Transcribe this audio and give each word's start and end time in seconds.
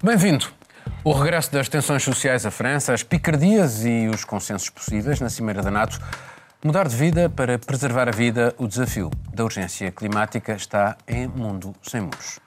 Bem-vindo. 0.00 0.46
O 1.02 1.12
regresso 1.12 1.50
das 1.50 1.68
tensões 1.68 2.04
sociais 2.04 2.46
à 2.46 2.52
França, 2.52 2.94
as 2.94 3.02
picardias 3.02 3.84
e 3.84 4.06
os 4.06 4.24
consensos 4.24 4.70
possíveis 4.70 5.18
na 5.18 5.28
Cimeira 5.28 5.60
da 5.60 5.72
NATO. 5.72 6.00
Mudar 6.64 6.86
de 6.86 6.94
vida 6.94 7.28
para 7.28 7.58
preservar 7.58 8.08
a 8.08 8.12
vida, 8.12 8.54
o 8.58 8.68
desafio 8.68 9.10
da 9.34 9.42
urgência 9.42 9.90
climática 9.90 10.52
está 10.54 10.96
em 11.08 11.26
mundo 11.26 11.74
sem 11.82 12.02
muros. 12.02 12.38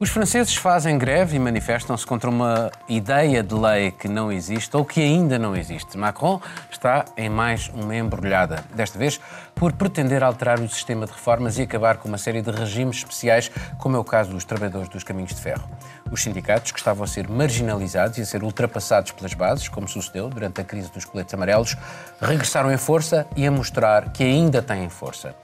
Os 0.00 0.10
franceses 0.10 0.56
fazem 0.56 0.98
greve 0.98 1.36
e 1.36 1.38
manifestam-se 1.38 2.04
contra 2.04 2.28
uma 2.28 2.72
ideia 2.88 3.40
de 3.40 3.54
lei 3.54 3.92
que 3.92 4.08
não 4.08 4.32
existe 4.32 4.76
ou 4.76 4.84
que 4.84 5.00
ainda 5.00 5.38
não 5.38 5.54
existe. 5.54 5.96
Macron 5.96 6.40
está 6.72 7.04
em 7.16 7.30
mais 7.30 7.68
uma 7.68 7.94
embrulhada, 7.94 8.64
desta 8.74 8.98
vez 8.98 9.20
por 9.54 9.72
pretender 9.74 10.24
alterar 10.24 10.58
o 10.58 10.68
sistema 10.68 11.06
de 11.06 11.12
reformas 11.12 11.56
e 11.56 11.62
acabar 11.62 11.98
com 11.98 12.08
uma 12.08 12.18
série 12.18 12.42
de 12.42 12.50
regimes 12.50 12.96
especiais, 12.96 13.48
como 13.78 13.96
é 13.96 14.00
o 14.00 14.02
caso 14.02 14.32
dos 14.32 14.44
trabalhadores 14.44 14.88
dos 14.88 15.04
caminhos 15.04 15.32
de 15.32 15.40
ferro. 15.40 15.70
Os 16.12 16.22
sindicatos, 16.22 16.72
que 16.72 16.78
estavam 16.78 17.04
a 17.04 17.06
ser 17.06 17.26
marginalizados 17.26 18.18
e 18.18 18.20
a 18.20 18.26
ser 18.26 18.42
ultrapassados 18.42 19.12
pelas 19.12 19.32
bases, 19.32 19.66
como 19.66 19.88
sucedeu 19.88 20.28
durante 20.28 20.60
a 20.60 20.64
crise 20.64 20.92
dos 20.92 21.06
coletes 21.06 21.32
amarelos, 21.32 21.74
regressaram 22.20 22.70
em 22.70 22.76
força 22.76 23.26
e 23.34 23.46
a 23.46 23.50
mostrar 23.50 24.12
que 24.12 24.22
ainda 24.22 24.60
têm 24.60 24.90
força. 24.90 25.34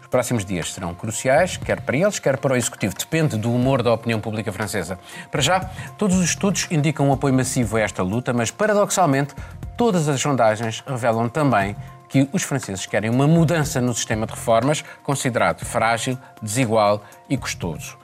Os 0.00 0.08
próximos 0.08 0.44
dias 0.44 0.72
serão 0.72 0.92
cruciais, 0.92 1.56
quer 1.56 1.80
para 1.82 1.96
eles, 1.96 2.18
quer 2.18 2.36
para 2.36 2.54
o 2.54 2.56
Executivo. 2.56 2.96
Depende 2.98 3.36
do 3.36 3.54
humor 3.54 3.80
da 3.80 3.92
opinião 3.92 4.18
pública 4.18 4.50
francesa. 4.50 4.98
Para 5.30 5.40
já, 5.40 5.60
todos 5.96 6.16
os 6.16 6.24
estudos 6.24 6.66
indicam 6.68 7.10
um 7.10 7.12
apoio 7.12 7.34
massivo 7.34 7.76
a 7.76 7.80
esta 7.80 8.02
luta, 8.02 8.32
mas, 8.32 8.50
paradoxalmente, 8.50 9.34
todas 9.76 10.08
as 10.08 10.20
sondagens 10.20 10.82
revelam 10.84 11.28
também 11.28 11.76
que 12.08 12.28
os 12.32 12.42
franceses 12.42 12.86
querem 12.86 13.08
uma 13.08 13.28
mudança 13.28 13.80
no 13.80 13.94
sistema 13.94 14.26
de 14.26 14.32
reformas, 14.32 14.82
considerado 15.04 15.64
frágil, 15.64 16.18
desigual 16.42 17.04
e 17.28 17.36
custoso. 17.36 17.96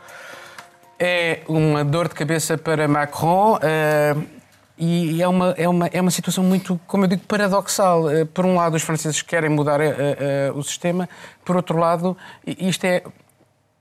É 0.98 1.42
uma 1.48 1.84
dor 1.84 2.08
de 2.08 2.14
cabeça 2.14 2.56
para 2.56 2.86
Macron. 2.88 3.56
Uh, 3.56 4.44
e 4.76 5.22
é 5.22 5.28
uma, 5.28 5.50
é, 5.56 5.68
uma, 5.68 5.86
é 5.86 6.00
uma 6.00 6.10
situação 6.10 6.42
muito, 6.42 6.80
como 6.86 7.04
eu 7.04 7.08
digo, 7.08 7.22
paradoxal. 7.26 8.10
Eh, 8.10 8.24
por 8.24 8.44
um 8.44 8.56
lado, 8.56 8.74
os 8.74 8.82
franceses 8.82 9.22
querem 9.22 9.48
mudar 9.48 9.80
a, 9.80 10.52
o 10.52 10.64
sistema, 10.64 11.08
por 11.44 11.54
outro 11.54 11.78
lado, 11.78 12.16
isto 12.44 12.84
é, 12.84 13.04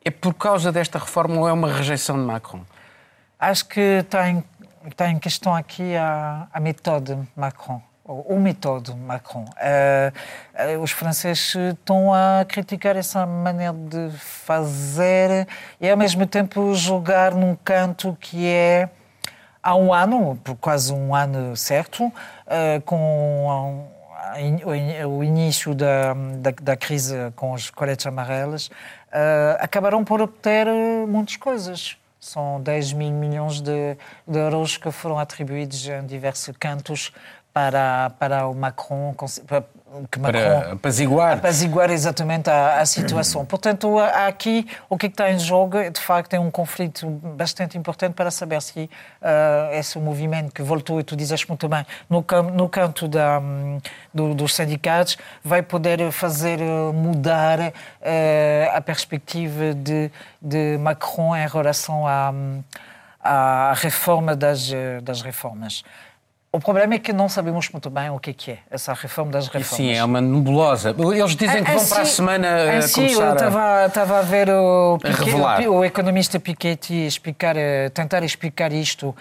é 0.06 0.12
por 0.12 0.36
causa 0.36 0.72
desta 0.72 1.00
reforma 1.00 1.40
ou 1.40 1.50
é 1.50 1.52
uma 1.52 1.68
rejeição 1.68 2.16
de 2.16 2.24
Macron? 2.24 2.62
Acho 3.40 3.66
que 3.66 3.80
está 3.80 4.30
em, 4.30 4.44
está 4.86 5.10
em 5.10 5.18
questão 5.18 5.56
aqui 5.56 5.96
a, 5.96 6.48
a 6.54 6.60
méthode 6.60 7.18
Macron 7.36 7.82
o 8.06 8.38
método 8.38 8.96
Macron. 8.98 9.46
Uh, 9.46 10.76
uh, 10.78 10.82
os 10.82 10.92
franceses 10.92 11.56
estão 11.56 12.14
a 12.14 12.46
criticar 12.46 12.98
essa 12.98 13.26
maneira 13.26 13.74
de 13.74 14.10
fazer 14.18 15.48
e, 15.80 15.90
ao 15.90 15.96
mesmo 15.96 16.28
tempo, 16.28 16.74
jogar 16.76 17.34
num 17.34 17.56
canto 17.56 18.18
que 18.20 18.46
é 18.46 18.90
há 19.62 19.76
um 19.76 19.94
ano, 19.94 20.38
por 20.44 20.56
quase 20.58 20.92
um 20.92 21.16
ano 21.16 21.56
certo, 21.56 22.06
uh, 22.06 22.82
com 22.86 23.88
o 25.06 25.24
início 25.24 25.76
da, 25.76 26.14
da, 26.14 26.52
da, 26.60 26.76
crise 26.76 27.16
com 27.36 27.52
os 27.52 27.70
coletes 27.70 28.08
amarelos, 28.08 28.72
acabaram 29.60 30.04
por 30.04 30.22
obter 30.22 30.66
muitas 31.08 31.36
coisas. 31.36 31.98
São 32.20 32.60
10 32.62 32.94
mil 32.94 33.12
milhões 33.12 33.62
de, 33.62 33.98
de 34.26 34.40
euros 34.40 34.78
que 34.78 34.90
foram 34.92 35.20
atribuídos 35.20 35.86
em 35.86 36.06
diversos 36.06 36.56
cantos 36.58 37.12
para, 37.54 38.12
para 38.18 38.48
o 38.48 38.56
Macron, 38.56 39.14
que 40.12 40.20
Macron 40.20 40.22
para 40.22 40.72
apaziguar. 40.74 41.38
apaziguar 41.38 41.92
exatamente 41.92 42.50
a, 42.50 42.80
a 42.80 42.86
situação. 42.86 43.46
Portanto, 43.46 44.00
aqui 44.00 44.68
o 44.90 44.98
que 44.98 45.06
está 45.06 45.32
em 45.32 45.38
jogo, 45.38 45.78
de 45.92 46.00
facto, 46.00 46.34
é 46.34 46.40
um 46.40 46.50
conflito 46.50 47.08
bastante 47.08 47.78
importante 47.78 48.16
para 48.16 48.32
saber 48.32 48.60
se 48.60 48.90
uh, 49.22 49.72
esse 49.72 50.00
movimento 50.00 50.52
que 50.52 50.64
voltou, 50.64 51.00
e 51.00 51.04
tu 51.04 51.16
dizes 51.16 51.46
muito 51.46 51.70
bem, 51.70 51.86
no, 52.10 52.26
no 52.56 52.68
canto 52.68 53.08
da, 53.08 53.40
do, 54.12 54.34
dos 54.34 54.56
sindicatos, 54.56 55.16
vai 55.44 55.62
poder 55.62 56.12
fazer 56.12 56.58
mudar 56.92 57.60
uh, 57.60 57.72
a 58.74 58.82
perspectiva 58.82 59.76
de, 59.76 60.10
de 60.42 60.78
Macron 60.80 61.36
em 61.36 61.48
relação 61.48 62.08
à, 62.08 62.34
à 63.20 63.74
reforma 63.76 64.36
das, 64.36 64.72
das 65.04 65.22
reformas. 65.22 65.84
O 66.56 66.60
problema 66.60 66.94
é 66.94 67.00
que 67.00 67.12
não 67.12 67.28
sabemos 67.28 67.68
muito 67.72 67.90
bem 67.90 68.12
o 68.12 68.20
que 68.20 68.30
é, 68.30 68.34
que 68.34 68.52
é 68.52 68.60
essa 68.70 68.94
reforma 68.94 69.32
das 69.32 69.48
reformas. 69.48 69.70
Sim, 69.70 69.92
é 69.92 70.06
uma 70.06 70.22
nebulosa. 70.22 70.96
Eles 70.96 71.36
dizem 71.36 71.64
que 71.64 71.72
vão 71.72 71.84
para 71.84 72.02
a 72.04 72.06
semana 72.06 72.82
sim, 72.84 72.94
começar 72.94 73.24
eu 73.24 73.34
estava, 73.34 73.86
estava 73.88 74.20
a 74.20 74.22
ver 74.22 74.52
o, 74.52 75.00
Piquet, 75.00 75.68
o, 75.68 75.74
o, 75.78 75.84
economista 75.84 76.40
Piketty 76.40 77.08
explicar, 77.08 77.58
eh, 77.58 77.90
tentar 77.90 78.22
explicar 78.24 78.72
isto. 78.72 79.08
Um, 79.08 79.16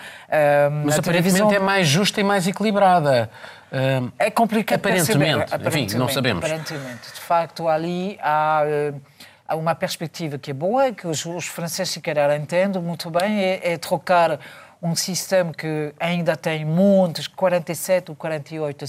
Mas 0.85 0.99
aparentemente 0.99 1.39
televisão... 1.39 1.53
é 1.53 1.59
mais 1.59 1.89
justa 1.89 2.21
e 2.21 2.25
mais 2.25 2.47
equilibrada. 2.47 3.31
Um, 3.73 4.13
é 4.19 4.31
complicado 4.31 4.81
aparentemente, 4.81 5.19
perceber. 5.19 5.55
Aparentemente, 5.55 5.87
enfim, 5.87 5.99
não 5.99 6.09
sabemos. 6.11 6.45
Aparentemente. 6.45 7.13
De 7.15 7.21
facto, 7.21 7.67
ali 7.67 8.19
há... 8.21 8.63
Uh, 8.93 9.01
há 9.49 9.57
uma 9.57 9.75
perspectiva 9.75 10.37
que 10.37 10.51
é 10.51 10.55
boa, 10.55 10.93
que 10.93 11.07
os, 11.07 11.25
os 11.25 11.47
franceses, 11.47 11.95
se 11.95 12.01
calhar, 12.03 12.31
entendem 12.37 12.81
muito 12.81 13.11
bem, 13.11 13.41
é, 13.41 13.73
é 13.73 13.79
trocar 13.79 14.39
um 14.83 14.97
sistema 14.97 15.53
que 15.55 15.95
ainda 16.01 16.37
tem 16.37 16.65
muitos, 16.65 17.29
47 17.29 18.11
ou 18.11 18.17
48 18.17 18.85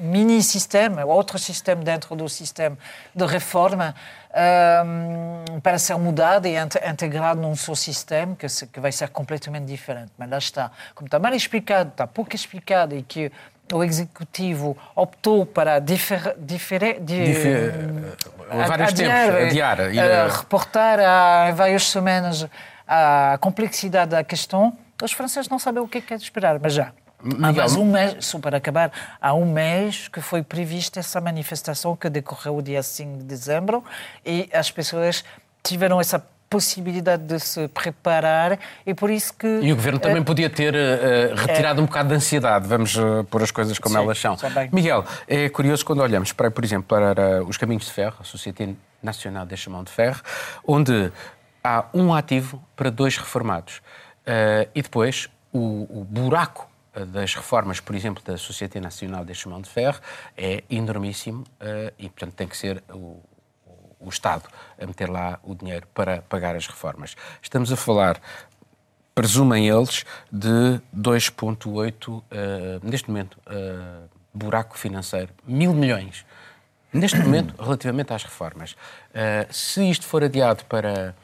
mini-sistema, 0.00 1.04
outro 1.04 1.38
sistema 1.38 1.82
dentro 1.82 2.14
do 2.14 2.28
sistema 2.28 2.76
de 3.14 3.26
reforma, 3.26 3.94
um, 4.84 5.60
para 5.60 5.78
ser 5.78 5.96
mudado 5.96 6.46
e 6.46 6.54
integrado 6.56 7.40
num 7.40 7.56
só 7.56 7.74
sistema 7.74 8.36
que, 8.36 8.48
se, 8.48 8.66
que 8.66 8.78
vai 8.80 8.92
ser 8.92 9.08
completamente 9.08 9.66
diferente. 9.66 10.12
Mas 10.16 10.30
lá 10.30 10.38
está. 10.38 10.70
Como 10.94 11.06
está 11.06 11.18
mal 11.18 11.34
explicado, 11.34 11.90
está 11.90 12.06
pouco 12.06 12.34
explicado 12.34 12.96
e 12.96 13.02
que 13.02 13.32
o 13.72 13.84
Executivo 13.84 14.76
optou 14.94 15.44
para 15.44 15.78
difer, 15.78 16.34
difer, 16.38 17.00
difer, 17.00 17.72
vários 18.48 18.88
adiar, 18.90 19.26
tempos, 19.26 19.46
adiar, 19.46 19.80
adiar, 19.80 20.30
reportar 20.30 21.00
há 21.00 21.52
várias 21.52 21.86
semanas 21.86 22.46
a 22.86 23.36
complexidade 23.40 24.12
da 24.12 24.24
questão, 24.24 24.74
os 25.02 25.12
franceses 25.12 25.48
não 25.48 25.58
sabem 25.58 25.82
o 25.82 25.88
que 25.88 25.98
é 25.98 26.00
que 26.00 26.14
é 26.14 26.16
de 26.16 26.22
esperar, 26.22 26.58
mas 26.60 26.74
já. 26.74 26.92
Há 27.42 27.52
mais 27.52 27.74
um 27.74 27.84
mês, 27.84 28.24
só 28.24 28.38
para 28.38 28.58
acabar, 28.58 28.92
há 29.20 29.34
um 29.34 29.44
mês 29.44 30.06
que 30.06 30.20
foi 30.20 30.42
prevista 30.42 31.00
essa 31.00 31.20
manifestação 31.20 31.96
que 31.96 32.08
decorreu 32.08 32.56
o 32.56 32.62
dia 32.62 32.82
5 32.82 33.18
de 33.18 33.24
dezembro 33.24 33.82
e 34.24 34.48
as 34.52 34.70
pessoas 34.70 35.24
tiveram 35.62 36.00
essa 36.00 36.24
possibilidade 36.48 37.24
de 37.24 37.38
se 37.40 37.66
preparar 37.68 38.58
e 38.86 38.94
por 38.94 39.10
isso 39.10 39.34
que... 39.34 39.46
E 39.46 39.72
o 39.72 39.76
Governo 39.76 39.98
também 39.98 40.22
uh, 40.22 40.24
podia 40.24 40.48
ter 40.48 40.74
uh, 40.74 41.34
retirado 41.34 41.80
uh, 41.80 41.82
um 41.82 41.86
bocado 41.86 42.08
de 42.08 42.14
ansiedade, 42.14 42.66
vamos 42.66 42.96
uh, 42.96 43.24
pôr 43.30 43.42
as 43.42 43.50
coisas 43.50 43.78
como 43.78 43.96
sim, 43.96 44.02
elas 44.02 44.18
são. 44.18 44.36
Miguel, 44.72 45.04
é 45.26 45.48
curioso 45.48 45.84
quando 45.84 46.00
olhamos, 46.00 46.32
para, 46.32 46.50
por 46.50 46.64
exemplo, 46.64 46.84
para 46.88 47.44
os 47.44 47.56
caminhos 47.56 47.84
de 47.84 47.92
ferro, 47.92 48.16
a 48.20 48.24
Sociedade 48.24 48.76
Nacional 49.02 49.44
de 49.44 49.56
Chamão 49.56 49.84
de 49.84 49.90
Ferro, 49.90 50.20
onde 50.64 51.12
há 51.62 51.84
um 51.92 52.14
ativo 52.14 52.62
para 52.74 52.90
dois 52.90 53.16
reformados. 53.16 53.82
Uh, 54.28 54.68
e 54.74 54.82
depois, 54.82 55.28
o, 55.52 56.00
o, 56.00 56.04
buraco 56.04 56.68
das 57.12 57.34
reformas, 57.34 57.80
por 57.80 57.94
exemplo, 57.94 58.22
da 58.22 58.36
Sociedade 58.36 58.80
Nacional 58.80 59.24
de 59.24 59.34
Chamão 59.34 59.62
de 59.62 59.70
Ferro, 59.70 60.00
é 60.36 60.62
enormíssimo 60.68 61.42
uh, 61.42 61.92
e, 61.98 62.08
portanto, 62.08 62.34
tem 62.34 62.46
que 62.46 62.56
ser 62.56 62.82
o, 62.90 63.22
o 63.98 64.08
Estado 64.08 64.48
a 64.78 64.86
meter 64.86 65.08
lá 65.08 65.38
o 65.42 65.54
dinheiro 65.54 65.86
para 65.94 66.22
pagar 66.22 66.54
as 66.54 66.66
reformas. 66.66 67.16
Estamos 67.42 67.72
a 67.72 67.76
falar 67.76 68.20
presumem 69.18 69.68
eles, 69.68 70.04
de 70.30 70.80
2,8, 70.96 72.08
uh, 72.08 72.22
neste 72.84 73.10
momento, 73.10 73.36
uh, 73.48 74.08
buraco 74.32 74.78
financeiro, 74.78 75.32
mil 75.44 75.74
milhões. 75.74 76.24
Neste 76.92 77.18
momento, 77.18 77.52
relativamente 77.60 78.12
às 78.12 78.22
reformas. 78.22 78.74
Uh, 79.10 79.52
se 79.52 79.90
isto 79.90 80.06
for 80.06 80.22
adiado 80.22 80.64
para, 80.66 81.16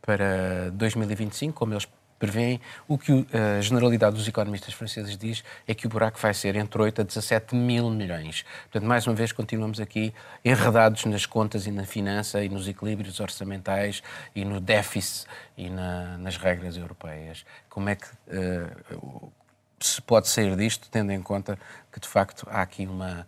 para 0.00 0.70
2025, 0.72 1.52
como 1.52 1.74
eles 1.74 1.86
prevêem, 2.22 2.60
o 2.86 2.96
que 2.96 3.26
a 3.32 3.60
generalidade 3.60 4.14
dos 4.14 4.28
economistas 4.28 4.72
franceses 4.72 5.16
diz 5.16 5.42
é 5.66 5.74
que 5.74 5.88
o 5.88 5.90
buraco 5.90 6.16
vai 6.20 6.32
ser 6.32 6.54
entre 6.54 6.80
8 6.80 7.00
a 7.00 7.04
17 7.04 7.56
mil 7.56 7.90
milhões. 7.90 8.44
Portanto, 8.70 8.86
mais 8.86 9.04
uma 9.08 9.14
vez, 9.16 9.32
continuamos 9.32 9.80
aqui 9.80 10.14
enredados 10.44 11.04
nas 11.06 11.26
contas 11.26 11.66
e 11.66 11.72
na 11.72 11.84
finança 11.84 12.44
e 12.44 12.48
nos 12.48 12.68
equilíbrios 12.68 13.18
orçamentais 13.18 14.04
e 14.36 14.44
no 14.44 14.60
déficit 14.60 15.26
e 15.56 15.68
na, 15.68 16.16
nas 16.18 16.36
regras 16.36 16.76
europeias. 16.76 17.44
Como 17.68 17.88
é 17.88 17.96
que 17.96 18.06
uh, 18.06 19.32
se 19.80 20.00
pode 20.00 20.28
sair 20.28 20.54
disto, 20.56 20.88
tendo 20.92 21.10
em 21.10 21.20
conta 21.20 21.58
que, 21.90 21.98
de 21.98 22.06
facto, 22.06 22.46
há 22.48 22.62
aqui 22.62 22.86
uma 22.86 23.26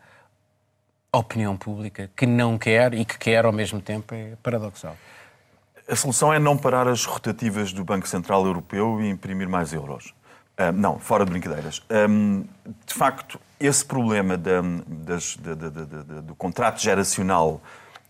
opinião 1.13 1.57
pública 1.57 2.09
que 2.17 2.27
não 2.27 2.57
quer 2.57 2.95
e 2.95 3.05
que 3.05 3.19
quer 3.19 3.45
ao 3.45 3.53
mesmo 3.53 3.81
tempo, 3.81 4.15
é 4.15 4.37
paradoxal. 4.41 4.97
A 5.87 5.95
solução 5.95 6.33
é 6.33 6.39
não 6.39 6.57
parar 6.57 6.89
as 6.89 7.05
rotativas 7.05 7.73
do 7.73 7.85
Banco 7.85 8.09
Central 8.09 8.47
Europeu 8.47 9.03
e 9.03 9.09
imprimir 9.09 9.49
mais 9.49 9.73
euros. 9.73 10.15
Uh, 10.59 10.73
não, 10.73 10.99
fora 10.99 11.25
de 11.25 11.31
brincadeiras. 11.31 11.83
Um, 12.09 12.45
de 12.87 12.95
facto, 12.95 13.39
esse 13.61 13.85
problema 13.85 14.37
da, 14.37 14.63
das, 14.87 15.37
da, 15.37 15.55
da, 15.55 15.69
do 16.21 16.35
contrato 16.37 16.81
geracional 16.81 17.61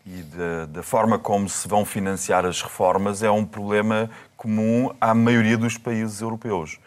e 0.07 0.23
da, 0.67 0.83
forma 0.83 1.19
como 1.19 1.49
se 1.49 1.67
vão 1.67 1.85
financiar 1.85 2.45
as 2.45 2.61
reformas 2.61 3.23
é 3.23 3.31
um 3.31 3.45
problema 3.45 4.11
comum 4.37 4.95
à 5.01 5.15
maioria 5.15 5.57
dos 5.57 5.79
países 5.79 6.21
europeus. 6.21 6.79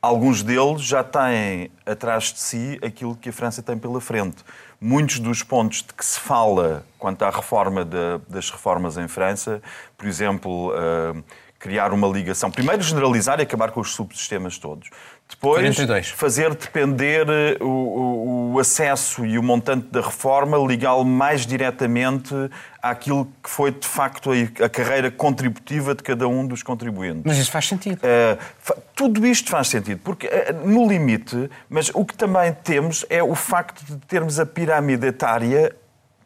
Alguns 0.00 0.42
deles 0.42 0.82
já 0.82 1.02
têm 1.02 1.70
atrás 1.84 2.32
de 2.32 2.38
si 2.38 2.78
aquilo 2.82 3.16
que 3.16 3.28
a 3.28 3.32
França 3.32 3.62
tem 3.62 3.76
pela 3.76 4.00
frente. 4.00 4.44
Muitos 4.84 5.20
dos 5.20 5.44
pontos 5.44 5.82
de 5.82 5.94
que 5.94 6.04
se 6.04 6.18
fala 6.18 6.84
quanto 6.98 7.22
à 7.22 7.30
reforma 7.30 7.84
de, 7.84 8.18
das 8.28 8.50
reformas 8.50 8.96
em 8.96 9.06
França, 9.06 9.62
por 9.96 10.08
exemplo, 10.08 10.72
uh, 10.72 11.22
criar 11.62 11.92
uma 11.92 12.08
ligação. 12.08 12.50
Primeiro, 12.50 12.82
generalizar 12.82 13.38
e 13.38 13.44
acabar 13.44 13.70
com 13.70 13.80
os 13.80 13.92
subsistemas 13.92 14.58
todos. 14.58 14.90
Depois, 15.30 15.62
42. 15.62 16.08
fazer 16.08 16.54
depender 16.56 17.26
eh, 17.28 17.56
o, 17.62 17.66
o, 17.66 18.52
o, 18.54 18.58
acesso 18.58 19.24
e 19.24 19.38
o 19.38 19.42
montante 19.42 19.86
da 19.86 20.00
reforma, 20.00 20.58
ligá-lo 20.58 21.04
mais 21.04 21.46
diretamente 21.46 22.34
àquilo 22.82 23.28
que 23.40 23.48
foi, 23.48 23.70
de 23.70 23.86
facto, 23.86 24.30
a, 24.32 24.64
a, 24.64 24.68
carreira 24.68 25.08
contributiva 25.08 25.94
de 25.94 26.02
cada 26.02 26.26
um 26.26 26.44
dos 26.44 26.64
contribuintes. 26.64 27.22
Mas 27.24 27.38
isso 27.38 27.50
faz 27.52 27.68
sentido. 27.68 28.00
Uh, 28.02 28.82
tudo 28.94 29.24
isto 29.24 29.48
faz 29.48 29.68
sentido, 29.68 30.00
porque, 30.02 30.26
uh, 30.26 30.68
no 30.68 30.86
limite, 30.86 31.48
mas 31.70 31.90
o 31.94 32.04
que 32.04 32.14
também 32.14 32.52
temos 32.64 33.06
é 33.08 33.22
o 33.22 33.36
facto 33.36 33.84
de 33.86 33.96
termos 33.98 34.40
a 34.40 34.44
pirâmide 34.44 35.06
etária 35.06 35.74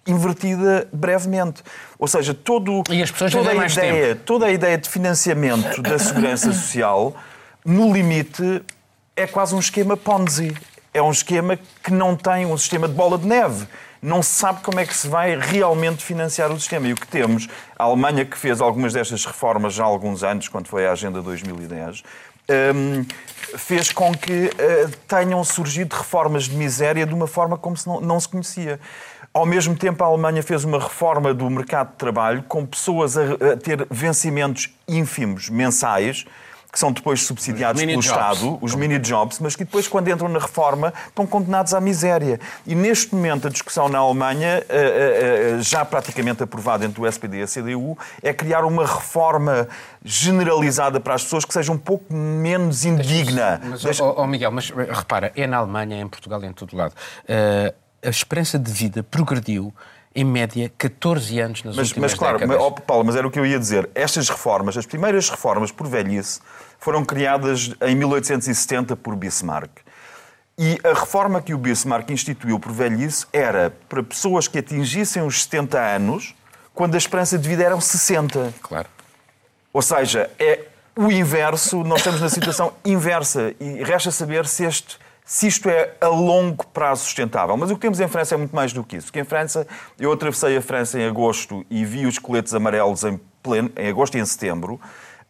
invertida 0.07 0.89
brevemente. 0.93 1.63
Ou 1.99 2.07
seja, 2.07 2.33
todo, 2.33 2.83
toda, 3.31 3.51
a 3.51 3.67
ideia, 3.67 4.15
tempo. 4.15 4.23
toda 4.25 4.47
a 4.47 4.53
ideia 4.53 4.79
de 4.79 4.89
financiamento 4.89 5.83
da 5.83 5.99
segurança 5.99 6.53
social, 6.53 7.15
no 7.65 7.93
limite, 7.93 8.63
é 9.17 9.27
quase 9.27 9.55
um 9.55 9.59
esquema 9.59 9.97
Ponzi. 9.97 10.55
É 10.95 11.03
um 11.03 11.11
esquema 11.11 11.59
que 11.83 11.93
não 11.93 12.17
tem 12.17 12.47
um 12.47 12.57
sistema 12.57 12.89
de 12.89 12.95
bola 12.95 13.19
de 13.19 13.27
neve. 13.27 13.67
Não 14.01 14.23
se 14.23 14.31
sabe 14.31 14.61
como 14.63 14.79
é 14.79 14.87
que 14.87 14.95
se 14.95 15.09
vai 15.09 15.37
realmente 15.37 16.03
financiar 16.03 16.51
o 16.53 16.59
sistema. 16.59 16.89
E 16.89 16.93
o 16.93 16.97
que 16.97 17.07
temos, 17.07 17.49
a 17.79 17.85
Alemanha, 17.85 18.25
que 18.25 18.39
fez 18.39 18.61
algumas 18.61 18.93
destas 18.93 19.25
reformas 19.25 19.75
já 19.75 19.85
há 19.85 19.87
alguns 19.87 20.23
anos, 20.23 20.49
quando 20.49 20.69
foi 20.69 20.87
a 20.87 20.93
Agenda 20.93 21.21
2010, 21.21 22.03
um, 22.75 23.05
fez 23.59 23.91
com 23.91 24.13
que 24.13 24.47
uh, 24.47 24.91
tenham 25.09 25.43
surgido 25.43 25.95
reformas 25.95 26.45
de 26.45 26.57
miséria 26.57 27.07
de 27.07 27.15
uma 27.15 27.27
forma 27.27 27.57
como 27.59 27.77
se 27.77 27.87
não, 27.87 28.01
não 28.01 28.21
se 28.21 28.29
conhecia. 28.29 28.79
Ao 29.37 29.45
mesmo 29.45 29.77
tempo, 29.77 30.03
a 30.03 30.07
Alemanha 30.07 30.43
fez 30.43 30.65
uma 30.65 30.79
reforma 30.79 31.35
do 31.35 31.51
mercado 31.51 31.91
de 31.91 31.97
trabalho 31.97 32.43
com 32.49 32.65
pessoas 32.65 33.19
a, 33.19 33.55
ter 33.63 33.87
vencimentos 33.91 34.75
ínfimos 34.89 35.51
mensais 35.51 36.25
que 36.73 36.79
são 36.79 36.91
depois 36.91 37.23
subsidiados 37.23 37.83
pelo 37.83 38.01
jobs. 38.01 38.07
Estado, 38.07 38.59
os 38.63 38.75
mini-jobs, 38.75 39.39
mas 39.41 39.55
que 39.55 39.65
depois, 39.65 39.87
quando 39.87 40.09
entram 40.09 40.29
na 40.29 40.39
reforma, 40.39 40.93
estão 41.09 41.27
condenados 41.27 41.75
à 41.75 41.81
miséria. 41.83 42.41
E 42.67 42.75
neste 42.75 43.15
momento, 43.15 43.47
a 43.47 43.51
discussão 43.51 43.91
na 43.91 43.99
Alemanha, 43.99 44.49
eh, 44.49 44.65
eh, 44.71 45.53
eh, 45.59 45.63
já 45.63 45.85
praticamente 45.85 46.43
aprovada 46.43 46.87
entre 46.87 47.01
o 47.01 47.07
SPD 47.07 47.39
e 47.39 47.43
a 47.43 47.47
CDU, 47.47 47.97
é 48.23 48.33
criar 48.33 48.65
uma 48.65 48.87
reforma 48.87 49.69
generalizada 50.03 50.99
para 50.99 51.15
as 51.15 51.25
pessoas 51.25 51.45
que 51.45 51.53
seja 51.53 51.73
um 51.73 51.79
pouco 51.79 52.13
menos 52.13 52.87
indigna. 52.87 53.61
Mas, 53.65 53.83
Deixa... 53.83 54.03
oh, 54.03 54.15
oh, 54.17 54.27
Miguel, 54.27 54.51
mas 54.51 54.71
repara, 54.71 55.31
é 55.37 55.47
na 55.47 55.59
Alemanha, 55.59 55.97
é 55.97 56.01
em 56.01 56.09
Portugal, 56.09 56.43
é 56.43 56.47
em 56.47 56.53
todo 56.53 56.75
lado. 56.75 56.95
A 58.03 58.09
esperança 58.09 58.59
de 58.59 58.71
vida 58.71 59.03
progrediu 59.03 59.73
em 60.15 60.25
média, 60.25 60.73
14 60.79 61.39
anos 61.41 61.63
nas 61.63 61.77
mas, 61.77 61.89
últimas 61.89 62.13
mas, 62.13 62.19
claro, 62.19 62.39
décadas. 62.39 62.57
Mas, 62.57 62.67
oh, 62.67 62.73
Paulo, 62.73 63.05
mas 63.05 63.17
era 63.17 63.27
o 63.27 63.31
que 63.31 63.39
eu 63.39 63.45
ia 63.45 63.59
dizer. 63.59 63.91
Estas 63.95 64.31
reformas, 64.31 64.77
as 64.77 64.87
primeiras 64.87 65.29
reformas 65.29 65.71
por 65.71 65.87
velhice, 65.87 66.41
foram 66.79 67.05
criadas 67.05 67.75
em 67.83 67.95
1870 67.95 68.97
por 68.97 69.15
Bismarck. 69.15 69.71
E 70.59 70.79
a 70.83 70.99
reforma 70.99 71.43
que 71.43 71.53
o 71.53 71.59
Bismarck 71.59 72.09
instituiu 72.11 72.59
por 72.59 72.73
velhice 72.73 73.27
era 73.31 73.71
para 73.91 74.03
pessoas 74.03 74.49
que 74.49 74.59
atingissem 74.59 75.23
os 75.23 75.43
70 75.43 75.79
anos, 75.79 76.35
quando 76.75 76.95
a 76.95 76.99
esperança 76.99 77.37
de 77.37 77.47
vida 77.47 77.63
eram 77.63 77.79
60. 77.79 78.55
Claro. 78.63 78.89
Ou 79.71 79.83
seja, 79.83 80.31
é 80.39 80.65
o 80.97 81.13
inverso, 81.13 81.85
nós 81.85 81.99
estamos 81.99 82.23
na 82.23 82.31
situação 82.31 82.73
inversa 82.83 83.55
e 83.61 83.83
resta 83.83 84.11
saber 84.11 84.47
se 84.47 84.65
este 84.65 84.99
se 85.27 85.49
isto 85.49 85.69
é 85.69 85.93
a 86.01 86.07
longo 86.07 86.65
prazo 86.69 87.03
sustentável. 87.03 87.57
Mas 87.57 87.69
o 87.69 87.75
que 87.75 87.81
temos 87.81 87.99
em 87.99 88.07
França 88.07 88.37
é 88.37 88.39
muito 88.39 88.55
mais 88.55 88.73
do 88.73 88.85
que 88.85 88.97
isso. 88.97 89.13
Que 89.13 89.19
em 89.19 89.25
França, 89.25 89.67
eu 89.99 90.13
atravessei 90.13 90.57
a 90.57 90.63
França 90.63 91.01
em 91.01 91.05
agosto 91.05 91.67
e 91.69 91.85
vi 91.85 92.07
os 92.07 92.17
coletes 92.17 92.55
amarelos 92.55 93.03
em 93.03 93.21
pleno, 93.43 93.71
em 93.77 93.89
agosto 93.89 94.17
e 94.17 94.21
em 94.21 94.25
setembro. 94.25 94.81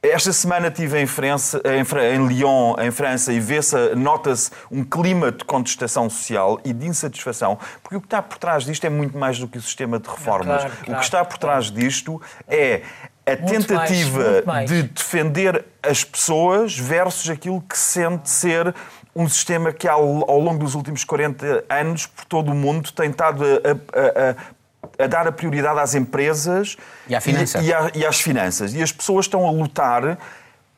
Esta 0.03 0.33
semana 0.35 0.69
estive 0.69 1.01
em, 1.01 1.07
França, 1.07 1.61
em, 1.65 2.27
Lyon, 2.29 2.77
em 2.79 2.91
França, 2.91 3.33
e 3.33 3.41
vê-se, 3.41 3.95
nota-se 3.97 4.51
um 4.71 4.85
clima 4.85 5.33
de 5.33 5.43
contestação 5.45 6.09
social 6.11 6.61
e 6.63 6.73
de 6.73 6.87
insatisfação, 6.87 7.59
porque 7.83 7.97
o 7.97 8.01
que 8.01 8.07
está 8.07 8.23
por 8.23 8.37
trás 8.39 8.65
disto 8.65 8.85
é 8.85 8.91
muito 8.91 9.17
mais 9.17 9.39
do 9.39 9.49
que 9.49 9.57
o 9.57 9.63
sistema 9.63 9.99
de 9.99 10.09
reformas. 10.09 10.61
Claro, 10.61 10.77
claro, 10.77 10.93
o 10.93 10.95
que 10.97 11.05
está 11.05 11.25
por 11.25 11.39
trás 11.39 11.73
disto 11.73 12.21
é 12.47 12.83
a 13.25 13.31
muito 13.37 13.67
tentativa 13.67 14.23
mais, 14.23 14.45
mais. 14.45 14.71
de 14.71 14.83
defender 14.85 15.65
as 15.83 16.05
pessoas 16.05 16.79
versus 16.79 17.29
aquilo 17.29 17.61
que 17.63 17.77
sente 17.77 18.31
ser 18.31 18.73
um 19.17 19.27
sistema 19.27 19.73
que 19.73 19.89
ao, 19.89 20.05
longo 20.39 20.59
dos 20.59 20.75
últimos 20.75 21.03
40 21.03 21.65
anos, 21.71 22.07
por 22.07 22.27
todo 22.27 22.53
o 22.53 22.55
mundo, 22.55 22.93
tem 22.93 23.09
estado 23.09 23.43
a, 23.45 25.01
a, 25.01 25.05
a 25.05 25.07
dar 25.07 25.27
a 25.27 25.33
prioridade 25.33 25.81
às 25.81 25.95
empresas 25.95 26.77
e, 27.09 27.15
à 27.15 27.21
finança. 27.21 27.59
E, 27.59 27.67
e, 27.67 27.73
a, 27.73 27.91
e 27.95 28.07
às 28.07 28.21
finanças. 28.21 28.75
E 28.75 28.83
as 28.83 28.93
pessoas 28.93 29.25
estão 29.25 29.47
a 29.47 29.51
lutar, 29.51 30.19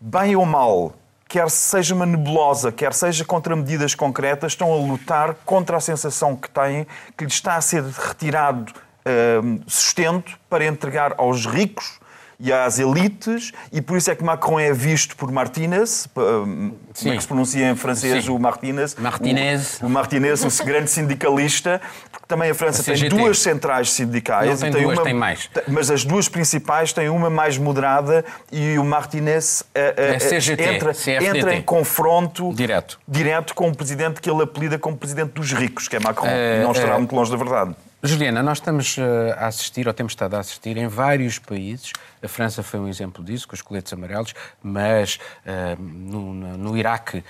bem 0.01 0.37
ou 0.37 0.47
mal, 0.47 0.95
quer 1.27 1.51
seja 1.51 1.97
uma 1.97 2.07
nebulosa, 2.07 2.71
quer 2.71 2.95
seja 2.95 3.25
contra 3.25 3.57
medidas 3.57 3.97
concretas, 3.97 4.53
estão 4.53 4.73
a 4.73 4.77
lutar 4.77 5.35
contra 5.45 5.77
a 5.77 5.81
sensação 5.81 6.37
que 6.37 6.49
têm 6.49 6.87
que 7.17 7.25
lhes 7.25 7.35
está 7.35 7.57
a 7.57 7.61
ser 7.61 7.83
retirado 7.83 8.73
uh, 8.73 9.61
sustento 9.67 10.39
para 10.49 10.65
entregar 10.65 11.15
aos 11.19 11.45
ricos 11.45 11.98
e 12.41 12.53
às 12.53 12.79
elites, 12.79 13.53
e 13.73 13.83
por 13.83 13.97
isso 13.97 14.11
é 14.11 14.15
que 14.15 14.23
Macron 14.23 14.61
é 14.61 14.73
visto 14.73 15.17
por 15.17 15.31
Martinez, 15.33 16.09
como 16.15 16.77
é 17.05 17.17
que 17.17 17.23
se 17.23 17.27
pronuncia 17.27 17.69
em 17.69 17.75
francês 17.75 18.25
Sim. 18.25 18.31
o 18.31 18.39
Martinez? 18.39 18.95
Martinez. 18.95 19.81
O, 19.83 19.87
o 19.87 19.91
Martinez, 19.91 20.61
o 20.61 20.65
grande 20.65 20.89
sindicalista, 20.89 21.81
porque 22.13 22.27
também 22.29 22.51
a 22.51 22.55
França 22.55 22.83
a 22.83 22.95
tem 22.95 23.09
duas 23.09 23.41
centrais 23.41 23.91
sindicais. 23.91 24.49
Não 24.49 24.57
tem, 24.57 24.71
tem 24.71 24.83
duas, 24.85 24.99
uma, 24.99 25.05
tem 25.05 25.15
mais. 25.15 25.51
Mas 25.67 25.91
as 25.91 26.05
duas 26.05 26.29
principais 26.29 26.93
têm 26.93 27.09
uma 27.09 27.29
mais 27.29 27.59
moderada 27.59 28.25
e 28.53 28.79
o 28.79 28.85
Martinez 28.85 29.65
é, 29.75 30.15
é, 30.15 30.19
CGT, 30.19 30.63
entra, 30.63 30.93
entra 31.21 31.55
em 31.55 31.63
confronto 31.63 32.53
direto. 32.55 33.01
direto 33.07 33.53
com 33.53 33.69
o 33.69 33.75
presidente 33.75 34.21
que 34.21 34.31
ele 34.31 34.43
apelida 34.43 34.79
como 34.79 34.97
presidente 34.97 35.33
dos 35.33 35.53
ricos, 35.53 35.89
que 35.89 35.97
é 35.97 36.01
Macron, 36.01 36.29
e 36.29 36.63
não 36.63 36.71
estará 36.71 36.99
muito 36.99 37.15
longe 37.15 37.33
da 37.33 37.37
verdade. 37.37 37.75
Juliana, 38.01 38.45
nós 38.45 38.59
estamos 38.59 38.97
eh, 38.97 39.37
a 39.37 39.49
assistir, 39.49 39.89
ou 39.89 39.93
temos 39.93 40.13
estado 40.13 40.35
a 40.37 40.39
assistir, 40.39 40.77
em 40.77 40.87
vários 40.87 41.41
países, 41.41 41.93
a 42.23 42.29
França 42.29 42.63
foi 42.63 42.79
um 42.79 42.87
exemplo 42.87 43.25
disso, 43.25 43.49
com 43.49 43.55
os 43.55 43.63
coletes 43.63 43.93
amarelos, 43.93 44.35
mas 44.63 45.19
uh, 45.45 45.83
no, 45.83 46.33
no, 46.33 46.77
Iraque, 46.77 47.19
uh, 47.19 47.23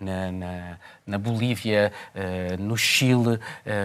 na, 0.00 0.32
na, 0.32 0.78
na, 1.06 1.18
Bolívia, 1.18 1.92
uh, 2.14 2.62
no 2.62 2.76
Chile, 2.76 3.38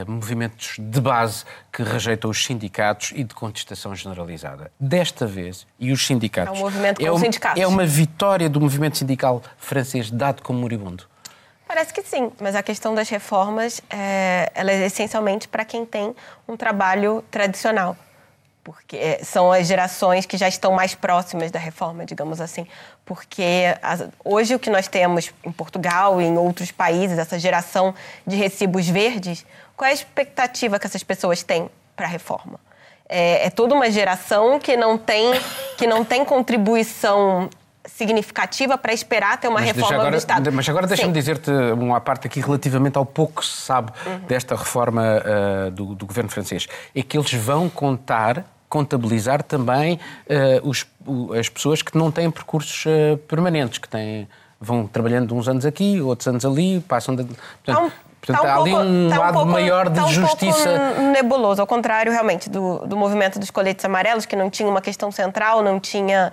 movimentos 0.08 0.76
de 0.80 1.02
base 1.02 1.44
que 1.72 1.84
rejeitam 1.84 2.30
os 2.30 2.44
sindicatos 2.44 3.12
e 3.16 3.24
de 3.24 3.34
contestação 3.34 3.94
generalizada. 3.96 4.72
Desta 4.80 5.26
vez, 5.26 5.68
e 5.80 5.92
os 5.92 6.06
sindicatos... 6.06 6.54
É 6.54 6.58
um 6.58 6.64
movimento 6.64 7.02
com 7.02 7.08
é 7.08 7.12
um, 7.12 7.18
sindicatos. 7.18 7.62
É 7.62 7.68
uma 7.68 7.86
vitória 7.86 8.50
do 8.50 8.62
movimento 8.62 8.98
sindical 8.98 9.42
francês 9.58 10.10
dado 10.10 10.42
como 10.42 10.60
moribundo. 10.60 11.06
Parece 11.68 11.94
que 11.94 12.04
sim, 12.04 12.32
mas 12.40 12.56
a 12.56 12.62
questão 12.62 12.94
das 12.94 13.10
reformas 13.10 13.82
é, 13.90 14.52
ela 14.54 14.72
é 14.72 14.86
essencialmente 14.86 15.48
para 15.48 15.66
quem 15.66 15.86
tem 15.86 16.16
um 16.48 16.56
trabalho 16.56 17.24
tradicional, 17.32 17.98
porque 18.64 18.96
é, 18.96 19.24
são 19.24 19.52
as 19.52 19.66
gerações 19.66 20.28
que 20.28 20.38
já 20.38 20.48
estão 20.48 20.72
mais 20.74 20.94
próximas 20.94 21.50
da 21.50 21.58
reforma, 21.58 22.06
digamos 22.06 22.40
assim. 22.40 22.68
Porque 23.04 23.76
as, 23.82 24.08
hoje 24.24 24.54
o 24.54 24.60
que 24.60 24.70
nós 24.70 24.88
temos 24.88 25.34
em 25.44 25.52
Portugal 25.52 26.22
e 26.22 26.26
em 26.26 26.38
outros 26.38 26.72
países, 26.72 27.18
essa 27.18 27.40
geração 27.40 27.96
de 28.28 28.36
recibos 28.36 28.88
verdes, 28.88 29.44
qual 29.76 29.88
é 29.88 29.92
a 29.92 29.94
expectativa 29.94 30.80
que 30.80 30.86
essas 30.86 31.04
pessoas 31.04 31.42
têm 31.42 31.70
para 31.96 32.06
a 32.06 32.10
reforma? 32.10 32.60
É, 33.10 33.48
é 33.48 33.50
toda 33.50 33.74
uma 33.74 33.90
geração 33.90 34.60
que 34.60 34.78
não 34.78 34.98
tem, 34.98 35.32
que 35.78 35.88
não 35.88 36.06
tem 36.06 36.24
contribuição 36.24 37.50
significativa 37.88 38.78
para 38.78 38.94
esperar 38.94 39.38
ter 39.38 39.48
uma 39.48 39.60
mas 39.60 39.72
reforma 39.72 39.96
agora, 39.96 40.12
do 40.12 40.18
Estado. 40.18 40.52
Mas 40.52 40.70
agora 40.70 40.88
deixa-me 40.88 41.14
dizer-te 41.14 41.52
uma 41.52 42.02
parte 42.02 42.28
aqui 42.28 42.40
relativamente 42.40 42.98
ao 42.98 43.06
pouco 43.06 43.42
que 43.42 43.46
se 43.46 43.62
sabe 43.62 43.92
uhum. 44.06 44.20
desta 44.28 44.56
reforma 44.56 45.04
uh, 45.04 45.72
do, 45.72 45.96
do, 45.96 46.06
governo 46.06 46.30
francês. 46.30 46.68
É 46.96 47.02
que 47.02 47.18
eles 47.18 47.34
vão 47.34 47.70
contar, 47.70 48.44
contabilizar 48.68 49.44
também 49.44 50.00
uh, 50.28 50.68
os, 50.68 50.86
as 51.38 51.50
pessoas 51.50 51.82
que 51.82 51.98
não 51.98 52.12
têm 52.12 52.30
percursos 52.32 52.86
uh, 52.86 53.18
permanentes, 53.18 53.78
que 53.78 53.88
têm, 53.88 54.28
vão 54.60 54.88
trabalhando 54.88 55.36
uns 55.36 55.48
anos 55.48 55.66
aqui, 55.66 56.02
outros 56.02 56.28
anos 56.28 56.46
ali, 56.46 56.80
passam 56.82 57.16
de... 57.16 57.24
Portanto, 57.64 57.92
Portanto, 58.26 58.42
tá 58.42 58.48
um 58.48 58.52
há 58.52 58.62
ali 58.62 58.74
um 58.74 59.10
tá 59.10 59.20
lado 59.20 59.30
um 59.30 59.34
pouco, 59.34 59.52
maior 59.52 59.88
de 59.88 59.96
tá 60.00 60.06
um 60.06 60.10
justiça. 60.12 60.96
Um 60.98 61.12
nebuloso, 61.12 61.62
ao 61.62 61.68
contrário, 61.68 62.12
realmente, 62.12 62.50
do, 62.50 62.80
do 62.80 62.98
movimento 62.98 63.38
dos 63.38 63.52
coletes 63.52 63.86
amarelos, 63.86 64.26
que 64.26 64.36
não 64.36 64.50
tinha 64.50 64.68
uma 64.68 64.82
questão 64.82 65.12
central, 65.12 65.62
não 65.62 65.80
tinha 65.80 66.32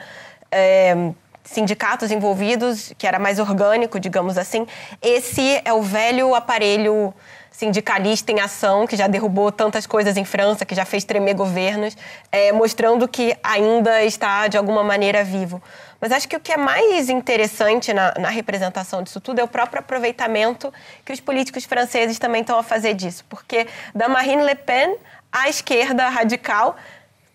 é, 0.50 1.12
sindicatos 1.44 2.11
envolvidos, 2.11 2.92
que 2.96 3.06
era 3.06 3.18
mais 3.18 3.38
orgânico, 3.38 3.99
digamos 3.99 4.38
assim. 4.38 4.66
Esse 5.00 5.61
é 5.64 5.72
o 5.72 5.82
velho 5.82 6.34
aparelho 6.34 7.12
sindicalista 7.50 8.32
em 8.32 8.40
ação, 8.40 8.87
que 8.87 8.96
já 8.96 9.06
derrubou 9.06 9.52
tantas 9.52 9.87
coisas 9.87 10.16
em 10.16 10.25
França, 10.25 10.64
que 10.64 10.75
já 10.75 10.84
fez 10.84 11.04
tremer 11.04 11.34
governos, 11.34 11.96
é, 12.30 12.50
mostrando 12.50 13.06
que 13.06 13.37
ainda 13.42 14.02
está, 14.02 14.49
de 14.49 14.56
alguma 14.56 14.82
maneira, 14.82 15.22
vivo. 15.22 15.62
Mas 16.00 16.11
acho 16.11 16.28
que 16.28 16.34
o 16.34 16.40
que 16.40 16.50
é 16.50 16.56
mais 16.56 17.08
interessante 17.08 17.92
na, 17.92 18.12
na, 18.18 18.28
representação 18.28 19.04
disso 19.04 19.20
tudo 19.20 19.38
é 19.38 19.44
o 19.44 19.49
próprio 19.49 19.78
aproveitamento 19.78 20.72
que 21.04 21.12
os 21.12 21.20
políticos 21.20 21.64
franceses 21.64 22.18
também 22.18 22.40
estão 22.40 22.58
a 22.58 22.62
fazer 22.62 22.94
disso. 22.94 23.25
Porque 23.28 23.68
da 23.94 24.08
Marine 24.08 24.42
Le 24.42 24.56
Pen 24.56 24.96
à 25.30 25.49
esquerda 25.49 26.08
radical 26.08 26.76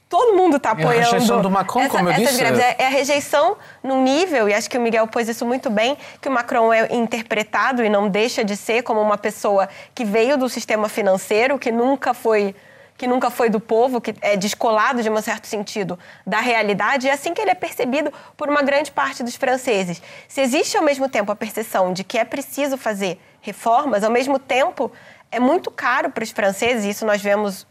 todo 0.09 0.35
mundo 0.35 0.57
está 0.57 0.71
apoiando. 0.71 0.93
É 0.93 1.01
a 1.01 1.11
rejeição 1.11 1.41
do 1.41 1.49
Macron, 1.49 1.81
essa, 1.81 1.97
como 1.97 2.09
eu 2.09 2.13
disse. 2.13 2.37
Greves. 2.37 2.59
É, 2.59 2.75
é, 2.79 2.85
a 2.85 2.89
rejeição 2.89 3.57
num 3.83 4.03
nível, 4.03 4.47
e 4.49 4.53
acho 4.53 4.69
que 4.69 4.77
o 4.77 4.81
Miguel 4.81 5.07
pôs 5.07 5.27
isso 5.27 5.45
muito 5.45 5.69
bem, 5.69 5.97
que 6.21 6.29
o 6.29 6.31
Macron 6.31 6.71
é 6.71 6.93
interpretado 6.93 7.83
e 7.83 7.89
não 7.89 8.09
deixa 8.09 8.43
de 8.43 8.55
ser 8.55 8.83
como 8.83 9.01
uma 9.01 9.17
pessoa 9.17 9.67
que 9.93 10.05
veio 10.05 10.37
do 10.37 10.47
sistema 10.49 10.89
financeiro, 10.89 11.59
que 11.59 11.71
nunca 11.71 12.13
foi 12.13 12.55
que 12.97 13.05
nunca 13.05 13.29
foi 13.29 13.47
do 13.47 13.59
povo, 13.59 14.01
que 14.01 14.15
é 14.21 14.35
descolado 14.35 15.03
de 15.03 15.09
um 15.09 15.21
certo 15.21 15.45
sentido 15.45 15.99
da 16.25 16.39
realidade, 16.39 17.05
e 17.05 17.09
é 17.11 17.13
assim 17.13 17.31
que 17.31 17.39
ele 17.39 17.51
é 17.51 17.53
percebido 17.53 18.11
por 18.35 18.49
uma 18.49 18.63
grande 18.63 18.89
parte 18.89 19.21
dos 19.21 19.35
franceses. 19.35 20.01
Se 20.27 20.41
existe 20.41 20.75
ao 20.75 20.81
mesmo 20.81 21.07
tempo 21.07 21.31
a 21.31 21.35
percepção 21.35 21.93
de 21.93 22.03
que 22.03 22.17
é 22.17 22.25
preciso 22.25 22.75
fazer 22.75 23.21
reformas, 23.39 24.03
ao 24.03 24.09
mesmo 24.09 24.39
tempo 24.39 24.91
é 25.31 25.39
muito 25.39 25.69
caro 25.69 26.09
para 26.09 26.23
os 26.23 26.31
franceses, 26.31 26.85
isso 26.85 27.05
nós 27.05 27.21
vemos 27.21 27.67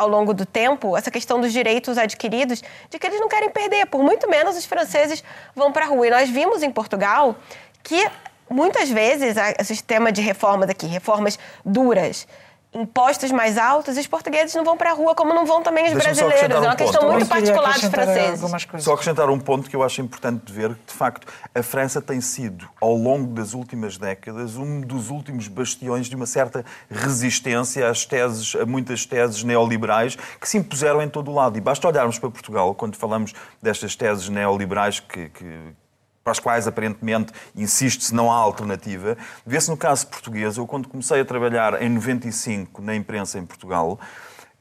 ao 0.00 0.08
longo 0.08 0.32
do 0.32 0.46
tempo, 0.46 0.96
essa 0.96 1.10
questão 1.10 1.38
dos 1.38 1.52
direitos 1.52 1.98
adquiridos, 1.98 2.62
de 2.88 2.98
que 2.98 3.06
eles 3.06 3.20
não 3.20 3.28
querem 3.28 3.50
perder. 3.50 3.84
Por 3.86 4.02
muito 4.02 4.28
menos 4.30 4.56
os 4.56 4.64
franceses 4.64 5.22
vão 5.54 5.70
para 5.70 5.84
a 5.84 5.88
rua. 5.88 6.06
E 6.06 6.10
nós 6.10 6.30
vimos 6.30 6.62
em 6.62 6.70
Portugal 6.70 7.36
que 7.82 8.10
muitas 8.48 8.88
vezes 8.88 9.36
o 9.60 9.64
sistema 9.64 10.10
de 10.10 10.22
reformas 10.22 10.70
aqui, 10.70 10.86
reformas 10.86 11.38
duras, 11.64 12.26
impostos 12.72 13.32
mais 13.32 13.58
altos, 13.58 13.96
os 13.96 14.06
portugueses 14.06 14.54
não 14.54 14.64
vão 14.64 14.76
para 14.76 14.90
a 14.90 14.94
rua, 14.94 15.14
como 15.14 15.34
não 15.34 15.44
vão 15.44 15.62
também 15.62 15.86
os 15.86 15.92
brasileiros. 15.92 16.56
Um 16.56 16.64
é 16.64 16.66
uma 16.68 16.76
questão 16.76 17.10
muito 17.10 17.26
particular 17.26 17.72
dos 17.72 17.84
franceses. 17.84 18.40
Só 18.78 18.92
acrescentar 18.92 19.28
um 19.28 19.38
ponto 19.38 19.68
que 19.68 19.74
eu 19.74 19.82
acho 19.82 20.00
importante 20.00 20.44
de 20.44 20.52
ver, 20.52 20.68
de 20.86 20.92
facto, 20.92 21.26
a 21.54 21.62
França 21.62 22.00
tem 22.00 22.20
sido, 22.20 22.68
ao 22.80 22.94
longo 22.94 23.34
das 23.34 23.54
últimas 23.54 23.98
décadas, 23.98 24.56
um 24.56 24.80
dos 24.80 25.10
últimos 25.10 25.48
bastiões 25.48 26.06
de 26.06 26.14
uma 26.14 26.26
certa 26.26 26.64
resistência 26.88 27.88
às 27.88 28.06
teses, 28.06 28.54
a 28.54 28.64
muitas 28.64 29.04
teses 29.04 29.42
neoliberais 29.42 30.16
que 30.40 30.48
se 30.48 30.58
impuseram 30.58 31.02
em 31.02 31.08
todo 31.08 31.30
o 31.30 31.34
lado. 31.34 31.58
E 31.58 31.60
basta 31.60 31.88
olharmos 31.88 32.18
para 32.18 32.30
Portugal, 32.30 32.74
quando 32.74 32.96
falamos 32.96 33.32
destas 33.60 33.96
teses 33.96 34.28
neoliberais 34.28 35.00
que, 35.00 35.28
que 35.30 35.74
para 36.22 36.32
as 36.32 36.38
quais 36.38 36.66
aparentemente 36.66 37.32
insiste-se 37.54 38.14
não 38.14 38.30
há 38.30 38.36
alternativa. 38.36 39.16
Vê-se 39.46 39.70
no 39.70 39.76
caso 39.76 40.06
português, 40.06 40.56
eu 40.56 40.66
quando 40.66 40.88
comecei 40.88 41.20
a 41.20 41.24
trabalhar 41.24 41.80
em 41.82 41.88
95 41.88 42.82
na 42.82 42.94
imprensa 42.94 43.38
em 43.38 43.46
Portugal, 43.46 43.98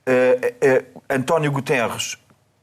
uh, 0.08 0.96
uh, 0.96 1.02
António 1.10 1.52
Guterres, 1.52 2.18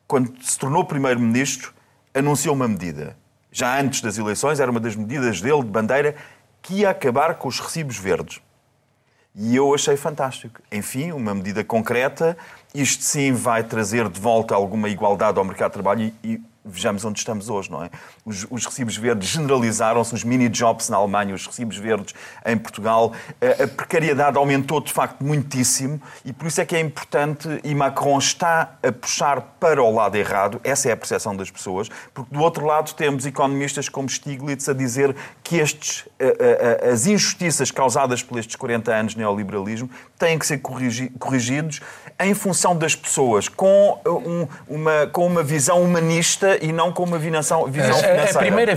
quando 0.06 0.32
se 0.42 0.58
tornou 0.58 0.84
primeiro-ministro, 0.84 1.74
anunciou 2.14 2.54
uma 2.54 2.68
medida. 2.68 3.16
Já 3.52 3.78
antes 3.80 4.00
das 4.00 4.18
eleições, 4.18 4.60
era 4.60 4.70
uma 4.70 4.80
das 4.80 4.96
medidas 4.96 5.40
dele 5.40 5.62
de 5.62 5.70
bandeira 5.70 6.14
que 6.62 6.74
ia 6.80 6.90
acabar 6.90 7.34
com 7.34 7.48
os 7.48 7.60
recibos 7.60 7.96
verdes. 7.96 8.40
E 9.34 9.54
eu 9.54 9.74
achei 9.74 9.96
fantástico. 9.96 10.62
Enfim, 10.72 11.12
uma 11.12 11.34
medida 11.34 11.62
concreta. 11.62 12.36
Isto 12.74 13.04
sim 13.04 13.32
vai 13.32 13.62
trazer 13.62 14.08
de 14.08 14.18
volta 14.18 14.54
alguma 14.54 14.88
igualdade 14.88 15.38
ao 15.38 15.44
mercado 15.44 15.70
de 15.70 15.74
trabalho 15.74 16.12
e, 16.24 16.40
vejamos 16.66 17.04
onde 17.04 17.18
estamos 17.18 17.48
hoje, 17.48 17.70
não 17.70 17.82
é? 17.82 17.90
Os, 18.24 18.46
os 18.50 18.66
recibos 18.66 18.96
verdes 18.96 19.28
generalizaram-se, 19.28 20.14
os 20.14 20.24
mini-jobs 20.24 20.88
na 20.88 20.96
Alemanha, 20.96 21.34
os 21.34 21.46
recibos 21.46 21.76
verdes 21.76 22.14
em 22.44 22.58
Portugal. 22.58 23.12
A, 23.40 23.64
a, 23.64 23.68
precariedade 23.68 24.36
aumentou, 24.36 24.80
de 24.80 24.92
facto, 24.92 25.24
muitíssimo 25.24 26.00
e 26.24 26.32
por 26.32 26.46
isso 26.46 26.60
é 26.60 26.64
que 26.64 26.74
é 26.74 26.80
importante, 26.80 27.48
e 27.62 27.74
Macron 27.74 28.18
está 28.18 28.76
a 28.82 28.92
puxar 28.92 29.40
para 29.60 29.82
o 29.82 29.94
lado 29.94 30.16
errado, 30.16 30.60
essa 30.64 30.88
é 30.88 30.92
a 30.92 30.96
percepção 30.96 31.36
das 31.36 31.50
pessoas, 31.50 31.88
porque 32.12 32.34
do 32.34 32.40
outro 32.40 32.66
lado 32.66 32.92
temos 32.94 33.24
economistas 33.26 33.88
como 33.88 34.08
Stiglitz 34.08 34.68
a 34.68 34.72
dizer 34.72 35.14
que 35.42 35.56
estes, 35.56 36.08
a, 36.20 36.92
as 36.92 37.06
injustiças 37.06 37.70
causadas 37.70 38.22
por 38.22 38.38
estes 38.38 38.56
40 38.56 38.92
anos 38.92 39.12
de 39.12 39.18
neoliberalismo 39.18 39.88
têm 40.18 40.38
que 40.38 40.46
ser 40.46 40.58
corrigidos 40.58 41.80
em 42.18 42.34
função 42.34 42.76
das 42.76 42.94
pessoas, 42.94 43.48
com, 43.48 44.00
um, 44.06 44.48
uma, 44.66 45.06
com 45.12 45.26
uma 45.26 45.42
visão 45.42 45.82
humanista 45.82 46.55
e 46.60 46.72
não 46.72 46.92
com 46.92 47.04
uma 47.04 47.18
visão, 47.18 47.66
visão 47.66 47.94
financeira. 47.94 48.30
A, 48.30 48.38
primeira, 48.38 48.72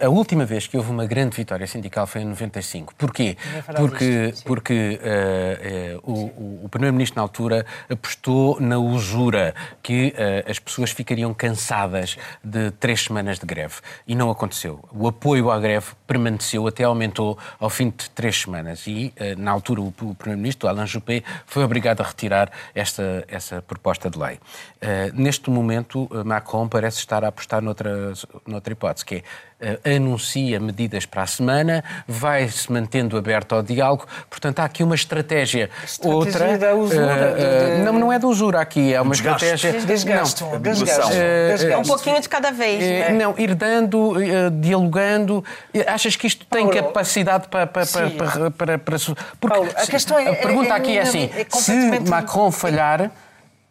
a, 0.00 0.06
a, 0.06 0.08
última 0.08 0.44
vez 0.44 0.66
que 0.66 0.76
houve 0.76 0.90
uma 0.90 1.06
grande 1.06 1.36
vitória 1.36 1.66
sindical 1.66 2.06
foi 2.06 2.22
em 2.22 2.26
95. 2.26 2.94
Porquê? 2.96 3.36
Porque, 3.76 4.34
porque 4.44 5.00
uh, 5.02 6.06
uh, 6.06 6.12
o, 6.12 6.64
o 6.64 6.68
Primeiro-Ministro, 6.68 7.16
na 7.16 7.22
altura, 7.22 7.66
apostou 7.88 8.60
na 8.60 8.78
usura, 8.78 9.54
que 9.82 10.14
uh, 10.16 10.50
as 10.50 10.58
pessoas 10.58 10.90
ficariam 10.90 11.32
cansadas 11.32 12.16
de 12.42 12.70
três 12.72 13.04
semanas 13.04 13.38
de 13.38 13.46
greve. 13.46 13.76
E 14.06 14.14
não 14.14 14.30
aconteceu. 14.30 14.80
O 14.92 15.08
apoio 15.08 15.50
à 15.50 15.58
greve 15.58 15.86
permaneceu, 16.06 16.66
até 16.66 16.84
aumentou 16.84 17.38
ao 17.58 17.70
fim 17.70 17.90
de 17.90 18.10
três 18.10 18.40
semanas. 18.40 18.86
E, 18.86 19.12
na 19.36 19.50
altura, 19.50 19.80
o, 19.80 19.88
o 19.88 20.14
Primeiro-Ministro, 20.14 20.68
Alain 20.68 20.86
Juppé, 20.86 21.22
foi 21.46 21.64
obrigado 21.64 22.00
a 22.00 22.04
retirar 22.04 22.50
esta, 22.74 23.24
essa 23.28 23.62
proposta 23.62 24.10
de 24.10 24.18
lei. 24.18 24.34
Uh, 24.36 25.12
neste 25.14 25.50
momento, 25.50 26.08
Macron 26.24 26.68
parece 26.68 26.98
estar 27.06 27.24
a 27.24 27.28
apostar 27.28 27.62
noutra, 27.62 28.12
noutra 28.46 28.72
hipótese, 28.72 29.04
que 29.04 29.22
é 29.58 29.72
uh, 29.72 29.96
anuncia 29.96 30.60
medidas 30.60 31.06
para 31.06 31.22
a 31.22 31.26
semana, 31.26 31.82
vai-se 32.06 32.70
mantendo 32.70 33.16
aberto 33.16 33.54
ao 33.54 33.62
diálogo. 33.62 34.06
Portanto, 34.28 34.58
há 34.60 34.64
aqui 34.64 34.82
uma 34.82 34.94
estratégia. 34.94 35.70
estratégia 35.84 36.14
outra. 36.14 36.58
Da 36.58 36.74
usura, 36.74 37.32
uh, 37.32 37.76
de... 37.78 37.84
Não, 37.84 37.92
não 37.94 38.12
é 38.12 38.18
da 38.18 38.26
usura 38.26 38.60
aqui, 38.60 38.92
é 38.92 39.00
uma 39.00 39.12
desgaste. 39.12 39.46
estratégia. 39.46 39.86
Desgaste. 39.86 40.44
Não, 40.44 40.60
desgaste. 40.60 41.66
Uh, 41.66 41.78
um 41.78 41.82
pouquinho 41.82 42.20
de 42.20 42.28
cada 42.28 42.50
vez. 42.50 42.80
Né? 42.80 43.10
Não, 43.10 43.34
ir 43.38 43.54
dando, 43.54 44.14
dialogando. 44.60 45.44
Achas 45.86 46.16
que 46.16 46.26
isto 46.26 46.44
tem 46.46 46.66
Paulo, 46.66 46.82
capacidade 46.82 47.48
para. 47.48 47.66
para, 47.66 47.86
para, 47.86 48.10
para, 48.50 48.78
para, 48.78 48.98
porque 49.40 49.56
Paulo, 49.56 49.70
a, 49.74 49.86
questão 49.86 50.18
é, 50.18 50.28
a 50.28 50.34
pergunta 50.34 50.70
é, 50.70 50.76
aqui 50.76 50.92
é, 50.92 50.96
é 50.96 51.02
assim: 51.02 51.30
é 51.34 51.46
se 51.50 52.00
Macron 52.00 52.50
falhar, 52.50 53.10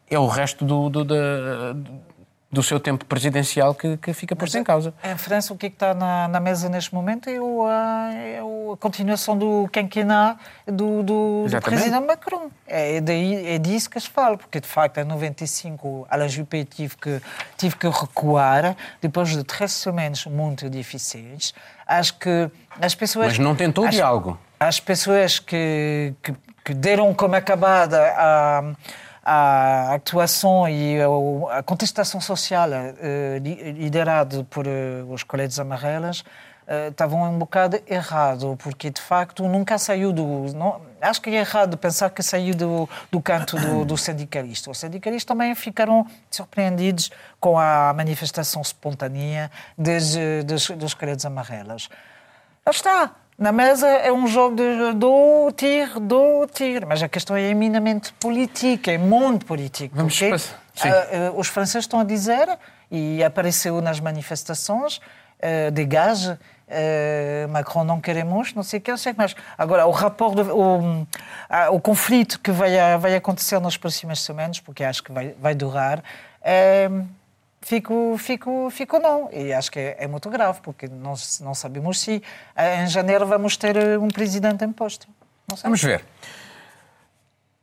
é 0.10 0.18
o 0.18 0.28
resto 0.28 0.64
do, 0.64 0.90
do, 0.90 1.04
do 1.04 1.16
do 2.56 2.64
seu 2.64 2.80
tempo 2.80 3.06
presidencial 3.06 3.76
que, 3.76 3.98
que 3.98 4.14
fica 4.14 4.34
posto 4.36 4.58
em 4.58 4.64
causa. 4.64 4.94
Em 5.04 5.18
França, 5.18 5.54
o 5.54 5.58
que, 5.58 5.66
é 5.66 5.70
que 5.70 5.76
está 5.76 5.94
na, 5.94 6.30
na, 6.30 6.40
mesa 6.40 6.70
neste 6.70 6.96
momento 6.96 7.30
é, 7.30 7.40
o, 7.40 7.66
a, 7.68 8.14
é 8.14 8.40
a 8.40 8.78
continuação 8.78 9.38
do 9.38 9.68
quinquennat 9.72 10.38
do, 10.66 11.04
do, 11.04 11.46
do 11.50 11.62
presidente 11.62 12.06
Macron. 12.06 12.50
É, 12.66 13.02
daí, 13.02 13.56
é 13.56 13.58
disso 13.58 13.90
que 13.90 14.00
se 14.00 14.10
fala, 14.10 14.38
porque 14.38 14.62
de 14.62 14.68
facto 14.68 15.00
em 15.00 15.04
95 15.04 16.08
Alain 16.10 16.30
Juppé 16.30 16.64
tive 16.64 16.96
que, 16.96 17.22
tive 17.58 17.76
que 17.76 17.88
recuar 17.88 18.76
depois 19.02 19.30
de 19.30 19.44
três 19.44 19.74
semanas 19.74 20.26
muito 20.26 20.70
difíceis. 20.70 21.54
Acho 21.86 22.18
que 22.18 22.50
as 22.82 22.96
pessoas. 22.96 23.28
Mas 23.28 23.40
não 23.40 23.54
tentou 23.54 23.86
as, 23.86 23.94
diálogo. 23.94 24.40
As 24.58 24.80
pessoas 24.80 25.40
que, 25.40 26.14
que, 26.24 26.34
que 26.64 26.74
deram 26.74 27.14
como 27.14 27.36
acabada 27.36 28.14
a 28.18 28.64
a 29.26 29.96
atuação 29.96 30.70
e 30.70 30.98
a 31.50 31.64
contestação 31.64 32.22
social 32.22 32.70
eh, 32.72 33.40
liderada 33.40 34.44
por 34.44 34.68
eh, 34.68 35.04
os 35.10 35.24
coletes 35.24 35.58
amarelos 35.58 36.24
eh, 36.68 36.90
estavam 36.90 37.24
um 37.24 37.40
bocado 37.40 37.82
errado, 37.88 38.56
porque 38.62 38.92
de 38.92 39.02
facto 39.02 39.48
nunca 39.48 39.80
saiu 39.80 40.14
do. 40.14 40.54
Não, 40.54 40.80
acho 41.02 41.20
que 41.22 41.32
é 41.32 41.40
errado 41.40 41.76
pensar 41.76 42.12
que 42.12 42.22
saiu 42.22 42.54
do, 42.54 42.88
do 43.12 43.20
canto 43.20 43.58
do, 43.58 43.84
do 43.84 43.98
sindicalista. 43.98 44.70
Os 44.70 44.78
sindicalistas 44.78 45.26
também 45.26 45.56
ficaram 45.56 46.06
surpreendidos 46.30 47.10
com 47.40 47.58
a 47.58 47.92
manifestação 47.96 48.62
espontânea 48.62 49.50
dos, 49.76 50.16
dos, 50.46 50.70
dos. 50.70 50.96
Lá 52.64 52.72
está. 52.72 53.25
Na 53.38 53.52
mesa 53.52 53.88
é 53.90 54.14
um 54.14 54.28
jogo 54.28 54.56
de 54.56 54.94
do 54.94 55.52
tiro, 55.52 56.00
do 56.00 56.48
tiro, 56.48 56.88
mas 56.88 57.04
a 57.04 57.10
questão 57.10 57.36
é 57.36 57.42
eminamente 57.42 58.14
política, 58.14 58.94
é 58.94 58.98
muito 58.98 59.46
política. 59.46 59.94
Vamos 59.94 60.18
porque, 60.18 60.88
uh, 60.88 61.38
os 61.38 61.50
franceses 61.50 61.84
estão 61.84 62.00
a 62.00 62.06
dizer, 62.06 62.48
e 62.90 63.22
apareceu 63.22 63.82
nas 63.82 64.00
manifestações, 64.00 64.98
uh, 64.98 65.70
dégage, 65.70 66.32
uh, 66.32 67.50
Macron 67.50 67.84
não 67.84 68.00
queremos, 68.00 68.54
não 68.54 68.64
sei 68.64 68.80
o 68.80 68.82
que, 68.82 68.92
não 68.92 68.98
sei 68.98 69.12
o 69.12 69.16
que 69.16 69.20
mais. 69.20 69.36
Agora, 69.58 69.86
o 69.86 69.92
rapport, 69.92 70.38
o, 70.40 71.06
o 71.72 71.80
conflito 71.82 72.40
que 72.40 72.52
vai, 72.52 72.72
vai 72.98 73.16
acontecer 73.18 73.60
nas 73.60 73.76
próximas 73.76 74.22
semanas, 74.22 74.62
porque 74.62 74.82
acho 74.82 75.04
que 75.04 75.12
vai, 75.12 75.36
vai 75.38 75.54
durar, 75.54 76.02
fico, 77.66 78.16
fico, 78.18 78.70
fico 78.70 79.00
não. 79.00 79.30
E 79.34 79.52
acho 79.52 79.72
que 79.72 79.80
é, 79.80 79.98
é 80.00 80.08
muito 80.08 80.30
grave, 80.30 80.60
porque 80.62 80.88
nós 80.88 81.40
não 81.42 81.56
sabemos 81.56 82.00
se 82.00 82.22
eh, 82.56 82.84
em 82.84 82.88
janeiro 82.88 83.26
vamos 83.26 83.58
ter 83.58 83.76
eh, 83.76 83.98
um 83.98 84.08
presidente 84.08 84.64
em 84.64 84.72
posto. 84.72 85.08
Vamos 85.64 85.82
ver. 85.82 86.06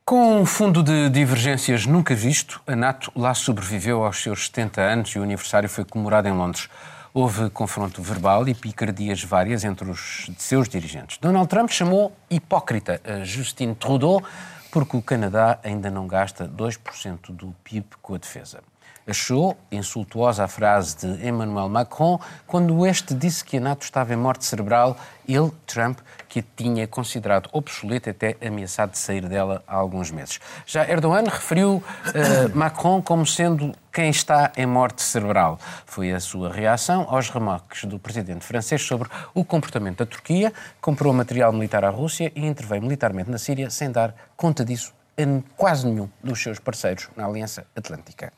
Com 0.05 0.41
um 0.41 0.45
fundo 0.45 0.83
de 0.83 1.09
divergências 1.09 1.85
nunca 1.85 2.13
visto, 2.13 2.61
a 2.67 2.75
NATO 2.75 3.11
lá 3.15 3.33
sobreviveu 3.33 4.03
aos 4.03 4.21
seus 4.21 4.47
70 4.47 4.81
anos 4.81 5.09
e 5.11 5.19
o 5.19 5.23
aniversário 5.23 5.69
foi 5.69 5.85
comemorado 5.85 6.27
em 6.27 6.33
Londres. 6.33 6.69
Houve 7.13 7.49
confronto 7.49 8.01
verbal 8.01 8.47
e 8.49 8.53
picardias 8.53 9.23
várias 9.23 9.63
entre 9.63 9.89
os 9.89 10.29
seus 10.37 10.67
dirigentes. 10.67 11.17
Donald 11.19 11.47
Trump 11.47 11.69
chamou 11.69 12.11
hipócrita 12.29 12.99
a 13.05 13.23
Justin 13.23 13.73
Trudeau 13.75 14.21
porque 14.71 14.97
o 14.97 15.01
Canadá 15.01 15.59
ainda 15.63 15.89
não 15.89 16.07
gasta 16.07 16.49
2% 16.49 17.31
do 17.31 17.55
PIB 17.63 17.85
com 18.01 18.15
a 18.15 18.17
defesa. 18.17 18.59
Achou 19.05 19.57
insultuosa 19.69 20.45
a 20.45 20.47
frase 20.47 20.95
de 20.97 21.27
Emmanuel 21.27 21.67
Macron 21.67 22.19
quando 22.47 22.85
este 22.87 23.13
disse 23.13 23.43
que 23.43 23.57
a 23.57 23.59
NATO 23.59 23.83
estava 23.83 24.13
em 24.13 24.15
morte 24.15 24.45
cerebral, 24.45 24.97
ele, 25.27 25.51
Trump, 25.67 25.99
que 26.29 26.39
a 26.39 26.43
tinha 26.55 26.87
considerado 26.87 27.49
obsoleta 27.51 28.11
até 28.11 28.37
ameaçado 28.45 28.91
de 28.91 28.97
sair 28.97 29.27
dela 29.27 29.61
há 29.67 29.75
alguns 29.75 30.09
meses. 30.09 30.39
Já 30.65 30.87
Erdogan 30.89 31.25
referiu 31.25 31.83
uh, 31.83 32.57
Macron 32.57 33.01
como 33.01 33.25
sendo 33.25 33.73
quem 33.91 34.09
está 34.09 34.51
em 34.55 34.65
morte 34.65 35.01
cerebral. 35.01 35.59
Foi 35.85 36.13
a 36.13 36.19
sua 36.19 36.51
reação 36.51 37.05
aos 37.09 37.29
remarques 37.29 37.83
do 37.83 37.99
presidente 37.99 38.45
francês 38.45 38.81
sobre 38.81 39.09
o 39.33 39.43
comportamento 39.43 39.97
da 39.99 40.05
Turquia, 40.05 40.53
comprou 40.79 41.13
material 41.13 41.51
militar 41.51 41.83
à 41.83 41.89
Rússia 41.89 42.31
e 42.35 42.45
interveio 42.45 42.81
militarmente 42.81 43.29
na 43.29 43.37
Síria 43.37 43.69
sem 43.69 43.91
dar 43.91 44.15
conta 44.37 44.63
disso 44.63 44.93
a 45.17 45.55
quase 45.55 45.85
nenhum 45.85 46.09
dos 46.23 46.41
seus 46.41 46.57
parceiros 46.59 47.09
na 47.15 47.25
Aliança 47.25 47.65
Atlântica. 47.75 48.31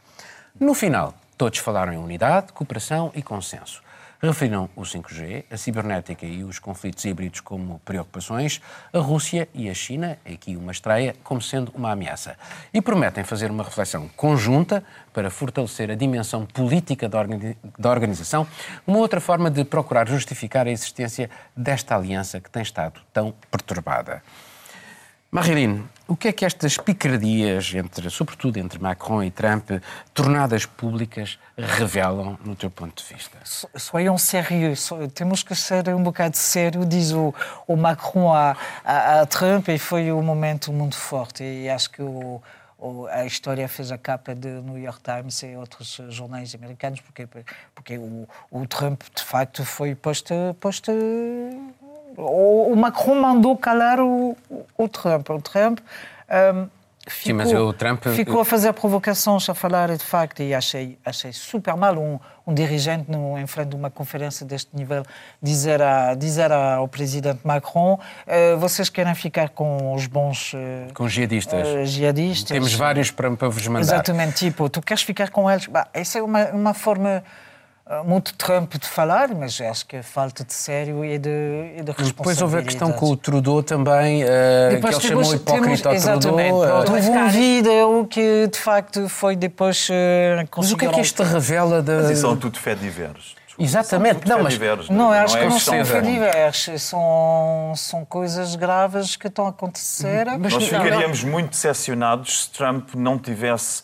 No 0.58 0.74
final, 0.74 1.14
todos 1.38 1.60
falaram 1.60 1.92
em 1.92 1.98
unidade, 1.98 2.54
cooperação 2.54 3.12
e 3.14 3.22
consenso. 3.22 3.84
Referiram 4.22 4.70
o 4.74 4.84
5G, 4.84 5.44
a 5.52 5.58
cibernética 5.58 6.26
e 6.26 6.46
os 6.46 6.60
conflitos 6.60 7.04
híbridos 7.04 7.42
como 7.42 7.80
preocupações, 7.80 8.62
a 8.94 9.00
Rússia 9.00 9.50
e 9.54 9.70
a 9.70 9.74
China, 9.74 10.18
aqui 10.26 10.56
uma 10.56 10.72
estreia, 10.72 11.14
como 11.26 11.42
sendo 11.42 11.74
uma 11.76 11.92
ameaça. 11.92 12.38
E 12.74 12.82
prometem 12.82 13.26
fazer 13.26 13.52
uma 13.52 13.66
reflexão 13.66 14.08
conjunta 14.16 14.82
para 15.12 15.30
fortalecer 15.30 15.92
a 15.92 15.96
dimensão 15.96 16.46
política 16.46 17.10
da 17.10 17.90
organização, 17.90 18.48
uma 18.88 19.00
outra 19.00 19.20
forma 19.20 19.52
de 19.52 19.66
procurar 19.66 20.08
justificar 20.08 20.68
a 20.68 20.72
existência 20.72 21.30
desta 21.56 21.98
aliança 21.98 22.40
que 22.40 22.50
tem 22.50 22.64
estado 22.64 23.02
tão 23.12 23.34
perturbada. 23.52 24.24
Marilyn, 25.30 25.84
o 26.08 26.16
que 26.16 26.28
é 26.28 26.32
que 26.32 26.46
estas 26.46 26.78
picardias, 26.78 27.74
entre, 27.74 28.10
sobretudo 28.10 28.58
entre 28.58 28.80
Macron 28.80 29.24
e 29.24 29.32
Trump, 29.32 29.72
tornadas 30.14 30.66
públicas, 30.66 31.40
revelam 31.58 32.38
no 32.46 32.56
teu 32.56 32.70
ponto 32.70 33.04
de 33.04 33.14
vista? 33.14 33.38
Soyons 33.76 34.22
sérieux, 34.22 34.90
temos 35.14 35.42
que 35.42 35.56
ser 35.56 35.90
um 35.90 36.04
bocado 36.04 36.38
sério, 36.38 36.86
diz 36.86 37.12
o, 37.12 37.34
o 37.68 37.76
Macron 37.76 38.32
a, 38.32 38.56
a, 38.84 39.22
a, 39.22 39.26
Trump, 39.26 39.68
e 39.70 39.80
foi 39.80 40.12
um 40.12 40.22
momento 40.22 40.72
muito 40.72 40.96
forte. 40.96 41.44
E 41.44 41.70
acho 41.70 41.90
que 41.90 42.02
o, 42.02 42.42
o, 42.78 43.08
a 43.08 43.26
história 43.26 43.68
fez 43.68 43.92
a 43.92 43.98
capa 43.98 44.36
do 44.36 44.62
New 44.62 44.78
York 44.78 45.00
Times 45.02 45.42
e 45.42 45.56
outros 45.56 46.00
jornais 46.10 46.54
americanos, 46.54 47.02
porque, 47.02 47.28
porque 47.74 47.98
o, 47.98 48.28
o 48.52 48.68
Trump, 48.68 49.02
de 49.16 49.24
facto, 49.24 49.66
foi 49.66 49.96
posto, 49.96 50.34
posto 50.60 50.92
o, 52.18 52.76
Macron 52.76 53.16
mandou 53.16 53.58
calar 53.58 54.00
o, 54.00 54.36
o 54.78 54.88
Trump. 54.88 55.30
O 55.30 55.42
Trump 55.42 55.80
um, 56.54 56.68
ficou, 57.08 57.72
Sim, 57.72 57.78
Trump... 57.78 58.08
ficou 58.08 58.42
a 58.42 58.46
fazer 58.46 58.74
provocações, 58.74 59.48
a 59.50 59.54
falar 59.54 59.96
de 59.96 60.04
facto, 60.04 60.42
e 60.42 60.54
achei, 60.54 60.98
achei 61.06 61.32
super 61.32 61.76
mal 61.76 61.98
um, 61.98 62.20
um 62.48 62.54
dirigente 62.54 63.10
no, 63.10 63.38
em 63.38 63.46
frente 63.46 63.70
de 63.70 63.76
uma 63.76 63.90
conferência 63.90 64.46
deste 64.46 64.76
nível 64.76 65.04
dizer, 65.42 65.82
a, 65.82 66.16
dizer 66.16 66.52
ao 66.52 66.88
presidente 66.88 67.42
Macron 67.44 67.94
uh, 67.94 68.58
vocês 68.58 68.90
querem 68.90 69.14
ficar 69.16 69.50
com 69.50 69.94
os 69.94 70.08
bons... 70.08 70.54
Uh, 70.54 70.94
com 70.94 71.08
jihadistas. 71.08 71.68
Uh, 71.68 71.86
jihadistas. 71.86 72.50
Temos 72.50 72.74
vários 72.74 73.12
para, 73.12 73.32
para 73.36 73.50
vos 73.50 73.68
mandar. 73.68 73.82
Exatamente, 73.82 74.36
tipo, 74.36 74.70
tu 74.70 74.82
queres 74.82 75.04
ficar 75.04 75.30
com 75.30 75.50
eles? 75.50 75.68
Bah, 75.68 75.88
essa 75.94 76.20
é 76.20 76.24
uma, 76.24 76.46
uma 76.48 76.74
forma 76.74 77.24
muito 78.04 78.34
Trump 78.34 78.74
de 78.74 78.88
falar, 78.88 79.30
mas 79.36 79.62
acho 79.62 79.86
que 79.86 79.98
é 79.98 80.02
falta 80.02 80.44
de 80.44 80.54
sério 80.54 81.06
e 81.06 81.20
de, 81.20 81.30
e 81.30 81.84
de 81.84 81.92
responsabilidade. 81.92 82.14
Depois 82.16 82.42
houve 82.42 82.58
a 82.58 82.64
questão 82.64 82.92
com 82.92 83.12
o 83.12 83.16
Trudeau 83.16 83.62
também, 83.62 84.24
uh, 84.24 84.28
que 84.82 84.88
ele 84.88 85.02
chamou 85.02 85.36
hipócrita 85.36 85.90
ao 85.90 85.96
exatamente, 85.96 86.50
Trudeau. 86.50 86.84
Uh, 86.84 86.92
houve 86.92 87.10
um 87.10 87.28
vídeo 87.30 88.08
que 88.10 88.48
de 88.48 88.58
facto 88.58 89.08
foi 89.08 89.36
depois 89.36 89.88
uh, 89.90 90.48
Mas 90.58 90.72
o 90.72 90.78
que 90.78 90.86
é 90.86 90.90
que 90.90 91.02
isto 91.02 91.22
revela 91.22 91.84
da... 91.84 92.02
Mas 92.02 92.12
isso 92.12 92.22
são 92.22 92.36
tudo 92.36 92.58
fé 92.58 92.74
diversos. 92.74 93.36
Exatamente, 93.58 94.28
não, 94.28 94.44
mas 94.44 94.54
diversos, 94.54 94.90
não, 94.90 94.98
não, 94.98 95.12
acho 95.12 95.34
não 95.36 95.40
que 95.40 95.46
é 95.46 95.50
não 95.50 95.60
são 95.60 95.86
fé 95.86 96.02
diversos, 96.02 96.82
são, 96.82 97.74
são 97.78 98.04
coisas 98.04 98.56
graves 98.56 99.16
que 99.16 99.28
estão 99.28 99.46
a 99.46 99.50
acontecer. 99.50 100.26
Mas 100.38 100.54
Nós 100.54 100.66
ficaríamos 100.66 101.24
muito 101.24 101.52
decepcionados 101.52 102.44
se 102.44 102.50
Trump 102.50 102.90
não 102.96 103.18
tivesse 103.18 103.84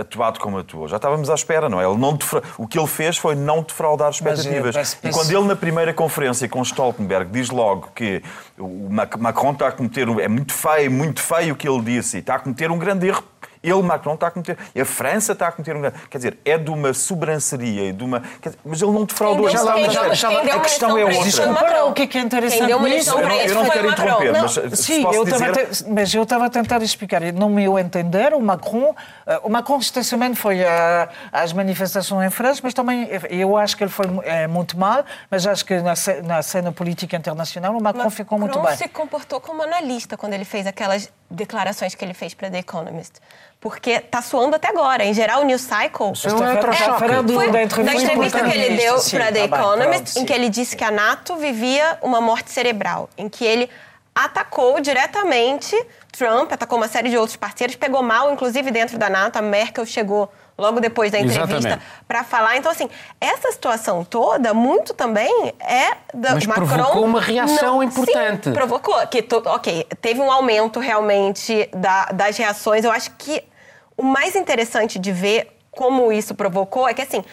atuado 0.00 0.40
como 0.40 0.58
atuou. 0.58 0.88
Já 0.88 0.96
estávamos 0.96 1.28
à 1.28 1.34
espera, 1.34 1.68
não 1.68 1.80
é? 1.80 1.84
Ele 1.84 1.98
não 1.98 2.14
defra... 2.16 2.42
O 2.56 2.66
que 2.66 2.78
ele 2.78 2.86
fez 2.86 3.16
foi 3.18 3.34
não 3.34 3.62
defraudar 3.62 4.10
expectativas. 4.10 4.74
Mas, 4.74 4.98
mas, 5.02 5.14
e 5.14 5.18
quando 5.18 5.30
ele, 5.30 5.46
na 5.46 5.56
primeira 5.56 5.92
conferência 5.92 6.48
com 6.48 6.62
Stoltenberg, 6.62 7.30
diz 7.30 7.50
logo 7.50 7.90
que 7.94 8.22
o 8.58 8.88
Macron 8.90 9.52
está 9.52 9.68
a 9.68 9.72
cometer... 9.72 10.08
É 10.20 10.28
muito 10.28 10.52
feio, 10.52 10.90
muito 10.90 11.20
feio 11.20 11.54
o 11.54 11.56
que 11.56 11.68
ele 11.68 11.82
disse, 11.82 12.18
está 12.18 12.36
a 12.36 12.38
cometer 12.38 12.70
um 12.70 12.78
grande 12.78 13.08
erro 13.08 13.24
ele, 13.62 13.82
Macron, 13.82 14.14
está 14.14 14.26
a 14.26 14.30
cometer. 14.30 14.58
A 14.78 14.84
França 14.84 15.32
está 15.32 15.48
a 15.48 15.52
cometer 15.52 15.76
um 15.76 15.80
grande. 15.80 15.96
Quer 16.10 16.18
dizer, 16.18 16.38
é 16.44 16.58
de 16.58 16.70
uma 16.70 16.92
sobranceria 16.92 17.88
e 17.88 17.92
de 17.92 18.02
uma. 18.02 18.20
Dizer, 18.20 18.58
mas 18.64 18.82
ele 18.82 18.90
não 18.90 19.04
defraudou. 19.04 19.48
Já 19.48 19.62
lá, 19.62 19.74
a 19.74 20.60
questão 20.60 20.98
é 20.98 21.04
outra. 21.04 21.22
Desculpa, 21.22 21.84
o 21.84 21.92
que 21.92 22.02
é 22.02 22.06
que 22.06 22.18
é 22.18 22.20
interessante 22.20 22.62
nisso? 22.62 23.10
Eu 23.10 23.28
não, 23.28 23.34
eu 23.36 23.54
não 23.54 23.70
quero 23.70 23.90
interromper, 23.90 24.32
não. 24.32 24.42
mas. 24.42 24.80
Sim, 24.80 25.04
eu 25.12 25.24
dizer... 25.24 25.86
mas 25.88 26.12
eu 26.12 26.22
estava 26.24 26.46
a 26.46 26.50
tentar 26.50 26.82
explicar. 26.82 27.22
No 27.32 27.48
meu 27.48 27.78
entender, 27.78 28.34
o 28.34 28.40
Macron. 28.40 28.94
Eh, 29.26 29.40
o 29.44 29.48
Macron, 29.48 29.78
recentemente, 29.78 30.36
foi 30.36 30.58
às 31.30 31.52
manifestações 31.52 32.26
em 32.26 32.30
França, 32.30 32.60
mas 32.64 32.74
também. 32.74 33.08
Eu 33.30 33.56
acho 33.56 33.76
que 33.76 33.84
ele 33.84 33.90
foi 33.90 34.06
muito 34.48 34.76
mal, 34.78 35.04
mas 35.30 35.46
acho 35.46 35.64
que 35.64 35.80
na, 35.80 35.94
na 36.24 36.42
cena 36.42 36.72
política 36.72 37.16
internacional 37.16 37.72
o 37.72 37.80
Macron, 37.80 37.98
Macron 37.98 38.10
ficou 38.10 38.38
muito 38.38 38.54
bem. 38.54 38.62
Macron 38.62 38.76
se 38.76 38.88
comportou 38.88 39.40
como 39.40 39.62
analista 39.62 40.16
quando 40.16 40.34
ele 40.34 40.44
fez 40.44 40.66
aquelas 40.66 41.10
declarações 41.32 41.94
que 41.94 42.04
ele 42.04 42.14
fez 42.14 42.34
para 42.34 42.50
The 42.50 42.58
Economist 42.58 43.20
porque 43.62 44.00
tá 44.00 44.20
suando 44.20 44.56
até 44.56 44.68
agora. 44.68 45.04
Em 45.04 45.14
geral, 45.14 45.42
o 45.42 45.44
News 45.44 45.60
Cycle 45.60 46.12
Isso 46.12 46.26
é, 46.26 46.32
é, 46.32 47.32
foi, 47.32 47.50
da 47.52 47.62
entrevista 47.62 48.42
que 48.42 48.58
ele 48.58 48.76
deu 48.76 48.96
para 49.08 49.32
The 49.32 49.46
tá 49.46 49.56
Economist, 49.56 50.18
em 50.18 50.24
que 50.26 50.32
ele 50.32 50.48
disse 50.48 50.76
que 50.76 50.82
a 50.82 50.90
NATO 50.90 51.36
vivia 51.36 51.96
uma 52.02 52.20
morte 52.20 52.50
cerebral, 52.50 53.08
em 53.16 53.28
que 53.28 53.44
ele 53.44 53.70
atacou 54.12 54.80
diretamente 54.80 55.76
Trump, 56.10 56.52
atacou 56.52 56.76
uma 56.76 56.88
série 56.88 57.08
de 57.08 57.16
outros 57.16 57.36
parceiros, 57.36 57.76
pegou 57.76 58.02
mal, 58.02 58.32
inclusive 58.32 58.70
dentro 58.72 58.98
da 58.98 59.08
NATO. 59.08 59.36
A 59.36 59.42
Merkel 59.42 59.86
chegou 59.86 60.30
logo 60.56 60.80
depois 60.80 61.10
da 61.10 61.18
entrevista 61.18 61.80
para 62.06 62.24
falar. 62.24 62.56
Então, 62.56 62.70
assim, 62.70 62.88
essa 63.20 63.50
situação 63.52 64.04
toda, 64.04 64.52
muito 64.54 64.94
também 64.94 65.52
é 65.60 65.96
da 66.14 66.34
Mas 66.34 66.46
Macron. 66.46 66.66
provocou 66.66 67.04
uma 67.04 67.20
reação 67.20 67.76
não, 67.76 67.82
importante. 67.82 68.44
Sim, 68.44 68.52
provocou. 68.52 68.94
Que, 69.06 69.26
ok, 69.46 69.86
teve 70.00 70.20
um 70.20 70.30
aumento 70.30 70.78
realmente 70.80 71.68
da, 71.74 72.06
das 72.06 72.36
reações. 72.36 72.84
Eu 72.84 72.92
acho 72.92 73.10
que 73.12 73.42
o 73.96 74.02
mais 74.02 74.36
interessante 74.36 74.98
de 74.98 75.12
ver 75.12 75.56
como 75.70 76.12
isso 76.12 76.34
provocou 76.34 76.88
é 76.88 76.94
que, 76.94 77.02
assim, 77.02 77.24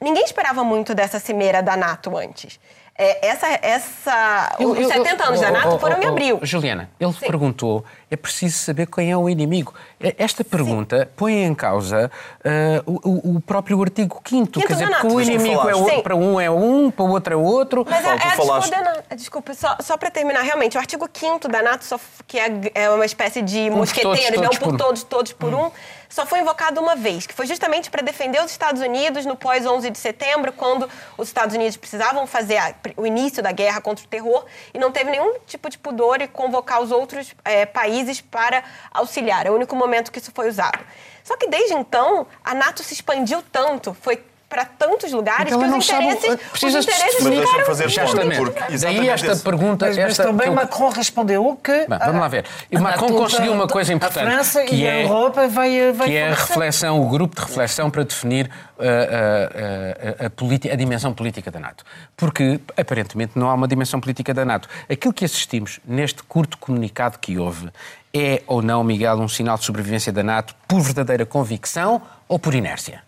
ninguém 0.00 0.24
esperava 0.24 0.62
muito 0.62 0.94
dessa 0.94 1.18
cimeira 1.18 1.62
da 1.62 1.76
NATO 1.76 2.16
antes. 2.16 2.58
É, 2.98 3.26
essa, 3.26 3.46
essa, 3.60 4.56
eu, 4.58 4.70
os 4.70 4.86
70 4.86 5.22
eu, 5.22 5.28
anos 5.28 5.40
da 5.40 5.50
NATO 5.50 5.78
foram 5.78 6.02
em 6.02 6.06
abril. 6.06 6.40
Juliana, 6.42 6.88
ele 6.98 7.12
Sim. 7.12 7.26
perguntou, 7.26 7.84
é 8.10 8.16
preciso 8.16 8.58
saber 8.58 8.86
quem 8.86 9.10
é 9.10 9.16
o 9.16 9.28
inimigo. 9.28 9.74
Esta 10.00 10.44
pergunta 10.44 11.00
Sim. 11.00 11.08
põe 11.16 11.44
em 11.44 11.54
causa 11.54 12.10
uh, 12.86 13.00
o, 13.04 13.36
o, 13.36 13.40
próprio 13.40 13.80
artigo 13.82 14.20
5 14.24 14.60
quer 14.60 14.66
dizer, 14.66 15.00
que 15.00 15.06
o 15.06 15.20
inimigo 15.20 15.68
é 15.68 15.74
outro, 15.74 16.02
para 16.02 16.14
um 16.14 16.40
é 16.40 16.48
um, 16.48 16.90
para 16.90 17.04
o 17.04 17.10
outro 17.10 17.34
é 17.34 17.36
outro. 17.36 17.86
Mas 17.88 18.04
é, 18.04 18.14
é 18.14 18.30
falaste... 18.36 18.72
Desculpa, 19.16 19.54
só, 19.54 19.76
só 19.80 19.96
para 19.96 20.10
terminar, 20.10 20.42
realmente, 20.42 20.76
o 20.76 20.80
artigo 20.80 21.08
5 21.12 21.48
da 21.48 21.62
NATO, 21.62 21.84
só, 21.84 21.98
que 22.26 22.38
é, 22.38 22.50
é 22.74 22.90
uma 22.90 23.04
espécie 23.04 23.42
de 23.42 23.70
um 23.70 23.78
mosqueteiros, 23.78 24.40
não 24.40 24.50
por, 24.50 24.58
por 24.58 24.76
todos, 24.76 25.02
todos 25.02 25.32
por 25.32 25.52
hum. 25.52 25.66
um, 25.66 25.70
só 26.08 26.24
foi 26.24 26.40
invocado 26.40 26.80
uma 26.80 26.94
vez, 26.94 27.26
que 27.26 27.34
foi 27.34 27.46
justamente 27.46 27.90
para 27.90 28.02
defender 28.02 28.42
os 28.42 28.50
Estados 28.50 28.80
Unidos 28.80 29.26
no 29.26 29.36
pós-11 29.36 29.90
de 29.90 29.98
setembro, 29.98 30.52
quando 30.52 30.88
os 31.18 31.28
Estados 31.28 31.54
Unidos 31.54 31.76
precisavam 31.76 32.26
fazer 32.26 32.56
a, 32.56 32.74
o 32.96 33.06
início 33.06 33.42
da 33.42 33.52
guerra 33.52 33.80
contra 33.80 34.04
o 34.04 34.08
terror 34.08 34.44
e 34.72 34.78
não 34.78 34.90
teve 34.92 35.10
nenhum 35.10 35.38
tipo 35.46 35.68
de 35.68 35.78
pudor 35.78 36.20
em 36.20 36.28
convocar 36.28 36.80
os 36.80 36.90
outros 36.90 37.34
é, 37.44 37.66
países 37.66 37.95
para 38.30 38.62
auxiliar. 38.92 39.46
É 39.46 39.50
o 39.50 39.54
único 39.54 39.74
momento 39.76 40.10
que 40.12 40.18
isso 40.18 40.32
foi 40.34 40.48
usado. 40.48 40.78
Só 41.22 41.36
que 41.36 41.48
desde 41.48 41.74
então, 41.74 42.26
a 42.44 42.54
NATO 42.54 42.82
se 42.82 42.94
expandiu 42.94 43.42
tanto, 43.50 43.94
foi 44.00 44.22
para 44.48 44.64
tantos 44.64 45.12
lugares 45.12 45.52
então, 45.52 45.58
que 45.58 45.76
os 45.76 45.88
interesses, 45.88 46.20
sabe, 46.22 46.36
precisa 46.50 46.78
os 46.78 46.84
interesses 46.86 47.22
mas 47.22 47.38
ficaram... 47.38 47.66
fazer 47.66 47.88
justamente. 47.88 48.36
Porque, 48.36 48.78
Daí 48.78 49.08
esta 49.08 49.32
esse. 49.32 49.42
pergunta... 49.42 49.86
Mas, 49.86 49.98
esta, 49.98 50.24
também 50.24 50.46
eu... 50.46 50.54
Macron 50.54 50.88
respondeu 50.88 51.58
que... 51.62 51.86
Bem, 51.86 51.98
vamos 51.98 52.20
lá 52.20 52.28
ver. 52.28 52.44
E 52.70 52.78
Macron 52.78 53.08
conseguiu 53.08 53.52
uma 53.52 53.66
coisa 53.66 53.92
importante. 53.92 54.26
A 54.26 54.30
França 54.30 54.62
que 54.62 54.76
e 54.76 54.84
é, 54.84 54.90
a 54.90 55.02
Europa 55.02 55.48
vai... 55.48 55.92
vai 55.92 56.08
que 56.08 56.16
é 56.16 56.28
a 56.28 56.34
reflexão, 56.34 57.00
o 57.00 57.08
grupo 57.08 57.34
de 57.34 57.42
reflexão 57.42 57.90
para 57.90 58.04
definir 58.04 58.46
uh, 58.46 58.82
uh, 58.82 58.86
uh, 60.24 60.70
a, 60.70 60.72
a 60.72 60.76
dimensão 60.76 61.12
política 61.12 61.50
da 61.50 61.58
NATO. 61.58 61.84
Porque, 62.16 62.60
aparentemente, 62.76 63.32
não 63.34 63.50
há 63.50 63.54
uma 63.54 63.66
dimensão 63.66 64.00
política 64.00 64.32
da 64.32 64.44
NATO. 64.44 64.68
Aquilo 64.88 65.12
que 65.12 65.24
assistimos 65.24 65.80
neste 65.84 66.22
curto 66.22 66.56
comunicado 66.58 67.18
que 67.18 67.36
houve 67.36 67.68
é 68.14 68.42
ou 68.46 68.62
não, 68.62 68.84
Miguel, 68.84 69.16
um 69.16 69.28
sinal 69.28 69.58
de 69.58 69.64
sobrevivência 69.64 70.12
da 70.12 70.22
NATO 70.22 70.54
por 70.68 70.80
verdadeira 70.80 71.26
convicção 71.26 72.00
ou 72.28 72.38
por 72.38 72.54
inércia? 72.54 73.02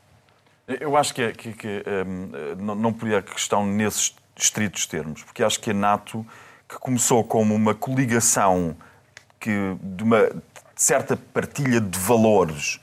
Eu 0.81 0.97
acho 0.97 1.15
que, 1.15 1.33
que, 1.33 1.53
que 1.53 1.85
um, 2.07 2.63
não, 2.63 2.75
não 2.75 2.93
podia 2.93 3.19
a 3.19 3.23
questão 3.23 3.65
nesses 3.65 4.15
estritos 4.37 4.87
termos, 4.87 5.23
porque 5.23 5.43
acho 5.43 5.59
que 5.59 5.71
a 5.71 5.75
NATO, 5.75 6.25
que 6.69 6.77
começou 6.79 7.25
como 7.25 7.55
uma 7.55 7.75
coligação 7.75 8.77
que, 9.41 9.77
de 9.81 10.05
uma 10.05 10.31
certa 10.77 11.17
partilha 11.17 11.81
de 11.81 11.99
valores. 11.99 12.81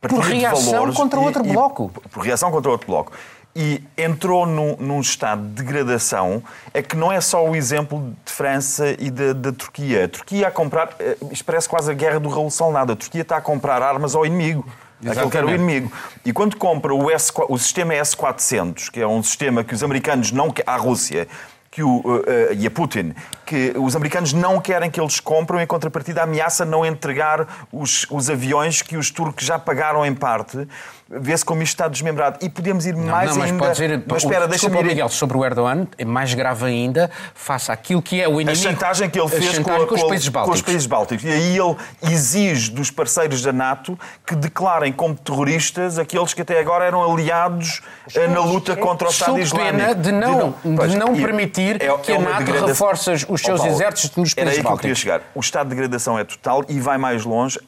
Por 0.00 0.20
reação 0.20 0.72
valores 0.72 0.96
contra 0.96 1.18
outro 1.18 1.44
e, 1.46 1.52
bloco. 1.52 1.92
E, 2.04 2.08
por 2.08 2.24
reação 2.24 2.50
contra 2.50 2.70
outro 2.70 2.86
bloco. 2.86 3.12
E 3.54 3.82
entrou 3.96 4.44
num, 4.44 4.76
num, 4.76 5.00
estado 5.00 5.42
de 5.42 5.62
degradação, 5.62 6.42
é 6.74 6.82
que 6.82 6.94
não 6.94 7.10
é 7.10 7.20
só 7.22 7.48
o 7.48 7.56
exemplo 7.56 8.14
de 8.24 8.30
França 8.30 8.94
e 8.98 9.10
da, 9.10 9.32
da 9.32 9.52
Turquia. 9.52 10.04
A 10.04 10.08
Turquia 10.08 10.48
a 10.48 10.50
comprar, 10.50 10.94
eh, 10.98 11.16
isto 11.30 11.44
parece 11.44 11.66
quase 11.66 11.90
a 11.90 11.94
guerra 11.94 12.20
do 12.20 12.28
Raul 12.28 12.50
Salnado, 12.50 12.92
a 12.92 12.96
Turquia 12.96 13.22
está 13.22 13.38
a 13.38 13.40
comprar 13.40 13.80
armas 13.80 14.14
ao 14.14 14.26
inimigo. 14.26 14.68
Aquele 15.04 15.30
que 15.30 15.36
era 15.36 15.46
o 15.46 15.50
inimigo. 15.50 15.92
E 16.24 16.32
quando 16.32 16.56
compra 16.56 16.94
o, 16.94 17.10
S, 17.10 17.32
o 17.48 17.58
sistema 17.58 17.94
S-400, 17.94 18.90
que 18.90 19.00
é 19.00 19.06
um 19.06 19.22
sistema 19.22 19.62
que 19.62 19.74
os 19.74 19.82
americanos 19.82 20.32
não... 20.32 20.52
à 20.66 20.76
Rússia, 20.76 21.28
que 21.70 21.82
o, 21.82 21.98
uh, 21.98 22.00
uh, 22.00 22.22
e 22.56 22.66
a 22.66 22.70
Putin, 22.70 23.14
que 23.44 23.74
os 23.76 23.94
americanos 23.94 24.32
não 24.32 24.58
querem 24.58 24.90
que 24.90 24.98
eles 24.98 25.20
compram, 25.20 25.60
em 25.60 25.66
contrapartida 25.66 26.22
ameaça 26.22 26.64
não 26.64 26.86
entregar 26.86 27.66
os, 27.70 28.06
os 28.10 28.30
aviões 28.30 28.80
que 28.80 28.96
os 28.96 29.10
turcos 29.10 29.44
já 29.44 29.58
pagaram 29.58 30.04
em 30.06 30.14
parte 30.14 30.66
vê-se 31.08 31.44
como 31.44 31.62
isto 31.62 31.74
está 31.74 31.88
desmembrado. 31.88 32.38
E 32.44 32.48
podemos 32.48 32.84
ir 32.84 32.94
não, 32.94 33.04
mais 33.04 33.30
não, 33.30 33.38
mas 33.38 33.50
ainda... 33.50 33.64
Pode 33.64 33.76
ser, 33.76 34.02
mas 34.06 34.22
espera, 34.22 34.48
deixa-me 34.48 34.78
ir... 34.78 34.84
Miguel, 34.84 35.08
sobre 35.08 35.36
o 35.36 35.44
Erdogan, 35.44 35.86
é 35.96 36.04
mais 36.04 36.34
grave 36.34 36.66
ainda, 36.66 37.10
face 37.34 37.70
àquilo 37.70 38.02
que 38.02 38.20
é 38.20 38.28
o 38.28 38.40
inimigo... 38.40 38.50
A 38.50 38.70
chantagem 38.70 39.08
que 39.08 39.18
ele 39.18 39.28
fez 39.28 39.58
com, 39.58 39.70
a, 39.70 39.86
com, 39.86 39.94
os 39.94 40.02
países 40.02 40.28
com, 40.28 40.50
os 40.50 40.62
países 40.62 40.86
bálticos. 40.86 41.24
E 41.24 41.28
aí 41.28 41.56
ele 41.56 41.76
exige 42.02 42.70
dos 42.70 42.90
parceiros 42.90 43.42
da 43.42 43.52
NATO 43.52 43.98
que 44.26 44.34
declarem 44.34 44.92
como 44.92 45.14
terroristas 45.14 45.98
aqueles 45.98 46.34
que 46.34 46.42
até 46.42 46.58
agora 46.58 46.84
eram 46.84 47.02
aliados 47.10 47.82
eh, 48.14 48.26
na 48.26 48.40
luta 48.40 48.74
contra 48.76 49.08
o 49.08 49.10
Estado 49.10 49.38
Islâmico. 49.38 49.76
pena 49.76 49.94
de 49.94 50.12
não, 50.12 50.54
de 50.62 50.68
não, 50.68 50.88
de 50.88 50.96
não 50.96 51.14
permitir 51.14 51.80
é, 51.80 51.96
que 51.98 52.12
é 52.12 52.16
a 52.16 52.20
NATO 52.20 52.38
degradação... 52.38 52.68
reforce 52.68 53.10
os 53.28 53.40
seus 53.40 53.60
oh, 53.60 53.66
exércitos 53.66 54.16
nos 54.16 54.34
países 54.34 54.36
Era 54.36 54.50
aí 54.50 54.64
que 54.64 54.72
eu 54.72 54.78
queria 54.78 54.94
chegar. 54.94 55.22
O 55.34 55.40
estado 55.40 55.68
de 55.68 55.74
degradação 55.74 56.18
é 56.18 56.24
total 56.24 56.64
e 56.68 56.80
vai 56.80 56.98
mais 56.98 57.24
longe 57.24 57.58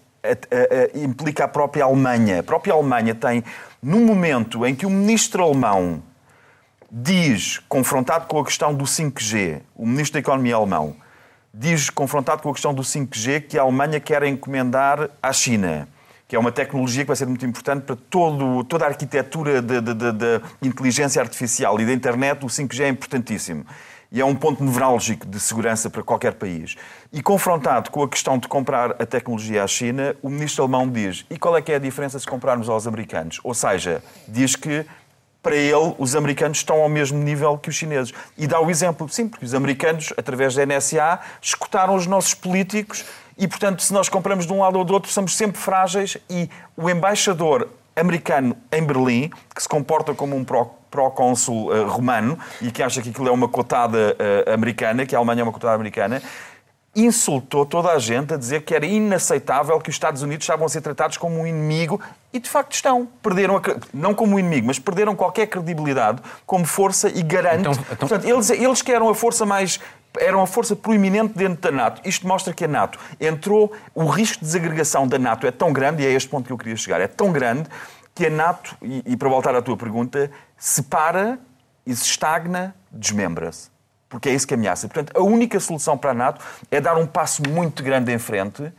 implica 0.94 1.44
a 1.44 1.48
própria 1.48 1.84
Alemanha. 1.84 2.40
A 2.40 2.42
própria 2.42 2.74
Alemanha 2.74 3.14
tem, 3.14 3.44
no 3.82 4.00
momento 4.00 4.66
em 4.66 4.74
que 4.74 4.86
o 4.86 4.90
ministro 4.90 5.42
alemão 5.42 6.02
diz, 6.90 7.58
confrontado 7.68 8.26
com 8.26 8.38
a 8.40 8.44
questão 8.44 8.72
do 8.74 8.84
5G, 8.84 9.60
o 9.76 9.86
ministro 9.86 10.14
da 10.14 10.20
Economia 10.20 10.56
alemão, 10.56 10.96
diz, 11.52 11.90
confrontado 11.90 12.42
com 12.42 12.50
a 12.50 12.52
questão 12.52 12.72
do 12.72 12.82
5G, 12.82 13.42
que 13.42 13.58
a 13.58 13.62
Alemanha 13.62 14.00
quer 14.00 14.22
encomendar 14.22 15.10
à 15.22 15.32
China, 15.32 15.88
que 16.26 16.36
é 16.36 16.38
uma 16.38 16.52
tecnologia 16.52 17.02
que 17.02 17.08
vai 17.08 17.16
ser 17.16 17.26
muito 17.26 17.44
importante 17.44 17.82
para 17.82 17.96
todo, 17.96 18.64
toda 18.64 18.84
a 18.84 18.88
arquitetura 18.88 19.60
da 19.62 20.40
inteligência 20.62 21.20
artificial 21.20 21.80
e 21.80 21.86
da 21.86 21.92
internet. 21.92 22.44
O 22.44 22.48
5G 22.48 22.80
é 22.80 22.88
importantíssimo 22.88 23.64
e 24.10 24.20
é 24.20 24.24
um 24.24 24.34
ponto 24.34 24.62
nevrálgico 24.64 25.26
de 25.26 25.38
segurança 25.38 25.90
para 25.90 26.02
qualquer 26.02 26.34
país. 26.34 26.76
E 27.12 27.22
confrontado 27.22 27.90
com 27.90 28.02
a 28.02 28.08
questão 28.08 28.38
de 28.38 28.48
comprar 28.48 28.92
a 28.92 29.06
tecnologia 29.06 29.62
à 29.62 29.66
China, 29.66 30.16
o 30.22 30.28
ministro 30.28 30.64
alemão 30.64 30.88
diz: 30.88 31.24
e 31.28 31.38
qual 31.38 31.56
é 31.56 31.62
que 31.62 31.72
é 31.72 31.76
a 31.76 31.78
diferença 31.78 32.18
se 32.18 32.26
comprarmos 32.26 32.68
aos 32.68 32.86
americanos? 32.86 33.40
Ou 33.44 33.54
seja, 33.54 34.02
diz 34.26 34.56
que 34.56 34.84
para 35.42 35.56
ele 35.56 35.94
os 35.98 36.16
americanos 36.16 36.58
estão 36.58 36.82
ao 36.82 36.88
mesmo 36.88 37.18
nível 37.18 37.56
que 37.56 37.68
os 37.68 37.74
chineses. 37.74 38.12
E 38.36 38.46
dá 38.46 38.60
o 38.60 38.70
exemplo, 38.70 39.08
sim, 39.08 39.28
porque 39.28 39.44
os 39.44 39.54
americanos, 39.54 40.12
através 40.16 40.54
da 40.54 40.66
NSA, 40.66 41.20
escutaram 41.40 41.94
os 41.94 42.06
nossos 42.06 42.34
políticos 42.34 43.04
e, 43.36 43.46
portanto, 43.46 43.82
se 43.82 43.92
nós 43.92 44.08
compramos 44.08 44.46
de 44.46 44.52
um 44.52 44.60
lado 44.60 44.78
ou 44.78 44.84
do 44.84 44.92
outro, 44.92 45.10
somos 45.10 45.36
sempre 45.36 45.60
frágeis 45.60 46.18
e 46.28 46.50
o 46.76 46.90
embaixador 46.90 47.68
americano 47.98 48.56
em 48.72 48.82
Berlim, 48.82 49.30
que 49.54 49.62
se 49.62 49.68
comporta 49.68 50.14
como 50.14 50.36
um 50.36 50.44
procônsul 50.90 51.70
uh, 51.70 51.88
romano 51.88 52.38
e 52.60 52.70
que 52.70 52.82
acha 52.82 53.02
que 53.02 53.10
aquilo 53.10 53.28
é 53.28 53.32
uma 53.32 53.48
cotada 53.48 54.16
uh, 54.16 54.52
americana, 54.52 55.04
que 55.04 55.14
a 55.14 55.18
Alemanha 55.18 55.40
é 55.40 55.44
uma 55.44 55.52
cotada 55.52 55.74
americana, 55.74 56.22
insultou 56.96 57.64
toda 57.64 57.90
a 57.90 57.98
gente 57.98 58.34
a 58.34 58.36
dizer 58.36 58.62
que 58.62 58.74
era 58.74 58.84
inaceitável 58.84 59.78
que 59.80 59.90
os 59.90 59.94
Estados 59.94 60.22
Unidos 60.22 60.44
estavam 60.44 60.66
a 60.66 60.68
ser 60.68 60.80
tratados 60.80 61.16
como 61.16 61.40
um 61.40 61.46
inimigo 61.46 62.00
e 62.32 62.38
de 62.38 62.48
facto 62.48 62.72
estão. 62.72 63.06
Perderam, 63.22 63.56
a, 63.56 63.60
não 63.92 64.14
como 64.14 64.36
um 64.36 64.38
inimigo, 64.38 64.66
mas 64.66 64.78
perderam 64.78 65.14
qualquer 65.14 65.46
credibilidade 65.46 66.20
como 66.44 66.64
força 66.64 67.08
e 67.08 67.22
garante. 67.22 67.60
Então, 67.60 67.72
então... 67.72 67.96
Portanto, 67.96 68.24
eles, 68.24 68.50
eles 68.50 68.82
que 68.82 68.90
eram 68.90 69.08
a 69.08 69.14
força 69.14 69.46
mais 69.46 69.78
eram 70.18 70.42
a 70.42 70.46
força 70.46 70.74
proeminente 70.74 71.34
dentro 71.36 71.60
da 71.60 71.70
NATO. 71.70 72.00
Isto 72.04 72.26
mostra 72.26 72.52
que 72.52 72.64
a 72.64 72.68
NATO 72.68 72.98
entrou, 73.20 73.72
o 73.94 74.06
risco 74.06 74.38
de 74.38 74.46
desagregação 74.46 75.06
da 75.06 75.18
NATO 75.18 75.46
é 75.46 75.50
tão 75.50 75.72
grande, 75.72 76.02
e 76.02 76.06
é 76.06 76.12
este 76.12 76.28
ponto 76.28 76.46
que 76.46 76.52
eu 76.52 76.58
queria 76.58 76.76
chegar, 76.76 77.00
é 77.00 77.06
tão 77.06 77.32
grande 77.32 77.68
que 78.14 78.26
a 78.26 78.30
NATO, 78.30 78.76
e, 78.82 79.02
e 79.06 79.16
para 79.16 79.28
voltar 79.28 79.54
à 79.54 79.62
tua 79.62 79.76
pergunta, 79.76 80.30
separa 80.56 81.38
e 81.86 81.94
se 81.94 82.04
estagna, 82.04 82.74
desmembra-se. 82.90 83.70
Porque 84.08 84.28
é 84.28 84.34
isso 84.34 84.46
que 84.46 84.54
ameaça. 84.54 84.88
Portanto, 84.88 85.16
a 85.16 85.22
única 85.22 85.60
solução 85.60 85.96
para 85.96 86.10
a 86.10 86.14
NATO 86.14 86.44
é 86.70 86.80
dar 86.80 86.96
um 86.96 87.06
passo 87.06 87.42
muito 87.48 87.82
grande 87.82 88.12
em 88.12 88.18
frente. 88.18 88.72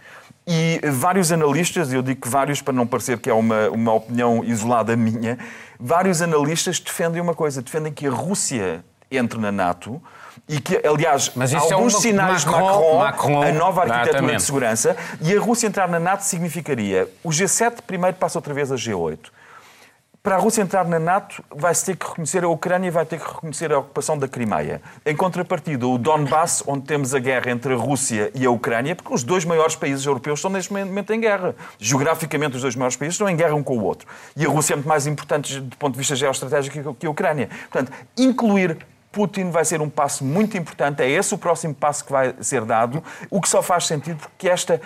E 0.45 0.81
vários 0.91 1.31
analistas, 1.31 1.93
eu 1.93 2.01
digo 2.01 2.27
vários 2.27 2.61
para 2.61 2.73
não 2.73 2.87
parecer 2.87 3.19
que 3.19 3.29
é 3.29 3.33
uma, 3.33 3.69
uma 3.69 3.93
opinião 3.93 4.43
isolada 4.43 4.95
minha, 4.95 5.37
vários 5.79 6.21
analistas 6.23 6.79
defendem 6.79 7.21
uma 7.21 7.35
coisa: 7.35 7.61
defendem 7.61 7.93
que 7.93 8.07
a 8.07 8.11
Rússia 8.11 8.83
entre 9.11 9.39
na 9.39 9.51
NATO 9.51 10.01
e 10.47 10.59
que, 10.59 10.81
aliás, 10.85 11.31
Mas 11.35 11.53
há 11.53 11.59
alguns 11.59 11.93
é 11.93 11.97
uma... 11.97 12.01
sinais 12.01 12.45
Macron, 12.45 12.59
de 12.59 12.97
Macron, 12.97 12.97
Macron, 12.97 13.43
a 13.43 13.51
nova 13.51 13.81
arquitetura 13.81 14.09
exatamente. 14.09 14.37
de 14.37 14.43
segurança, 14.43 14.97
e 15.21 15.35
a 15.35 15.39
Rússia 15.39 15.67
entrar 15.67 15.87
na 15.87 15.99
NATO 15.99 16.21
significaria 16.21 17.07
o 17.23 17.29
G7 17.29 17.81
primeiro 17.85 18.17
passa 18.17 18.37
outra 18.39 18.53
vez 18.53 18.71
a 18.71 18.75
G8. 18.75 19.19
Para 20.21 20.35
a 20.35 20.37
Rússia 20.37 20.61
entrar 20.61 20.85
na 20.85 20.99
NATO, 20.99 21.41
vai-se 21.49 21.85
ter 21.85 21.95
que 21.95 22.05
reconhecer 22.05 22.43
a 22.43 22.49
Ucrânia 22.49 22.89
e 22.89 22.91
vai 22.91 23.05
ter 23.05 23.17
que 23.19 23.25
reconhecer 23.25 23.71
a 23.71 23.79
ocupação 23.79 24.17
da 24.17 24.27
Crimeia. 24.27 24.81
Em 25.05 25.15
contrapartida, 25.15 25.87
o 25.87 25.97
Donbass, 25.97 26.61
onde 26.67 26.85
temos 26.85 27.15
a 27.15 27.19
guerra 27.19 27.51
entre 27.51 27.73
a 27.73 27.77
Rússia 27.77 28.29
e 28.35 28.45
a 28.45 28.51
Ucrânia, 28.51 28.95
porque 28.95 29.13
os 29.13 29.23
dois 29.23 29.45
maiores 29.45 29.77
países 29.77 30.05
europeus 30.05 30.39
estão 30.39 30.51
neste 30.51 30.73
momento 30.73 31.13
em 31.13 31.21
guerra. 31.21 31.55
Geograficamente, 31.77 32.57
os 32.57 32.61
dois 32.61 32.75
maiores 32.75 32.97
países 32.97 33.15
estão 33.15 33.29
em 33.29 33.35
guerra 33.37 33.55
um 33.55 33.63
com 33.63 33.77
o 33.77 33.83
outro. 33.83 34.05
E 34.35 34.45
a 34.45 34.49
Rússia 34.49 34.73
é 34.73 34.75
muito 34.75 34.89
mais 34.89 35.07
importante 35.07 35.57
do 35.61 35.77
ponto 35.77 35.93
de 35.93 35.99
vista 35.99 36.17
geoestratégico 36.17 36.93
que 36.95 37.07
a 37.07 37.09
Ucrânia. 37.09 37.47
Portanto, 37.71 37.93
incluir 38.17 38.77
Putin 39.11 39.49
vai 39.49 39.65
ser 39.65 39.81
um 39.81 39.89
passo 39.89 40.23
muito 40.23 40.57
importante, 40.57 41.01
é 41.01 41.09
esse 41.09 41.33
o 41.33 41.37
próximo 41.37 41.73
passo 41.73 42.05
que 42.05 42.11
vai 42.11 42.35
ser 42.41 42.63
dado, 42.65 43.03
o 43.29 43.41
que 43.41 43.49
só 43.49 43.61
faz 43.61 43.87
sentido 43.87 44.17
porque 44.17 44.47
esta 44.47 44.79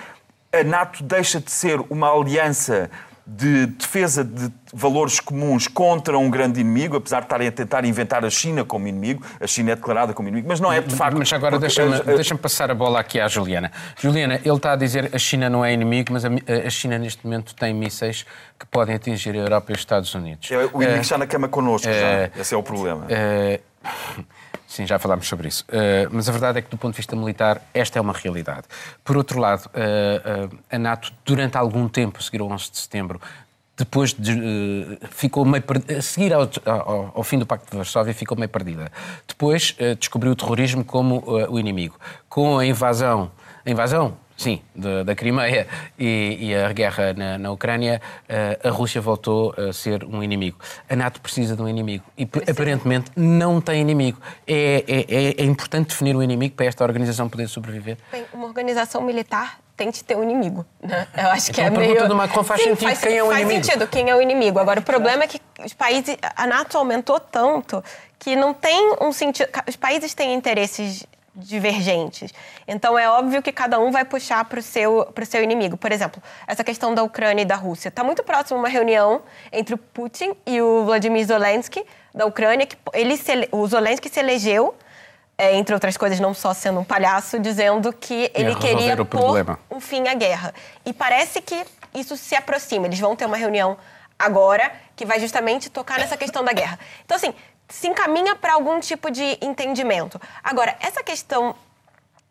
a 0.52 0.64
NATO 0.64 1.04
deixa 1.04 1.40
de 1.40 1.52
ser 1.52 1.80
uma 1.90 2.10
aliança 2.10 2.90
de 3.26 3.68
defesa 3.68 4.24
de 4.24 4.52
valores 4.74 5.20
comuns 5.20 5.68
contra 5.68 6.18
um 6.18 6.30
grande 6.30 6.60
inimigo, 6.60 6.98
apesar 6.98 7.20
de 7.20 7.26
estarem 7.26 7.48
a 7.48 7.52
tentar 7.52 7.86
inventar 7.86 8.26
a 8.26 8.30
China 8.30 8.66
como 8.66 8.86
inimigo. 8.86 9.24
A 9.40 9.48
China 9.48 9.72
é 9.72 9.76
declarada 9.76 10.14
como 10.14 10.28
inimigo, 10.28 10.48
mas 10.50 10.60
não 10.60 10.74
é 10.74 10.82
de 10.82 10.94
facto. 10.94 11.18
Mas 11.18 11.32
agora 11.32 11.58
deixa-me 11.58 12.00
deixa 12.02 12.36
passar 12.36 12.70
a 12.70 12.76
bola 12.76 13.00
aqui 13.00 13.20
à 13.20 13.28
Juliana. 13.28 13.72
Juliana, 13.98 14.42
ele 14.44 14.56
está 14.56 14.74
a 14.74 14.76
dizer 14.76 15.10
que 15.10 15.16
a 15.16 15.20
China 15.20 15.50
não 15.50 15.64
é 15.64 15.72
inimigo, 15.72 16.12
mas 16.12 16.26
a, 16.26 16.70
China 16.70 17.00
neste 17.00 17.24
momento 17.26 17.56
tem 17.56 17.74
mísseis 17.74 18.26
que 18.60 18.66
podem 18.66 18.96
atingir 18.96 19.34
a 19.36 19.38
Europa 19.38 19.72
e 19.72 19.74
os 19.74 19.80
Estados 19.80 20.14
Unidos. 20.14 20.52
É, 20.52 20.58
o 20.58 20.82
inimigo 20.82 21.00
uh, 21.00 21.02
está 21.02 21.18
na 21.18 21.28
cama 21.28 21.48
connosco 21.48 21.88
uh, 21.88 21.94
já. 21.94 22.42
Esse 22.42 22.54
é 22.54 22.58
o 22.58 22.64
problema. 22.64 23.06
Uh, 23.06 23.73
Sim, 24.68 24.88
já 24.88 24.98
falámos 24.98 25.28
sobre 25.28 25.48
isso. 25.48 25.64
Uh, 25.70 26.10
mas 26.12 26.28
a 26.28 26.32
verdade 26.32 26.58
é 26.58 26.62
que, 26.64 26.70
do 26.72 26.78
ponto 26.78 26.94
de 26.94 26.98
vista 26.98 27.16
militar, 27.16 27.62
esta 27.76 28.00
é 28.00 28.02
uma 28.02 28.14
realidade. 28.14 28.64
Por 29.04 29.16
outro 29.16 29.40
lado, 29.40 29.68
uh, 29.68 30.52
uh, 30.52 30.60
a 30.72 30.80
NATO, 30.80 31.14
durante 31.24 31.58
algum 31.58 31.88
tempo, 31.88 32.18
a 32.18 32.22
seguir 32.24 32.42
ao 32.42 32.50
11 32.50 32.72
de 32.72 32.78
setembro, 32.80 33.22
depois 33.78 34.14
de, 34.14 34.98
ficou 35.12 35.46
meio 35.46 35.64
a 35.96 36.02
seguir 36.02 36.34
ao, 36.34 36.50
ao, 36.66 37.12
ao, 37.16 37.24
fim 37.24 37.38
do 37.38 37.46
Pacto 37.46 37.70
de 37.70 37.78
Varsóvia, 37.78 38.14
ficou 38.14 38.36
meio 38.36 38.50
perdida. 38.50 38.92
Depois 39.28 39.76
descobriu 40.00 40.32
o 40.32 40.36
terrorismo 40.36 40.86
como 40.86 41.24
o 41.50 41.60
inimigo. 41.60 42.00
Com 42.30 42.60
a 42.60 42.66
invasão, 42.66 43.32
a 43.66 43.70
invasão 43.72 44.16
Sim, 44.36 44.62
de, 44.76 45.04
da 45.04 45.16
Crimeia 45.16 45.68
e, 45.98 46.38
e, 46.40 46.56
a 46.56 46.74
guerra 46.74 47.14
na, 47.14 47.38
na 47.38 47.52
Ucrânia, 47.52 48.02
eh, 48.28 48.60
a 48.64 48.70
Rússia 48.70 49.00
voltou 49.00 49.54
a 49.58 49.72
ser 49.72 50.04
um 50.04 50.24
inimigo. 50.24 50.58
A 50.90 50.96
NATO 50.96 51.22
precisa 51.22 51.56
de 51.56 51.62
um 51.62 51.68
inimigo 51.68 52.04
e 52.18 52.28
aparentemente 52.50 53.12
não 53.16 53.62
tem 53.62 53.82
inimigo. 53.82 54.20
É, 54.48 54.84
é, 54.88 55.00
é, 55.08 55.42
é 55.42 55.46
importante 55.46 55.90
definir 55.90 56.16
um 56.16 56.24
inimigo 56.24 56.56
para 56.56 56.66
esta 56.66 56.84
organização 56.84 57.30
poder 57.30 57.48
sobreviver? 57.48 57.98
Bem, 58.12 58.26
uma 58.34 58.48
organização 58.48 59.02
militar 59.02 59.60
tem 59.76 59.90
de 59.90 60.04
ter 60.04 60.16
um 60.16 60.24
inimigo. 60.24 60.66
Né? 60.82 61.08
Eu 61.16 61.30
acho 61.30 61.52
então, 61.52 61.56
que 61.56 61.62
é 61.62 61.68
a 61.68 61.72
pergunta 61.72 62.00
meio... 62.00 62.08
do 62.08 62.16
Macron 62.16 62.44
faz 62.44 62.62
Sim, 62.62 62.70
sentido 62.70 62.88
faz, 62.88 63.00
quem 63.02 63.18
é 63.18 63.24
o 63.24 63.28
faz 63.28 63.42
inimigo. 63.42 63.66
Faz 63.66 63.74
sentido 63.74 63.88
quem 63.90 64.10
é 64.10 64.16
o 64.16 64.22
inimigo. 64.22 64.60
Agora, 64.60 64.80
o 64.80 64.84
problema 64.84 65.24
é 65.24 65.28
que 65.28 65.40
os 65.64 65.74
países... 65.74 66.18
A 66.36 66.46
NATO 66.48 66.78
aumentou 66.78 67.20
tanto 67.20 67.84
que 68.20 68.36
não 68.36 68.54
tem 68.54 68.96
um 69.02 69.12
sentido... 69.12 69.50
Os 69.68 69.76
países 69.76 70.14
têm 70.14 70.34
interesses 70.34 71.06
divergentes. 71.36 72.34
Então 72.68 72.98
é 72.98 73.10
óbvio 73.10 73.42
que 73.42 73.52
cada 73.52 73.80
um 73.80 73.92
vai 73.92 74.06
puxar 74.06 74.46
para 74.46 74.60
o 74.60 74.64
seu, 74.64 75.12
seu 75.26 75.44
inimigo. 75.44 75.76
Por 75.78 75.92
exemplo, 75.92 76.22
essa 76.48 76.64
questão 76.64 76.94
da 76.94 77.04
Ucrânia 77.04 77.42
e 77.42 77.46
da 77.46 77.56
Rússia. 77.56 77.90
Está 77.90 78.04
muito 78.04 78.24
próximo 78.24 78.60
uma 78.60 78.70
reunião 78.70 79.22
entre 79.52 79.74
o 79.74 79.78
Putin 79.78 80.34
e 80.46 80.62
o 80.62 80.86
Vladimir 80.86 81.26
Zelensky 81.26 81.84
da 82.14 82.26
Ucrânia, 82.26 82.66
que 82.66 82.78
ele 82.94 83.18
se, 83.18 83.48
o 83.52 83.66
Zelensky 83.66 84.08
se 84.08 84.20
elegeu, 84.20 84.76
é, 85.36 85.56
entre 85.56 85.74
outras 85.74 85.98
coisas, 85.98 86.20
não 86.20 86.34
só 86.34 86.54
sendo 86.54 86.80
um 86.80 86.84
palhaço, 86.84 87.40
dizendo 87.40 87.92
que 87.92 88.32
ele 88.36 88.56
queria 88.56 88.96
pôr 89.04 89.58
um 89.72 89.80
fim 89.80 90.08
à 90.08 90.14
guerra. 90.14 90.54
E 90.86 90.94
parece 90.94 91.42
que 91.42 91.66
isso 91.96 92.16
se 92.16 92.36
aproxima. 92.36 92.86
Eles 92.86 93.00
vão 93.00 93.16
ter 93.16 93.26
uma 93.26 93.38
reunião 93.38 93.76
agora, 94.18 94.72
que 94.96 95.06
vai 95.06 95.20
justamente 95.20 95.70
tocar 95.70 95.98
nessa 95.98 96.16
questão 96.16 96.44
da 96.44 96.54
guerra. 96.54 96.80
Então, 97.04 97.18
assim, 97.18 97.34
se 97.74 97.88
encaminha 97.88 98.36
para 98.36 98.54
algum 98.54 98.80
tipo 98.80 99.10
de 99.10 99.36
entendimento. 99.42 100.22
Agora, 100.44 100.78
essa 100.80 101.04
questão 101.04 101.56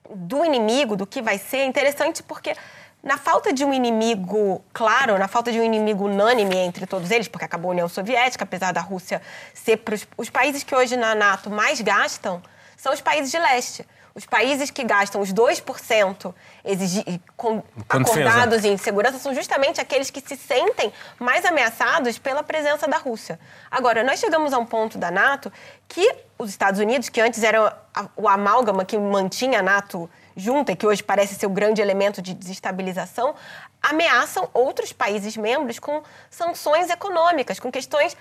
do 0.09 0.44
inimigo, 0.44 0.94
do 0.94 1.05
que 1.05 1.20
vai 1.20 1.37
ser, 1.37 1.59
é 1.59 1.64
interessante 1.64 2.22
porque 2.22 2.55
na 3.02 3.18
falta 3.18 3.52
de 3.52 3.64
um 3.64 3.74
inimigo 3.74 4.64
claro, 4.72 5.18
na 5.18 5.26
falta 5.26 5.50
de 5.50 5.59
um 5.59 5.64
inimigo 5.64 6.05
unânime 6.05 6.57
entre 6.59 6.87
todos 6.87 7.11
eles, 7.11 7.26
porque 7.26 7.44
acabou 7.44 7.70
a 7.70 7.72
União 7.72 7.88
Soviética, 7.88 8.44
apesar 8.44 8.70
da 8.70 8.81
Rússia 8.81 9.20
ser 9.52 9.78
pros, 9.78 10.07
os 10.16 10.31
países 10.31 10.62
que 10.62 10.76
hoje 10.76 10.96
na 10.96 11.12
NATO 11.12 11.50
mais 11.50 11.81
gastam 11.81 12.40
são 12.76 12.92
os 12.92 13.00
países 13.00 13.33
de 13.33 13.38
leste. 13.38 13.85
Os 14.14 14.27
países 14.27 14.70
que 14.70 14.85
gastam 14.85 15.20
os 15.20 15.33
2% 15.33 16.35
exigi, 16.64 17.20
com, 17.37 17.62
acordados 17.88 18.64
em 18.64 18.77
segurança 18.77 19.18
são 19.18 19.35
justamente 19.35 19.81
aqueles 19.81 20.11
que 20.11 20.20
se 20.20 20.37
sentem 20.37 20.92
mais 21.18 21.44
ameaçados 21.44 22.18
pela 22.18 22.42
presença 22.42 22.87
da 22.87 22.98
Rússia. 22.98 23.40
Agora, 23.70 24.05
nós 24.05 24.20
chegamos 24.20 24.53
a 24.53 24.59
um 24.59 24.66
ponto 24.66 24.98
da 24.98 25.11
NATO 25.11 25.51
que 25.88 26.14
os 26.38 26.51
Estados 26.51 26.79
Unidos, 26.79 27.09
que 27.09 27.20
antes 27.20 27.42
era 27.42 27.79
o 28.16 28.29
amálgama 28.29 28.85
que 28.85 28.98
mantinha 28.98 29.61
a 29.61 29.62
NATO 29.62 30.11
junta, 30.37 30.75
que 30.77 30.87
hoje 30.87 31.03
parece 31.03 31.35
ser 31.35 31.46
o 31.46 31.51
grande 31.51 31.81
elemento 31.81 32.20
de 32.20 32.35
desestabilização, 32.35 33.35
ameaçam 33.83 34.48
outros 34.53 34.92
países 34.92 35.37
membros 35.37 35.79
com 35.79 36.03
sanções 36.31 36.90
econômicas, 36.90 37.59
com 37.59 37.70
questões 37.70 38.16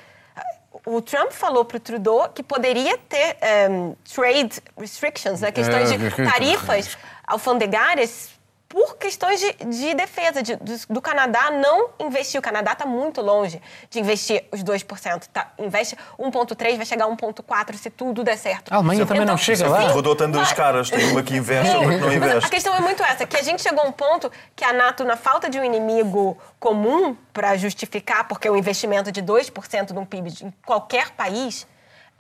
o 0.86 1.02
Trump 1.02 1.32
falou 1.32 1.64
para 1.64 1.78
o 1.78 1.80
Trudeau 1.80 2.30
que 2.30 2.42
poderia 2.42 2.98
ter 2.98 3.38
um, 3.70 3.96
trade 4.04 4.62
restrictions, 4.78 5.42
né, 5.42 5.52
questões 5.52 5.90
de 5.90 6.06
é, 6.06 6.32
tarifas 6.32 6.98
alfandegárias 7.26 8.30
por 8.72 8.96
questões 8.96 9.42
de, 9.42 9.52
de 9.66 9.94
defesa 9.94 10.42
de, 10.42 10.56
de, 10.56 10.88
do 10.90 11.02
Canadá 11.02 11.52
não 11.52 11.90
investir. 12.00 12.40
O 12.40 12.42
Canadá 12.42 12.72
está 12.72 12.86
muito 12.86 13.20
longe 13.22 13.62
de 13.90 14.00
investir 14.00 14.46
os 14.50 14.64
2%. 14.64 15.28
Tá, 15.28 15.52
investe 15.60 15.98
1,3%, 16.18 16.78
vai 16.78 16.86
chegar 16.86 17.06
a 17.06 17.10
1,4% 17.10 17.76
se 17.76 17.90
tudo 17.90 18.24
der 18.24 18.38
certo. 18.38 18.72
A 18.72 18.78
Alemanha 18.78 19.06
também 19.06 19.24
então, 19.24 19.34
não 19.34 19.38
chega 19.44 19.68
lá. 19.68 19.88
O 19.88 19.94
Rodou 19.94 20.16
tem 20.16 20.32
duas 20.32 20.54
caras. 20.54 20.90
Tem 20.90 21.12
uma 21.12 21.22
que 21.22 21.36
investe 21.36 21.76
outra 21.76 21.96
que 21.96 22.00
não 22.00 22.14
investe. 22.14 22.46
A 22.46 22.50
questão 22.50 22.74
é 22.74 22.80
muito 22.80 23.04
essa, 23.04 23.26
que 23.26 23.36
a 23.36 23.44
gente 23.44 23.62
chegou 23.62 23.84
a 23.84 23.88
um 23.88 23.92
ponto 23.92 24.32
que 24.56 24.64
a 24.64 24.72
NATO, 24.72 25.04
na 25.04 25.18
falta 25.18 25.50
de 25.50 25.60
um 25.60 25.64
inimigo 25.66 26.38
comum 26.58 27.18
para 27.34 27.58
justificar, 27.58 28.26
porque 28.26 28.50
o 28.50 28.56
investimento 28.56 29.12
de 29.12 29.22
2% 29.22 29.90
no 29.92 30.06
PIB 30.06 30.30
em 30.44 30.54
qualquer 30.66 31.12
país 31.12 31.68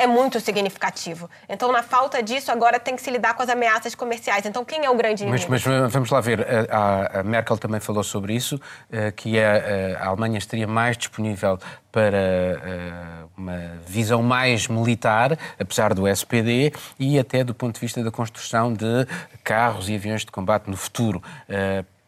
é 0.01 0.07
muito 0.07 0.39
significativo. 0.39 1.29
Então, 1.47 1.71
na 1.71 1.83
falta 1.83 2.23
disso, 2.23 2.51
agora 2.51 2.79
tem 2.79 2.95
que 2.95 3.01
se 3.01 3.11
lidar 3.11 3.35
com 3.35 3.43
as 3.43 3.49
ameaças 3.49 3.93
comerciais. 3.93 4.45
Então, 4.47 4.65
quem 4.65 4.83
é 4.83 4.89
o 4.89 4.95
grande 4.95 5.23
inimigo? 5.23 5.45
Mas, 5.47 5.65
mas 5.65 5.91
vamos 5.91 6.09
lá 6.09 6.19
ver. 6.19 6.45
A, 6.71 7.19
a, 7.19 7.23
Merkel 7.23 7.57
também 7.57 7.79
falou 7.79 8.03
sobre 8.03 8.33
isso, 8.33 8.59
eh, 8.91 9.11
que 9.11 9.37
a, 9.37 9.41
eh, 9.41 9.97
a 9.99 10.07
Alemanha 10.07 10.39
estaria 10.39 10.67
mais 10.67 10.97
disponível 10.97 11.59
para 11.91 12.17
eh, 12.17 12.91
uma 13.37 13.73
visão 13.85 14.23
mais 14.23 14.67
militar, 14.67 15.37
apesar 15.59 15.93
do 15.93 16.07
SPD, 16.07 16.73
e 16.99 17.19
até 17.19 17.43
do 17.43 17.53
ponto 17.53 17.75
de 17.75 17.81
vista 17.81 18.03
da 18.03 18.09
construção 18.09 18.73
de 18.73 19.05
carros 19.43 19.87
e 19.87 19.95
aviões 19.95 20.25
de 20.25 20.31
combate 20.31 20.67
no 20.67 20.77
futuro 20.77 21.21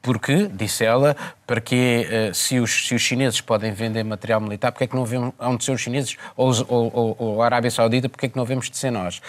porque, 0.03 0.49
disse 0.51 0.83
ela, 0.83 1.15
para 1.47 1.61
que 1.61 2.05
eh, 2.11 2.33
se 2.33 2.59
os, 2.59 2.87
se 2.87 2.93
os 2.93 3.01
chineses 3.01 3.39
podem 3.39 3.71
vender 3.71 4.03
material 4.03 4.41
militar, 4.41 4.69
porque 4.73 4.83
é 4.83 4.87
que 4.87 4.95
não 4.95 5.05
vemos 5.05 5.33
onde 5.39 5.63
são 5.63 5.73
os 5.73 5.79
chineses 5.79 6.17
ou, 6.35 6.51
ou, 6.67 7.15
ou, 7.17 7.41
a 7.41 7.45
Arábia 7.45 7.71
Saudita, 7.71 8.09
porque 8.09 8.25
é 8.25 8.29
que 8.29 8.35
não 8.35 8.43
vemos 8.43 8.69
de 8.69 8.77
ser 8.77 8.91
nós? 8.91 9.19
Uh, 9.19 9.23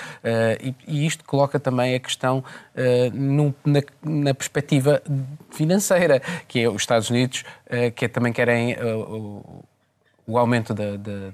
e, 0.61 0.75
e, 0.89 1.07
isto 1.07 1.25
coloca 1.25 1.61
também 1.61 1.95
a 1.95 2.01
questão 2.01 2.39
uh, 2.75 3.17
no, 3.17 3.55
na, 3.65 3.83
na, 4.03 4.35
perspectiva 4.35 5.01
financeira, 5.49 6.21
que 6.49 6.59
é 6.59 6.69
os 6.69 6.83
Estados 6.83 7.09
Unidos, 7.09 7.45
que 7.95 8.09
também 8.09 8.33
querem 8.33 8.75
o, 8.83 9.65
o 10.27 10.39
aumento 10.39 10.75
da, 10.75 10.97
da 10.97 11.33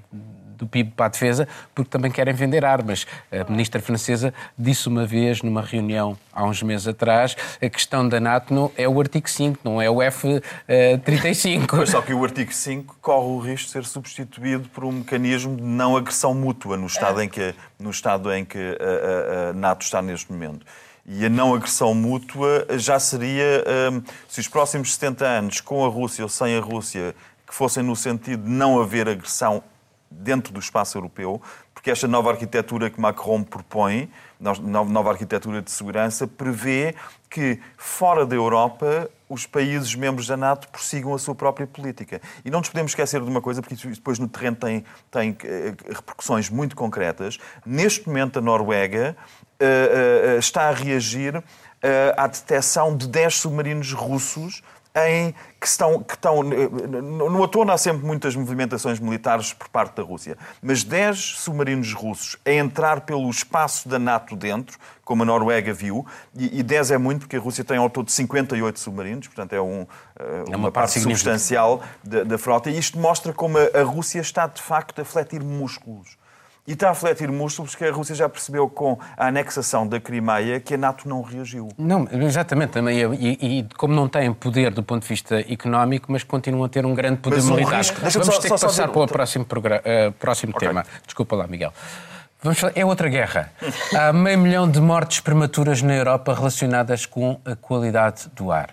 do 0.61 0.67
PIB 0.67 0.91
para 0.95 1.07
a 1.07 1.09
defesa, 1.09 1.47
porque 1.73 1.89
também 1.89 2.11
querem 2.11 2.33
vender 2.33 2.63
armas. 2.63 3.05
A 3.31 3.49
ministra 3.51 3.81
francesa 3.81 4.33
disse 4.57 4.87
uma 4.87 5.05
vez, 5.05 5.41
numa 5.41 5.61
reunião 5.61 6.17
há 6.31 6.45
uns 6.45 6.61
meses 6.61 6.87
atrás, 6.87 7.35
a 7.61 7.69
questão 7.69 8.07
da 8.07 8.19
NATO 8.19 8.53
não 8.53 8.71
é 8.77 8.87
o 8.87 8.99
artigo 8.99 9.29
5, 9.29 9.59
não 9.63 9.81
é 9.81 9.89
o 9.89 10.01
F-35. 10.01 11.87
Só 11.87 12.01
que 12.01 12.13
o 12.13 12.23
artigo 12.23 12.53
5 12.53 12.97
corre 13.01 13.27
o 13.27 13.39
risco 13.39 13.65
de 13.65 13.71
ser 13.71 13.85
substituído 13.85 14.69
por 14.69 14.85
um 14.85 14.91
mecanismo 14.91 15.55
de 15.57 15.63
não 15.63 15.97
agressão 15.97 16.33
mútua 16.33 16.77
no 16.77 16.85
estado 16.85 17.21
em 17.21 17.27
que, 17.27 17.53
no 17.79 17.89
estado 17.89 18.31
em 18.31 18.45
que 18.45 18.59
a, 18.59 19.47
a, 19.47 19.49
a 19.49 19.53
NATO 19.53 19.81
está 19.81 20.01
neste 20.01 20.31
momento. 20.31 20.65
E 21.03 21.25
a 21.25 21.29
não 21.29 21.55
agressão 21.55 21.95
mútua 21.95 22.67
já 22.77 22.99
seria, 22.99 23.63
hum, 23.91 24.03
se 24.27 24.39
os 24.39 24.47
próximos 24.47 24.93
70 24.93 25.25
anos, 25.25 25.59
com 25.59 25.83
a 25.83 25.89
Rússia 25.89 26.23
ou 26.23 26.29
sem 26.29 26.55
a 26.55 26.61
Rússia, 26.61 27.15
que 27.51 27.55
fossem 27.55 27.83
no 27.83 27.95
sentido 27.95 28.43
de 28.43 28.49
não 28.49 28.79
haver 28.79 29.09
agressão 29.09 29.63
dentro 30.11 30.53
do 30.53 30.59
espaço 30.59 30.97
europeu, 30.97 31.41
porque 31.73 31.89
esta 31.89 32.07
nova 32.07 32.29
arquitetura 32.29 32.89
que 32.89 32.99
Macron 32.99 33.41
propõe, 33.41 34.11
nova 34.39 35.09
arquitetura 35.09 35.61
de 35.61 35.71
segurança, 35.71 36.27
prevê 36.27 36.93
que 37.29 37.59
fora 37.77 38.25
da 38.25 38.35
Europa 38.35 39.09
os 39.29 39.45
países 39.45 39.95
membros 39.95 40.27
da 40.27 40.35
NATO 40.35 40.67
prossigam 40.67 41.13
a 41.13 41.17
sua 41.17 41.33
própria 41.33 41.65
política. 41.65 42.21
E 42.43 42.51
não 42.51 42.59
nos 42.59 42.67
podemos 42.67 42.91
esquecer 42.91 43.21
de 43.21 43.29
uma 43.29 43.41
coisa, 43.41 43.61
porque 43.61 43.75
isso 43.75 43.87
depois 43.87 44.19
no 44.19 44.27
terreno 44.27 44.57
tem, 44.57 44.85
tem 45.09 45.37
eh, 45.45 45.73
repercussões 45.87 46.49
muito 46.49 46.75
concretas. 46.75 47.39
Neste 47.65 48.05
momento, 48.07 48.39
a 48.39 48.41
Noruega 48.41 49.15
uh, 49.61 50.35
uh, 50.35 50.39
está 50.39 50.67
a 50.67 50.71
reagir 50.71 51.37
uh, 51.37 51.43
à 52.17 52.27
detecção 52.27 52.95
de 52.95 53.07
10 53.07 53.35
submarinos 53.35 53.93
russos 53.93 54.61
em 54.95 55.33
que 55.59 55.67
estão, 55.67 56.01
que 56.01 56.15
estão 56.15 56.43
no 56.43 57.39
outono 57.39 57.71
há 57.71 57.77
sempre 57.77 58.05
muitas 58.05 58.35
movimentações 58.35 58.99
militares 58.99 59.53
por 59.53 59.69
parte 59.69 59.95
da 59.95 60.03
Rússia, 60.03 60.37
mas 60.61 60.83
10 60.83 61.17
submarinos 61.17 61.93
russos 61.93 62.37
a 62.45 62.51
entrar 62.51 63.01
pelo 63.01 63.29
espaço 63.29 63.87
da 63.87 63.97
NATO 63.97 64.35
dentro, 64.35 64.77
como 65.03 65.23
a 65.23 65.25
Noruega 65.25 65.73
viu, 65.73 66.05
e, 66.35 66.63
10 66.63 66.91
é 66.91 66.97
muito 66.97 67.21
porque 67.21 67.37
a 67.37 67.39
Rússia 67.39 67.63
tem 67.63 67.77
ao 67.77 67.89
todo 67.89 68.09
58 68.09 68.79
submarinos, 68.79 69.27
portanto 69.27 69.53
é, 69.53 69.61
um, 69.61 69.85
eh, 70.19 70.43
uma, 70.47 70.57
uma, 70.57 70.71
parte, 70.71 70.93
parte 70.93 70.99
substancial 71.01 71.81
da, 72.03 72.23
da, 72.23 72.37
frota, 72.37 72.69
e 72.69 72.77
isto 72.77 72.97
mostra 72.97 73.31
como 73.33 73.57
a, 73.57 73.79
a 73.79 73.83
Rússia 73.83 74.19
está 74.19 74.47
de 74.47 74.61
facto 74.61 75.01
a 75.01 75.05
fletir 75.05 75.43
músculos 75.43 76.20
e 76.67 76.73
está 76.73 76.89
a 76.89 76.91
refletir 76.91 77.31
músculos 77.31 77.73
que 77.73 77.83
a 77.83 77.91
Rússia 77.91 78.13
já 78.13 78.29
percebeu 78.29 78.69
com 78.69 78.97
a 79.17 79.27
anexação 79.27 79.87
da 79.87 79.99
Crimeia 79.99 80.59
que 80.59 80.75
a 80.75 80.77
NATO 80.77 81.09
não 81.09 81.21
reagiu. 81.21 81.69
Não, 81.77 82.07
exatamente. 82.11 82.71
Também, 82.71 82.99
e, 82.99 83.59
e 83.59 83.67
como 83.77 83.93
não 83.93 84.07
têm 84.07 84.31
poder 84.31 84.71
do 84.71 84.83
ponto 84.83 85.01
de 85.01 85.09
vista 85.09 85.39
económico, 85.51 86.11
mas 86.11 86.23
continuam 86.23 86.65
a 86.65 86.69
ter 86.69 86.85
um 86.85 86.93
grande 86.93 87.17
poder 87.17 87.37
mas 87.37 87.45
militar. 87.45 87.77
Risco... 87.77 87.99
Vamos 87.99 88.13
só, 88.13 88.39
ter 88.39 88.47
só, 88.49 88.55
que 88.55 88.61
passar 88.61 88.87
para 88.89 89.01
o 89.01 89.07
próximo, 89.07 89.45
uh, 89.45 90.11
próximo 90.13 90.53
okay. 90.55 90.67
tema. 90.67 90.85
Desculpa 91.05 91.35
lá, 91.35 91.47
Miguel. 91.47 91.73
Vamos 92.43 92.59
falar, 92.59 92.73
é 92.75 92.85
outra 92.85 93.09
guerra. 93.09 93.51
Há 93.97 94.13
meio 94.13 94.37
milhão 94.37 94.69
de 94.69 94.79
mortes 94.79 95.19
prematuras 95.19 95.81
na 95.81 95.95
Europa 95.95 96.33
relacionadas 96.33 97.05
com 97.05 97.39
a 97.43 97.55
qualidade 97.55 98.29
do 98.35 98.51
ar. 98.51 98.69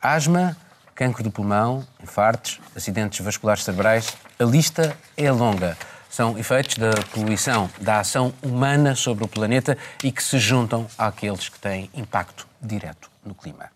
Asma, 0.00 0.56
cancro 0.94 1.22
do 1.22 1.30
pulmão, 1.30 1.84
infartos, 2.02 2.58
acidentes 2.74 3.24
vasculares 3.24 3.64
cerebrais. 3.64 4.16
A 4.38 4.44
lista 4.44 4.96
é 5.16 5.30
longa 5.30 5.76
são 6.08 6.38
efeitos 6.38 6.76
da 6.76 6.90
poluição, 7.12 7.70
da 7.80 8.00
ação 8.00 8.32
humana 8.42 8.94
sobre 8.94 9.24
o 9.24 9.28
planeta 9.28 9.76
e 10.02 10.10
que 10.10 10.22
se 10.22 10.38
juntam 10.38 10.86
àqueles 10.96 11.48
que 11.48 11.58
têm 11.58 11.90
impacto 11.94 12.46
direto 12.60 13.10
no 13.24 13.34
clima. 13.34 13.66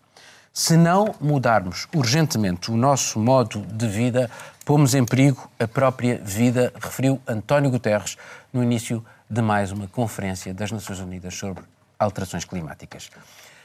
Se 0.51 0.77
não 0.77 1.15
mudarmos 1.19 1.87
urgentemente 1.95 2.69
o 2.69 2.77
nosso 2.77 3.17
modo 3.19 3.61
de 3.61 3.87
vida, 3.87 4.29
pomos 4.63 4.93
em 4.93 5.03
perigo 5.03 5.49
a 5.59 5.67
própria 5.67 6.19
vida, 6.23 6.71
referiu 6.79 7.19
António 7.27 7.71
Guterres 7.71 8.17
no 8.51 8.63
início 8.63 9.03
de 9.27 9.41
mais 9.41 9.71
uma 9.71 9.87
conferência 9.87 10.53
das 10.53 10.71
Nações 10.71 10.99
Unidas 10.99 11.33
sobre 11.33 11.63
alterações 11.97 12.45
climáticas. 12.45 13.09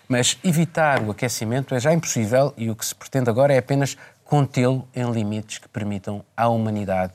Mas 0.08 0.38
evitar 0.42 1.02
o 1.02 1.10
aquecimento 1.10 1.74
é 1.74 1.80
já 1.80 1.92
impossível 1.92 2.54
e 2.56 2.70
o 2.70 2.76
que 2.76 2.86
se 2.86 2.94
pretende 2.94 3.28
agora 3.28 3.52
é 3.52 3.58
apenas 3.58 3.96
contê-lo 4.24 4.88
em 4.94 5.10
limites 5.10 5.58
que 5.58 5.68
permitam 5.68 6.24
à 6.34 6.48
humanidade 6.48 7.12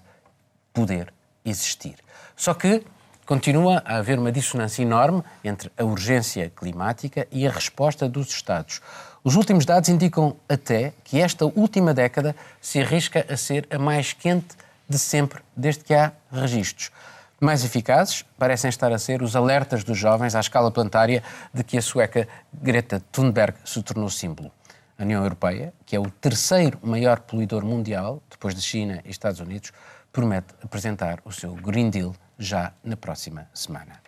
poder 0.72 1.12
existir. 1.46 1.96
Só 2.36 2.54
que 2.54 2.84
continua 3.26 3.82
a 3.86 3.98
haver 3.98 4.20
uma 4.20 4.32
dissonância 4.32 4.82
enorme 4.82 5.24
entre 5.44 5.72
a 5.78 5.84
urgência 5.84 6.52
climática 6.56 7.28
e 7.32 7.48
a 7.48 7.52
resposta 7.52 8.08
dos 8.08 8.30
Estados. 8.30 8.82
Os 9.24 9.36
últimos 9.36 9.66
dados 9.66 9.88
indicam 9.88 10.36
até 10.50 10.94
que 11.04 11.22
esta 11.22 11.46
última 11.46 11.94
década 11.94 12.36
se 12.60 12.82
arrisca 12.82 13.26
a 13.30 13.38
ser 13.38 13.68
a 13.72 13.80
mais 13.80 14.12
quente 14.12 14.56
de 14.88 15.00
sempre, 15.00 15.42
desde 15.56 15.84
que 15.84 15.94
há 15.94 16.12
registros. 16.32 16.92
Mais 17.40 17.64
eficazes 17.64 18.26
parecem 18.38 18.70
estar 18.70 18.92
a 18.92 18.98
ser 18.98 19.22
os 19.22 19.36
alertas 19.36 19.84
dos 19.84 19.98
jovens 19.98 20.36
à 20.36 20.40
escala 20.40 20.72
planetária 20.72 21.24
de 21.54 21.64
que 21.64 21.78
a 21.78 21.82
sueca 21.82 22.28
Greta 22.54 23.02
Thunberg 23.12 23.56
se 23.66 23.82
tornou 23.82 24.10
símbolo. 24.10 24.52
A 24.98 25.04
União 25.04 25.24
Europeia, 25.24 25.74
que 25.86 25.96
é 25.96 26.00
o 26.00 26.10
terceiro 26.10 26.78
maior 26.84 27.20
poluidor 27.20 27.66
mundial, 27.66 28.22
depois 28.30 28.54
de 28.54 28.62
China 28.62 29.02
e 29.04 29.10
Estados 29.10 29.40
Unidos, 29.40 29.72
promete 30.14 30.54
apresentar 30.64 31.20
o 31.26 31.32
seu 31.32 31.56
Green 31.56 31.90
Deal 31.90 32.16
já 32.38 32.72
na 32.84 32.96
próxima 32.96 33.50
semana. 33.54 34.00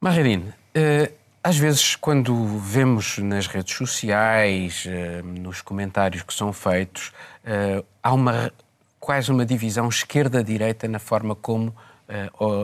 Marredine, 0.00 0.48
uh, 0.48 1.14
às 1.42 1.56
vezes, 1.56 1.94
quando 1.94 2.58
vemos 2.58 3.18
nas 3.18 3.46
redes 3.46 3.74
sociais, 3.76 4.84
uh, 4.86 5.24
nos 5.24 5.62
comentários 5.62 6.22
que 6.22 6.34
são 6.34 6.52
feitos, 6.52 7.12
uh, 7.44 7.86
há 8.02 8.12
uma, 8.12 8.52
quase 8.98 9.30
uma 9.30 9.46
divisão 9.46 9.88
esquerda-direita 9.88 10.88
na 10.88 10.98
forma 10.98 11.34
como 11.34 11.74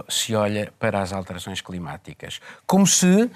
se 0.08 0.36
olha 0.36 0.72
para 0.78 1.02
as 1.02 1.12
alterações 1.12 1.60
climáticas. 1.60 2.40
Como 2.64 2.86
se 2.86 3.28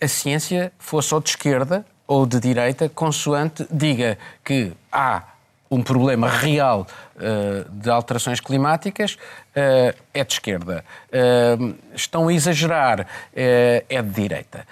a 0.00 0.08
ciência 0.08 0.72
fosse 0.78 1.12
ou 1.12 1.20
de 1.20 1.28
esquerda 1.28 1.84
ou 2.06 2.24
de 2.24 2.40
direita, 2.40 2.88
consoante 2.88 3.66
diga 3.70 4.16
que 4.42 4.72
há 4.90 5.29
um 5.70 5.82
problema 5.82 6.28
real 6.28 6.84
uh, 7.16 7.70
de 7.70 7.88
alterações 7.88 8.40
climáticas, 8.40 9.14
uh, 9.14 9.96
é 10.12 10.24
de 10.24 10.32
esquerda. 10.32 10.84
Uh, 11.08 11.74
estão 11.94 12.26
a 12.26 12.32
exagerar, 12.34 13.06
é 13.32 14.02
de 14.02 14.10
direita. 14.10 14.66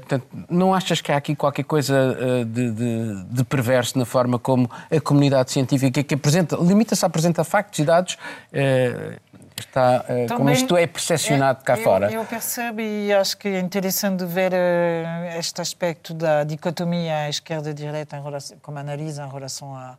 portanto, 0.00 0.26
não 0.50 0.74
achas 0.74 1.00
que 1.00 1.10
há 1.10 1.16
aqui 1.16 1.34
qualquer 1.34 1.64
coisa 1.64 2.44
de, 2.44 2.70
de, 2.70 3.24
de, 3.24 3.44
perverso 3.44 3.98
na 3.98 4.04
forma 4.04 4.38
como 4.38 4.70
a 4.90 5.00
comunidade 5.00 5.52
científica 5.52 6.02
que 6.02 6.14
apresenta, 6.14 6.56
limita-se 6.56 7.04
a 7.04 7.08
apresentar 7.08 7.44
factos 7.44 7.78
e 7.78 7.84
dados 7.84 8.16
está, 9.62 10.04
uh, 10.08 10.34
como 10.36 10.50
isto 10.50 10.76
é 10.76 10.86
percepcionado 10.86 11.60
é, 11.62 11.64
cá 11.64 11.76
eu, 11.76 11.82
fora. 11.82 12.12
Eu 12.12 12.24
percebo 12.24 12.80
e 12.80 13.12
acho 13.12 13.36
que 13.36 13.48
é 13.48 13.60
interessante 13.60 14.24
ver 14.24 14.52
uh, 14.52 15.38
este 15.38 15.60
aspecto 15.60 16.14
da 16.14 16.44
dicotomia 16.44 17.28
esquerda-direita 17.28 18.22
como 18.60 18.78
analisa 18.78 19.24
em 19.24 19.30
relação 19.30 19.74
a, 19.74 19.96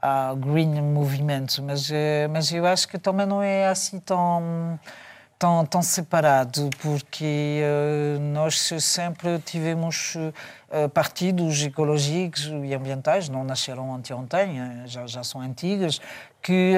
a 0.00 0.34
green 0.34 0.80
movimento, 0.82 1.62
mas, 1.62 1.90
uh, 1.90 1.94
mas 2.30 2.52
eu 2.52 2.66
acho 2.66 2.86
que 2.88 2.98
também 2.98 3.26
não 3.26 3.42
é 3.42 3.68
assim 3.68 3.98
tão 3.98 4.78
tão, 5.38 5.66
tão 5.66 5.82
separado, 5.82 6.70
porque 6.80 7.60
uh, 7.62 8.20
nós 8.20 8.72
sempre 8.80 9.38
tivemos 9.40 10.14
uh, 10.14 10.88
partidos 10.88 11.62
ecológicos 11.62 12.46
e 12.64 12.74
ambientais, 12.74 13.28
não 13.28 13.44
nasceram 13.44 13.94
anteontem, 13.94 14.58
já, 14.86 15.06
já 15.06 15.22
são 15.22 15.40
antigas, 15.40 16.00
que, 16.42 16.74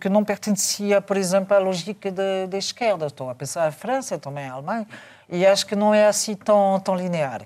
que 0.00 0.08
não 0.08 0.24
pertencia, 0.24 1.00
por 1.00 1.16
exemplo, 1.16 1.54
à 1.54 1.58
lógica 1.58 2.10
da 2.10 2.56
esquerda. 2.56 3.06
Estou 3.06 3.28
a 3.28 3.34
pensar 3.34 3.66
a 3.66 3.72
França, 3.72 4.18
também 4.18 4.48
a 4.48 4.54
Alemanha, 4.54 4.86
e 5.28 5.46
acho 5.46 5.66
que 5.66 5.76
não 5.76 5.92
é 5.92 6.06
assim 6.06 6.34
tão, 6.34 6.80
tão 6.80 6.96
linear. 6.96 7.42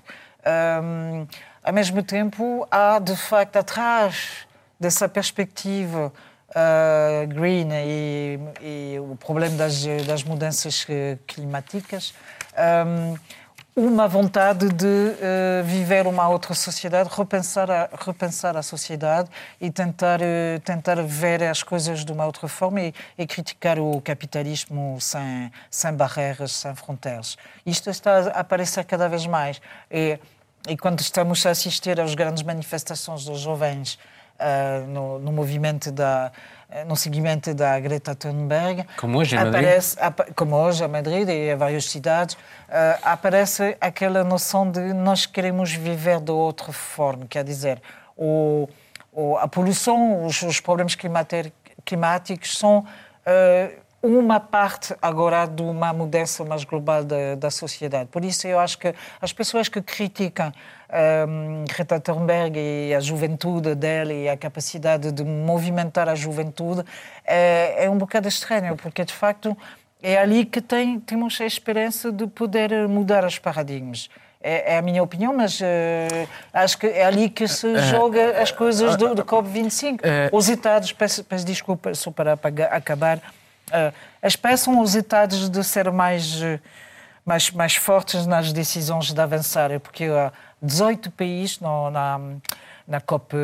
Um, 0.81 1.27
ao 1.61 1.73
mesmo 1.73 2.01
tempo, 2.01 2.65
há 2.71 2.97
de 2.99 3.15
facto 3.17 3.57
atrás 3.57 4.47
dessa 4.79 5.07
perspectiva 5.07 6.11
uh, 6.49 7.27
green 7.27 7.69
e, 7.71 8.39
e, 8.61 8.99
o 8.99 9.15
problema 9.15 9.55
das, 9.57 9.85
das 10.05 10.23
mudanças 10.23 10.85
climáticas, 11.27 12.13
um, 12.87 13.15
uma 13.75 14.07
vontade 14.07 14.69
de 14.69 14.85
uh, 14.85 15.63
viver 15.65 16.07
uma 16.07 16.29
outra 16.29 16.53
sociedade, 16.53 17.09
repensar 17.11 17.69
a, 17.69 17.89
repensar 18.05 18.55
a 18.55 18.63
sociedade 18.63 19.29
e 19.59 19.69
tentar, 19.69 20.21
uh, 20.21 20.59
tentar 20.63 21.01
ver 21.03 21.43
as 21.43 21.61
coisas 21.61 22.05
de 22.05 22.11
uma 22.13 22.25
outra 22.25 22.47
forma 22.47 22.81
e, 22.81 22.93
e, 23.17 23.27
criticar 23.27 23.77
o 23.77 23.99
capitalismo 23.99 24.97
sem, 25.01 25.51
sem 25.69 25.93
barreiras, 25.93 26.53
sem 26.53 26.73
fronteiras. 26.73 27.37
Isto 27.65 27.89
está 27.89 28.19
a 28.29 28.39
aparecer 28.39 28.85
cada 28.85 29.09
vez 29.09 29.25
mais. 29.27 29.59
E, 29.91 30.17
e 30.69 30.77
quando 30.77 31.01
estamos 31.01 31.45
a 31.45 31.49
assistir 31.49 31.99
às 31.99 32.15
grandes 32.15 32.43
manifestações 32.43 33.25
dos 33.25 33.41
jovens 33.41 33.99
uh, 34.39 34.87
no, 34.87 35.19
no, 35.19 35.31
movimento 35.31 35.91
da 35.91 36.31
eh, 36.69 36.83
no 36.83 36.95
seguimento 36.95 37.53
da 37.53 37.79
Greta 37.79 38.15
Thunberg. 38.15 38.85
Como 38.97 39.19
hoje 39.19 39.35
em 39.35 39.39
aparece, 39.39 39.99
Madrid? 39.99 40.33
Como 40.35 40.55
hoje 40.55 40.83
em 40.83 40.87
Madrid 40.87 41.29
e 41.29 41.51
em 41.51 41.55
várias 41.55 41.85
cidades, 41.85 42.35
uh, 42.35 42.99
aparece 43.03 43.77
aquela 43.79 44.23
noção 44.23 44.69
de 44.69 44.93
nós 44.93 45.25
queremos 45.25 45.71
viver 45.73 46.19
de 46.19 46.31
outra 46.31 46.73
forma, 46.73 47.25
quer 47.27 47.43
dizer, 47.43 47.81
o, 48.17 48.67
o 49.11 49.37
a 49.37 49.47
poluição, 49.47 50.25
os, 50.25 50.41
os 50.41 50.59
problemas 50.59 50.95
climáticos 50.95 52.57
são 52.57 52.79
uh, 52.79 53.85
uma 54.05 54.39
parte 54.39 54.95
agora 55.01 55.45
de 55.47 55.63
uma 55.63 55.91
mudança 55.91 56.43
mais 56.45 56.63
global 56.63 57.03
da, 57.03 57.35
da 57.35 57.49
sociedade. 57.49 58.09
Por 58.11 58.23
isso 58.23 58.47
eu 58.47 58.59
acho 58.59 58.77
que 58.77 58.93
as 59.21 59.33
pessoas 59.33 59.67
que 59.67 59.81
criticam 59.81 60.51
um, 61.27 61.65
Greta 61.65 61.99
Thunberg 61.99 62.57
e 62.57 62.93
a 62.93 62.99
juventude 62.99 63.75
dela 63.75 64.13
e 64.13 64.29
a 64.29 64.37
capacidade 64.37 65.11
de 65.11 65.23
movimentar 65.23 66.07
a 66.09 66.15
juventude 66.15 66.83
é, 67.25 67.85
é 67.85 67.89
um 67.89 67.97
bocado 67.97 68.27
estranho, 68.27 68.75
porque 68.75 69.03
de 69.03 69.13
facto 69.13 69.57
é 70.01 70.17
ali 70.17 70.45
que 70.45 70.61
tem, 70.61 70.99
temos 70.99 71.39
a 71.41 71.45
esperança 71.45 72.11
de 72.11 72.27
poder 72.27 72.87
mudar 72.87 73.25
os 73.25 73.39
paradigmas. 73.39 74.09
É, 74.47 74.75
é, 74.75 74.77
a 74.77 74.81
minha 74.83 75.01
opinião, 75.01 75.33
mas 75.35 75.59
uh, 75.59 75.65
acho 76.53 76.77
que 76.77 76.85
é 76.85 77.03
ali 77.03 77.31
que 77.31 77.47
se 77.47 77.67
eh, 77.67 77.81
joga 77.81 78.39
as 78.39 78.51
coisas 78.51 78.95
do, 78.95 79.15
do 79.15 79.25
COP25. 79.25 79.95
Uh, 79.95 80.37
os 80.37 80.47
Estados, 80.47 80.91
peço, 80.91 81.23
peço 81.23 81.43
desculpa 81.43 81.95
só 81.95 82.11
para 82.11 82.33
acabar, 82.69 83.17
uh, 83.17 83.91
as 84.21 84.35
peças 84.35 84.59
são 84.59 84.79
os 84.79 84.93
Estados 84.93 85.49
de 85.49 85.63
ser 85.63 85.91
mais, 85.91 86.39
mais, 87.25 87.49
mais 87.51 87.75
fortes 87.75 88.27
nas 88.27 88.53
decisões 88.53 89.11
de 89.11 89.19
avançar, 89.19 89.79
porque 89.79 90.05
18 90.61 91.11
países 91.11 91.59
no, 91.59 91.89
na, 91.89 92.19
na 92.87 93.01
COP, 93.01 93.35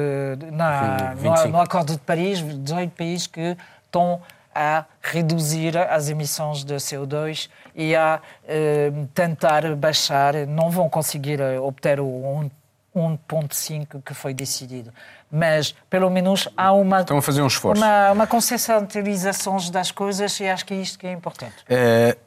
na, 0.51 1.15
no, 1.15 1.47
no, 1.47 1.59
Acordo 1.59 1.93
de 1.93 1.99
Paris, 1.99 2.39
18 2.41 2.91
países 2.91 3.27
que 3.27 3.57
estão 3.85 4.21
a 4.53 4.85
reduzir 5.01 5.77
as 5.77 6.09
emissões 6.09 6.63
de 6.63 6.75
CO2 6.75 7.49
e 7.73 7.95
a 7.95 8.19
eh, 8.45 8.91
tentar 9.13 9.75
baixar, 9.75 10.45
não 10.45 10.69
vão 10.69 10.89
conseguir 10.89 11.39
eh, 11.39 11.57
obter 11.57 12.01
o 12.01 12.51
1.5 12.93 14.01
que 14.03 14.13
foi 14.13 14.33
decidido. 14.33 14.93
Mas, 15.31 15.73
pelo 15.89 16.09
menos, 16.09 16.49
há 16.57 16.73
uma... 16.73 16.99
Estão 16.99 17.17
a 17.17 17.21
fazer 17.21 17.41
um 17.41 17.47
esforço. 17.47 17.81
Uma, 17.81 18.11
uma 18.11 18.27
consciencialização 18.27 19.55
das 19.71 19.89
coisas 19.89 20.37
e 20.41 20.49
acho 20.49 20.65
que 20.65 20.73
é 20.73 20.77
isto 20.77 20.99
que 20.99 21.07
é 21.07 21.13
importante. 21.13 21.55
É 21.69 22.17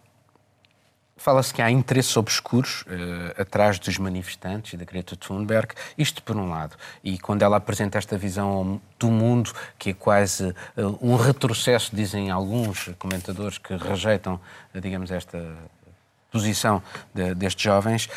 Fala-se 1.24 1.54
que 1.54 1.62
há 1.62 1.70
interesses 1.70 2.14
obscuros 2.18 2.82
uh, 2.82 3.40
atrás 3.40 3.78
dos 3.78 3.96
manifestantes 3.96 4.74
e 4.74 4.76
da 4.76 4.84
Greta 4.84 5.16
Thunberg, 5.16 5.72
isto 5.96 6.22
por 6.22 6.36
um 6.36 6.50
lado. 6.50 6.76
E 7.02 7.18
quando 7.18 7.40
ela 7.40 7.56
apresenta 7.56 7.96
esta 7.96 8.18
visão 8.18 8.78
do 8.98 9.10
mundo, 9.10 9.50
que 9.78 9.88
é 9.88 9.94
quase 9.94 10.50
uh, 10.50 10.98
um 11.00 11.16
retrocesso, 11.16 11.96
dizem 11.96 12.30
alguns 12.30 12.90
comentadores 12.98 13.56
que 13.56 13.74
rejeitam, 13.74 14.38
uh, 14.74 14.80
digamos, 14.82 15.10
esta 15.10 15.42
posição 16.30 16.82
de, 17.14 17.34
destes 17.34 17.62
jovens, 17.62 18.10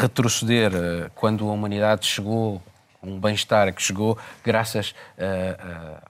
retroceder 0.00 0.72
quando 1.14 1.48
a 1.48 1.52
humanidade 1.52 2.06
chegou, 2.06 2.60
um 3.00 3.20
bem-estar 3.20 3.72
que 3.72 3.82
chegou 3.82 4.18
graças 4.42 4.94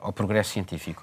ao 0.01 0.13
progresso 0.13 0.51
científico. 0.53 1.03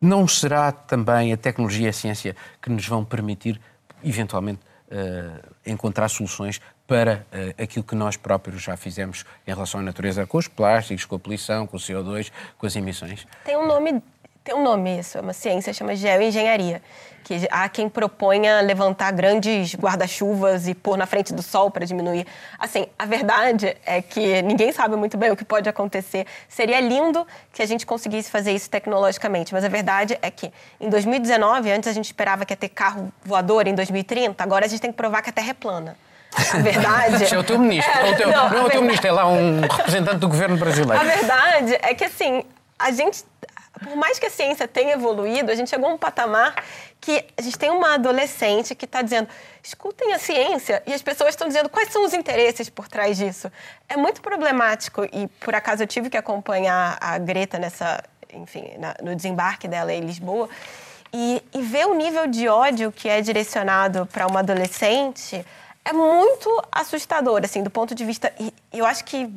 Não 0.00 0.26
será 0.26 0.72
também 0.72 1.30
a 1.30 1.36
tecnologia 1.36 1.86
e 1.86 1.90
a 1.90 1.92
ciência 1.92 2.34
que 2.62 2.70
nos 2.70 2.86
vão 2.88 3.04
permitir, 3.04 3.60
eventualmente, 4.02 4.60
uh, 4.90 5.54
encontrar 5.66 6.08
soluções 6.08 6.58
para 6.86 7.26
uh, 7.30 7.62
aquilo 7.62 7.84
que 7.84 7.94
nós 7.94 8.16
próprios 8.16 8.62
já 8.62 8.78
fizemos 8.78 9.26
em 9.46 9.52
relação 9.52 9.78
à 9.78 9.82
natureza, 9.82 10.26
com 10.26 10.38
os 10.38 10.48
plásticos, 10.48 11.04
com 11.04 11.16
a 11.16 11.18
poluição, 11.18 11.66
com 11.66 11.76
o 11.76 11.80
CO2, 11.80 12.32
com 12.56 12.66
as 12.66 12.74
emissões? 12.76 13.26
Tem 13.44 13.58
um 13.58 13.66
nome 13.66 14.02
tem 14.50 14.58
um 14.58 14.64
nome 14.64 14.98
isso, 14.98 15.16
é 15.16 15.20
uma 15.20 15.32
ciência, 15.32 15.72
chama 15.72 15.94
geoengenharia, 15.94 16.82
que 17.22 17.46
há 17.52 17.68
quem 17.68 17.88
proponha 17.88 18.60
levantar 18.60 19.12
grandes 19.12 19.76
guarda-chuvas 19.76 20.66
e 20.66 20.74
pôr 20.74 20.96
na 20.96 21.06
frente 21.06 21.32
do 21.32 21.40
sol 21.40 21.70
para 21.70 21.86
diminuir. 21.86 22.26
Assim, 22.58 22.88
a 22.98 23.06
verdade 23.06 23.76
é 23.86 24.02
que 24.02 24.42
ninguém 24.42 24.72
sabe 24.72 24.96
muito 24.96 25.16
bem 25.16 25.30
o 25.30 25.36
que 25.36 25.44
pode 25.44 25.68
acontecer. 25.68 26.26
Seria 26.48 26.80
lindo 26.80 27.24
que 27.52 27.62
a 27.62 27.66
gente 27.66 27.86
conseguisse 27.86 28.28
fazer 28.28 28.50
isso 28.50 28.68
tecnologicamente, 28.68 29.54
mas 29.54 29.64
a 29.64 29.68
verdade 29.68 30.18
é 30.20 30.32
que 30.32 30.52
em 30.80 30.88
2019, 30.88 31.70
antes 31.70 31.88
a 31.88 31.92
gente 31.92 32.06
esperava 32.06 32.44
que 32.44 32.52
ia 32.52 32.56
ter 32.56 32.70
carro 32.70 33.12
voador 33.24 33.68
em 33.68 33.74
2030, 33.76 34.42
agora 34.42 34.64
a 34.64 34.68
gente 34.68 34.80
tem 34.80 34.90
que 34.90 34.96
provar 34.96 35.22
que 35.22 35.30
a 35.30 35.32
Terra 35.32 35.50
é 35.50 35.54
plana. 35.54 35.96
A 36.34 36.56
verdade. 36.58 37.22
é 37.32 37.38
o 37.38 37.44
teu 37.44 37.56
ministro. 37.56 37.92
É, 37.92 38.10
o 38.10 38.16
teu, 38.16 38.32
não, 38.32 38.50
não 38.50 38.58
é 38.58 38.64
o 38.64 38.70
teu 38.70 38.82
ministro, 38.82 39.06
é 39.06 39.12
lá 39.12 39.28
um 39.28 39.60
representante 39.60 40.16
do 40.16 40.26
governo 40.26 40.56
brasileiro. 40.56 41.00
A 41.00 41.04
verdade 41.04 41.78
é 41.82 41.94
que, 41.94 42.04
assim, 42.04 42.42
a 42.76 42.90
gente 42.90 43.22
por 43.82 43.96
mais 43.96 44.18
que 44.18 44.26
a 44.26 44.30
ciência 44.30 44.68
tenha 44.68 44.92
evoluído, 44.92 45.50
a 45.50 45.54
gente 45.54 45.70
chegou 45.70 45.88
a 45.88 45.94
um 45.94 45.98
patamar 45.98 46.54
que 47.00 47.24
a 47.36 47.42
gente 47.42 47.58
tem 47.58 47.70
uma 47.70 47.94
adolescente 47.94 48.74
que 48.74 48.84
está 48.84 49.02
dizendo: 49.02 49.28
escutem 49.62 50.12
a 50.12 50.18
ciência, 50.18 50.82
e 50.86 50.92
as 50.92 51.02
pessoas 51.02 51.30
estão 51.30 51.48
dizendo 51.48 51.68
quais 51.68 51.90
são 51.90 52.04
os 52.04 52.12
interesses 52.12 52.68
por 52.68 52.88
trás 52.88 53.16
disso. 53.16 53.50
É 53.88 53.96
muito 53.96 54.20
problemático, 54.20 55.04
e 55.04 55.26
por 55.40 55.54
acaso 55.54 55.82
eu 55.82 55.86
tive 55.86 56.10
que 56.10 56.16
acompanhar 56.16 56.98
a 57.00 57.18
Greta 57.18 57.58
nessa, 57.58 58.02
enfim, 58.32 58.72
na, 58.78 58.94
no 59.02 59.14
desembarque 59.16 59.66
dela 59.66 59.92
em 59.92 60.00
Lisboa. 60.00 60.48
E, 61.12 61.42
e 61.52 61.60
ver 61.60 61.86
o 61.86 61.94
nível 61.94 62.28
de 62.28 62.46
ódio 62.46 62.92
que 62.92 63.08
é 63.08 63.20
direcionado 63.20 64.06
para 64.12 64.28
uma 64.28 64.40
adolescente 64.40 65.44
é 65.90 65.92
muito 65.92 66.48
assustador, 66.70 67.40
assim, 67.44 67.62
do 67.62 67.70
ponto 67.70 67.94
de 67.94 68.04
vista. 68.04 68.32
E 68.38 68.52
eu 68.72 68.86
acho 68.86 69.04
que, 69.04 69.28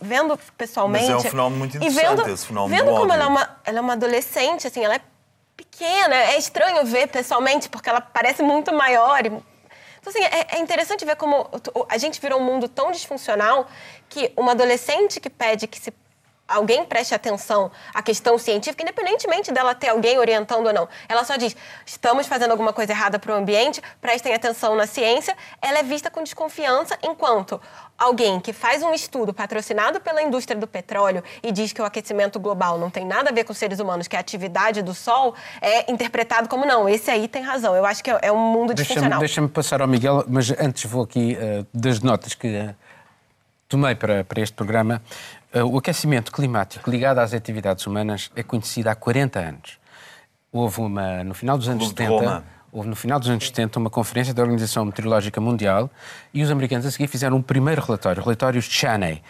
vendo 0.00 0.38
pessoalmente. 0.56 1.10
Mas 1.10 1.24
é 1.24 1.28
um 1.28 1.30
fenómeno 1.30 1.58
muito 1.58 1.76
interessante, 1.76 2.16
vendo, 2.16 2.30
esse 2.30 2.46
fenómeno 2.46 2.76
Vendo 2.76 2.96
como 2.96 3.12
ela 3.12 3.24
é, 3.24 3.26
uma, 3.26 3.60
ela 3.64 3.78
é 3.78 3.80
uma 3.80 3.92
adolescente, 3.94 4.66
assim, 4.66 4.84
ela 4.84 4.94
é 4.94 5.00
pequena. 5.56 6.14
É 6.14 6.38
estranho 6.38 6.84
ver 6.86 7.08
pessoalmente, 7.08 7.68
porque 7.68 7.88
ela 7.88 8.00
parece 8.00 8.42
muito 8.42 8.72
maior. 8.72 9.26
Então, 9.26 9.42
assim, 10.06 10.22
é, 10.22 10.56
é 10.56 10.58
interessante 10.60 11.04
ver 11.04 11.16
como 11.16 11.50
a 11.88 11.98
gente 11.98 12.20
virou 12.20 12.40
um 12.40 12.44
mundo 12.44 12.68
tão 12.68 12.92
disfuncional 12.92 13.66
que 14.08 14.32
uma 14.36 14.52
adolescente 14.52 15.20
que 15.20 15.28
pede 15.28 15.66
que 15.66 15.80
se 15.80 15.92
alguém 16.48 16.84
preste 16.84 17.14
atenção 17.14 17.70
à 17.92 18.02
questão 18.02 18.38
científica, 18.38 18.82
independentemente 18.82 19.52
dela 19.52 19.74
ter 19.74 19.88
alguém 19.88 20.18
orientando 20.18 20.66
ou 20.66 20.72
não. 20.72 20.88
Ela 21.08 21.24
só 21.24 21.36
diz: 21.36 21.56
estamos 21.84 22.26
fazendo 22.26 22.50
alguma 22.50 22.72
coisa 22.72 22.92
errada 22.92 23.18
para 23.18 23.32
o 23.32 23.36
ambiente, 23.36 23.82
prestem 24.00 24.34
atenção 24.34 24.74
na 24.76 24.86
ciência. 24.86 25.36
Ela 25.60 25.78
é 25.78 25.82
vista 25.82 26.10
com 26.10 26.22
desconfiança, 26.22 26.98
enquanto 27.02 27.60
alguém 27.98 28.38
que 28.40 28.52
faz 28.52 28.82
um 28.82 28.92
estudo 28.92 29.32
patrocinado 29.32 30.00
pela 30.00 30.22
indústria 30.22 30.58
do 30.58 30.66
petróleo 30.66 31.22
e 31.42 31.50
diz 31.50 31.72
que 31.72 31.80
o 31.80 31.84
aquecimento 31.84 32.38
global 32.38 32.78
não 32.78 32.90
tem 32.90 33.06
nada 33.06 33.30
a 33.30 33.32
ver 33.32 33.44
com 33.44 33.52
os 33.52 33.58
seres 33.58 33.80
humanos, 33.80 34.06
que 34.06 34.14
é 34.14 34.18
a 34.18 34.20
atividade 34.20 34.82
do 34.82 34.92
Sol, 34.92 35.34
é 35.60 35.90
interpretado 35.90 36.48
como 36.48 36.66
não. 36.66 36.88
Esse 36.88 37.10
aí 37.10 37.26
tem 37.26 37.42
razão. 37.42 37.74
Eu 37.74 37.86
acho 37.86 38.04
que 38.04 38.10
é 38.10 38.30
um 38.30 38.38
mundo 38.38 38.74
disfuncional. 38.74 39.18
Deixa-me 39.18 39.48
passar 39.48 39.80
ao 39.80 39.88
Miguel, 39.88 40.24
mas 40.28 40.50
antes 40.50 40.84
vou 40.90 41.02
aqui 41.02 41.36
uh, 41.40 41.66
das 41.72 42.00
notas 42.00 42.34
que 42.34 42.48
uh, 42.48 42.74
tomei 43.68 43.94
para, 43.94 44.24
para 44.24 44.40
este 44.40 44.54
programa. 44.54 45.02
Uh, 45.54 45.64
o 45.64 45.78
aquecimento 45.78 46.32
climático 46.32 46.90
ligado 46.90 47.18
às 47.18 47.32
atividades 47.32 47.86
humanas 47.86 48.30
é 48.36 48.42
conhecido 48.42 48.88
há 48.88 48.94
40 48.94 49.38
anos. 49.38 49.78
Houve 50.52 50.80
uma, 50.80 51.24
no 51.24 51.34
final 51.34 51.58
dos 51.58 51.68
anos 51.68 51.88
70, 51.88 52.44
houve 52.72 52.88
no 52.88 52.96
final 52.96 53.18
dos 53.18 53.28
anos 53.28 53.46
70 53.46 53.78
uma 53.78 53.90
conferência 53.90 54.32
da 54.32 54.42
Organização 54.42 54.84
Meteorológica 54.84 55.40
Mundial 55.40 55.90
e 56.32 56.42
os 56.42 56.50
americanos 56.50 56.86
a 56.86 56.90
seguir 56.90 57.08
fizeram 57.08 57.36
um 57.36 57.42
primeiro 57.42 57.82
relatório, 57.82 58.22
relatórios 58.22 58.64
Chaney, 58.64 59.22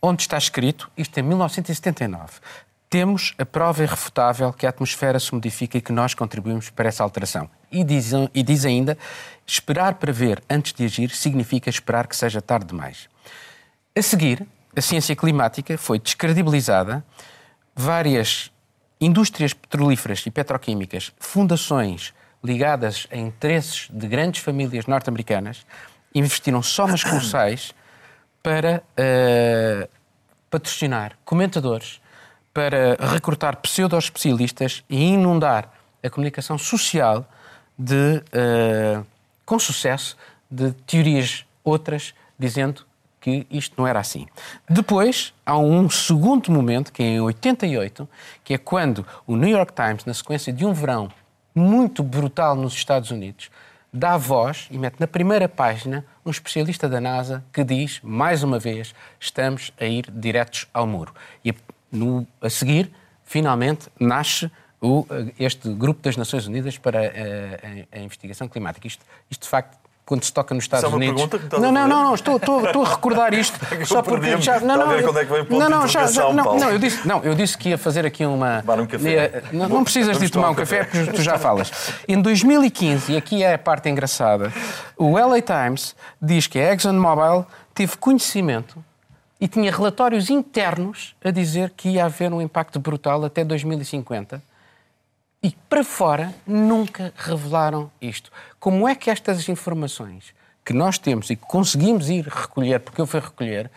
onde 0.00 0.22
está 0.22 0.36
escrito, 0.36 0.90
isto 0.96 1.16
é 1.18 1.22
1979, 1.22 2.34
temos 2.94 3.34
a 3.38 3.44
prova 3.44 3.82
irrefutável 3.82 4.52
que 4.52 4.66
a 4.66 4.68
atmosfera 4.68 5.18
se 5.18 5.34
modifica 5.34 5.76
e 5.76 5.80
que 5.80 5.90
nós 5.90 6.14
contribuímos 6.14 6.70
para 6.70 6.88
essa 6.88 7.02
alteração. 7.02 7.50
E 7.72 7.82
diz, 7.82 8.12
e 8.32 8.42
diz 8.42 8.64
ainda, 8.64 8.96
esperar 9.44 9.94
para 9.94 10.12
ver 10.12 10.40
antes 10.48 10.72
de 10.72 10.84
agir 10.84 11.10
significa 11.10 11.68
esperar 11.68 12.06
que 12.06 12.14
seja 12.14 12.40
tarde 12.40 12.66
demais. 12.66 13.08
A 13.96 14.02
seguir, 14.02 14.44
a 14.74 14.80
ciência 14.80 15.14
climática 15.14 15.78
foi 15.78 16.00
descredibilizada, 16.00 17.04
várias 17.76 18.50
indústrias 19.00 19.52
petrolíferas 19.52 20.26
e 20.26 20.32
petroquímicas, 20.32 21.12
fundações 21.16 22.12
ligadas 22.42 23.06
a 23.12 23.16
interesses 23.16 23.88
de 23.92 24.08
grandes 24.08 24.42
famílias 24.42 24.86
norte-americanas, 24.86 25.64
investiram 26.12 26.60
somas 26.60 27.04
colossais 27.04 27.72
para 28.42 28.82
uh, 28.98 29.88
patrocinar 30.50 31.16
comentadores, 31.24 32.00
para 32.52 32.96
recrutar 33.12 33.58
pseudo-especialistas 33.58 34.82
e 34.90 35.04
inundar 35.04 35.72
a 36.02 36.10
comunicação 36.10 36.58
social 36.58 37.28
de, 37.78 37.94
uh, 38.16 39.06
com 39.46 39.56
sucesso 39.56 40.16
de 40.50 40.72
teorias 40.84 41.46
outras 41.62 42.12
dizendo 42.36 42.84
que 43.24 43.46
isto 43.50 43.74
não 43.78 43.86
era 43.86 43.98
assim. 43.98 44.26
Depois, 44.68 45.32
há 45.46 45.56
um 45.56 45.88
segundo 45.88 46.52
momento, 46.52 46.92
que 46.92 47.02
é 47.02 47.06
em 47.06 47.20
88, 47.22 48.06
que 48.44 48.52
é 48.52 48.58
quando 48.58 49.06
o 49.26 49.34
New 49.34 49.48
York 49.48 49.72
Times, 49.72 50.04
na 50.04 50.12
sequência 50.12 50.52
de 50.52 50.66
um 50.66 50.74
verão 50.74 51.10
muito 51.54 52.02
brutal 52.02 52.54
nos 52.54 52.74
Estados 52.74 53.10
Unidos, 53.10 53.50
dá 53.90 54.18
voz 54.18 54.68
e 54.70 54.76
mete 54.76 55.00
na 55.00 55.06
primeira 55.06 55.48
página 55.48 56.04
um 56.22 56.30
especialista 56.30 56.86
da 56.86 57.00
NASA 57.00 57.42
que 57.50 57.64
diz, 57.64 57.98
mais 58.02 58.42
uma 58.42 58.58
vez, 58.58 58.94
estamos 59.18 59.72
a 59.80 59.86
ir 59.86 60.04
diretos 60.10 60.66
ao 60.74 60.86
muro. 60.86 61.14
E 61.42 61.54
no, 61.90 62.26
a 62.42 62.50
seguir, 62.50 62.92
finalmente, 63.24 63.88
nasce 63.98 64.52
o, 64.82 65.06
este 65.38 65.72
grupo 65.72 66.02
das 66.02 66.18
Nações 66.18 66.46
Unidas 66.46 66.76
para 66.76 66.98
a, 66.98 67.04
a, 67.04 68.00
a 68.00 68.02
investigação 68.02 68.48
climática. 68.48 68.86
Isto, 68.86 69.02
isto, 69.30 69.44
de 69.44 69.48
facto, 69.48 69.78
quando 70.04 70.24
se 70.24 70.32
toca 70.32 70.54
nos 70.54 70.64
Estados 70.64 70.90
é 70.90 70.94
Unidos. 70.94 71.28
Não, 71.52 71.72
não, 71.72 71.72
não, 71.72 71.88
não, 71.88 72.14
estou, 72.14 72.36
estou, 72.36 72.64
estou 72.64 72.84
a 72.84 72.88
recordar 72.88 73.32
isto. 73.32 73.58
só 73.86 74.02
porque 74.02 74.40
já, 74.40 74.60
não, 74.60 74.76
não, 74.76 74.92
é 74.92 75.02
vem 75.02 75.58
não, 75.58 75.68
não, 75.68 75.88
já, 75.88 76.06
já, 76.06 76.32
não, 76.32 76.58
não, 76.58 76.70
eu 76.70 76.78
disse, 76.78 77.06
não, 77.06 77.22
eu 77.22 77.34
disse 77.34 77.56
que 77.56 77.70
ia 77.70 77.78
fazer 77.78 78.04
aqui 78.04 78.24
uma. 78.24 78.60
Tomar 78.60 78.80
um 78.80 78.86
café. 78.86 79.42
Não, 79.52 79.68
não 79.68 79.84
precisas 79.84 80.18
de 80.18 80.28
tomar 80.28 80.50
um 80.50 80.54
café, 80.54 80.84
porque 80.84 81.12
tu 81.12 81.22
já 81.22 81.38
falas. 81.38 81.72
Em 82.06 82.20
2015, 82.20 83.12
e 83.12 83.16
aqui 83.16 83.42
é 83.42 83.54
a 83.54 83.58
parte 83.58 83.88
engraçada, 83.88 84.52
o 84.96 85.16
LA 85.16 85.40
Times 85.40 85.96
diz 86.20 86.46
que 86.46 86.58
a 86.58 86.72
ExxonMobil 86.72 87.46
teve 87.72 87.96
conhecimento 87.96 88.84
e 89.40 89.48
tinha 89.48 89.70
relatórios 89.70 90.30
internos 90.30 91.14
a 91.24 91.30
dizer 91.30 91.72
que 91.76 91.88
ia 91.88 92.04
haver 92.04 92.32
um 92.32 92.40
impacto 92.40 92.78
brutal 92.78 93.24
até 93.24 93.44
2050 93.44 94.40
e 95.44 95.50
para 95.68 95.84
fora 95.84 96.34
nunca 96.46 97.12
revelaram 97.14 97.90
isto. 98.00 98.32
Como 98.64 98.88
é 98.88 98.94
que 98.94 99.10
estas 99.10 99.46
informações 99.50 100.34
que 100.64 100.72
nós 100.72 100.96
temos 100.96 101.28
e 101.28 101.36
que 101.36 101.44
conseguimos 101.44 102.08
ir 102.08 102.26
recolher, 102.26 102.80
porque 102.80 102.98
eu 102.98 103.06
fui 103.06 103.20
recolher, 103.20 103.70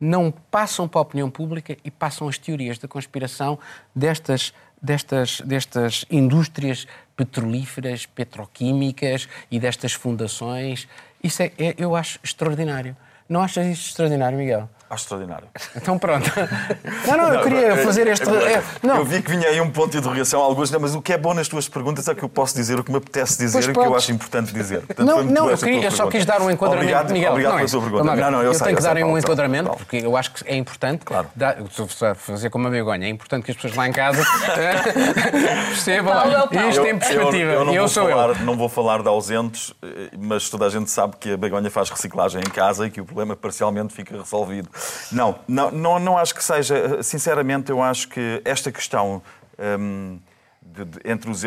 não 0.00 0.30
passam 0.30 0.88
para 0.88 0.98
a 0.98 1.02
opinião 1.02 1.30
pública 1.30 1.76
e 1.84 1.90
passam 1.90 2.26
as 2.26 2.38
teorias 2.38 2.78
da 2.78 2.88
conspiração 2.88 3.58
destas, 3.94 4.54
destas, 4.80 5.42
destas 5.42 6.06
indústrias 6.10 6.86
petrolíferas, 7.14 8.06
petroquímicas 8.06 9.28
e 9.50 9.60
destas 9.60 9.92
fundações. 9.92 10.88
Isso 11.22 11.42
é, 11.42 11.52
é 11.58 11.74
eu 11.76 11.94
acho 11.94 12.18
extraordinário. 12.24 12.96
Não 13.28 13.42
achas 13.42 13.66
isso 13.66 13.90
extraordinário, 13.90 14.38
Miguel? 14.38 14.70
Acho 14.90 15.04
extraordinário. 15.04 15.48
Então 15.76 15.98
pronto. 15.98 16.30
Não, 17.06 17.16
não, 17.16 17.34
eu 17.34 17.42
queria 17.42 17.76
fazer 17.78 18.06
este. 18.06 18.28
É, 18.28 18.62
não. 18.82 18.96
Eu 18.96 19.04
vi 19.04 19.22
que 19.22 19.30
vinha 19.30 19.48
aí 19.48 19.60
um 19.60 19.70
ponto 19.70 19.92
de 19.92 19.98
interrogação, 19.98 20.40
alguns, 20.40 20.70
mas 20.70 20.94
o 20.94 21.02
que 21.02 21.12
é 21.12 21.18
bom 21.18 21.34
nas 21.34 21.46
tuas 21.46 21.68
perguntas 21.68 22.08
é 22.08 22.14
que 22.14 22.22
eu 22.22 22.28
posso 22.28 22.54
dizer 22.54 22.78
o 22.78 22.84
que 22.84 22.90
me 22.90 22.96
apetece 22.96 23.36
dizer 23.38 23.64
e 23.64 23.70
o 23.70 23.72
que 23.74 23.78
eu 23.78 23.94
acho 23.94 24.12
importante 24.12 24.52
dizer. 24.52 24.80
Portanto, 24.80 25.06
não, 25.06 25.22
não, 25.22 25.50
eu, 25.50 25.58
queria, 25.58 25.84
eu 25.84 25.90
só 25.90 26.06
quis 26.06 26.24
dar 26.24 26.40
um 26.40 26.50
enquadramento. 26.50 26.86
Obrigado, 26.86 27.12
Miguel, 27.12 27.32
obrigado 27.32 27.52
não, 27.52 27.58
pela 27.58 27.68
sua 27.68 27.82
pergunta. 27.82 28.04
Não, 28.04 28.30
não, 28.30 28.38
eu, 28.40 28.46
eu 28.46 28.54
sei, 28.54 28.64
tenho 28.64 28.76
que 28.76 28.82
dar 28.82 28.94
sei, 28.94 29.04
um 29.04 29.18
enquadramento, 29.18 29.64
Paulo. 29.64 29.78
porque 29.78 29.96
eu 29.98 30.16
acho 30.16 30.32
que 30.32 30.48
é 30.48 30.56
importante. 30.56 31.04
Claro. 31.04 31.28
Dar, 31.36 31.56
fazer 32.16 32.50
como 32.50 32.66
a 32.66 32.70
vergonha, 32.70 33.06
é 33.06 33.10
importante 33.10 33.44
que 33.44 33.50
as 33.50 33.56
pessoas 33.56 33.74
lá 33.74 33.86
em 33.86 33.92
casa 33.92 34.24
percebam 35.68 36.14
isto 36.70 36.86
em 36.86 36.98
perspectiva. 36.98 37.52
Eu, 37.52 37.60
eu, 37.60 37.64
não 37.64 37.74
eu 37.74 37.88
sou 37.88 38.08
falar, 38.08 38.28
eu. 38.30 38.34
Não 38.36 38.56
vou 38.56 38.68
falar 38.68 39.02
de 39.02 39.08
ausentes, 39.08 39.74
mas 40.18 40.48
toda 40.48 40.66
a 40.66 40.70
gente 40.70 40.90
sabe 40.90 41.16
que 41.18 41.32
a 41.32 41.36
vergonha 41.36 41.70
faz 41.70 41.90
reciclagem 41.90 42.40
em 42.40 42.50
casa 42.50 42.86
e 42.86 42.90
que 42.90 43.00
o 43.00 43.04
problema 43.04 43.36
parcialmente 43.36 43.92
fica 43.92 44.16
resolvido. 44.16 44.68
Não, 45.10 45.38
não, 45.46 45.98
não, 45.98 46.18
acho 46.18 46.34
que 46.34 46.42
seja. 46.42 47.02
Sinceramente, 47.02 47.70
eu 47.70 47.82
acho 47.82 48.08
que 48.08 48.42
esta 48.44 48.70
questão. 48.70 49.22
Hum, 49.58 50.18
de, 50.60 50.84
de, 50.84 51.00
entre 51.04 51.30
os 51.30 51.42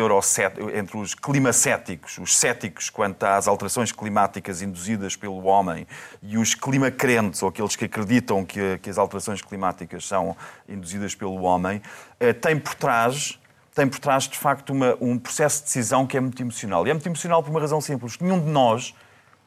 entre 0.74 0.96
os 0.96 1.14
climacéticos, 1.14 2.18
os 2.18 2.36
céticos 2.36 2.90
quanto 2.90 3.22
às 3.24 3.46
alterações 3.46 3.92
climáticas 3.92 4.62
induzidas 4.62 5.16
pelo 5.16 5.44
homem 5.44 5.86
e 6.22 6.36
os 6.36 6.54
climacrentes, 6.54 7.42
ou 7.42 7.48
aqueles 7.48 7.76
que 7.76 7.84
acreditam 7.84 8.44
que, 8.44 8.78
que 8.78 8.90
as 8.90 8.98
alterações 8.98 9.40
climáticas 9.40 10.06
são 10.06 10.36
induzidas 10.68 11.14
pelo 11.14 11.42
homem, 11.42 11.80
eh, 12.18 12.32
tem 12.32 12.58
por 12.58 12.74
trás 12.74 13.38
tem 13.74 13.88
por 13.88 13.98
trás, 13.98 14.24
de 14.24 14.36
facto, 14.36 14.70
uma, 14.70 14.96
um 15.00 15.18
processo 15.18 15.60
de 15.60 15.64
decisão 15.64 16.06
que 16.06 16.14
é 16.16 16.20
muito 16.20 16.40
emocional. 16.42 16.86
E 16.86 16.90
é 16.90 16.92
muito 16.92 17.06
emocional 17.06 17.42
por 17.42 17.50
uma 17.50 17.60
razão 17.60 17.80
simples. 17.80 18.18
Nenhum 18.18 18.38
de 18.38 18.50
nós, 18.50 18.94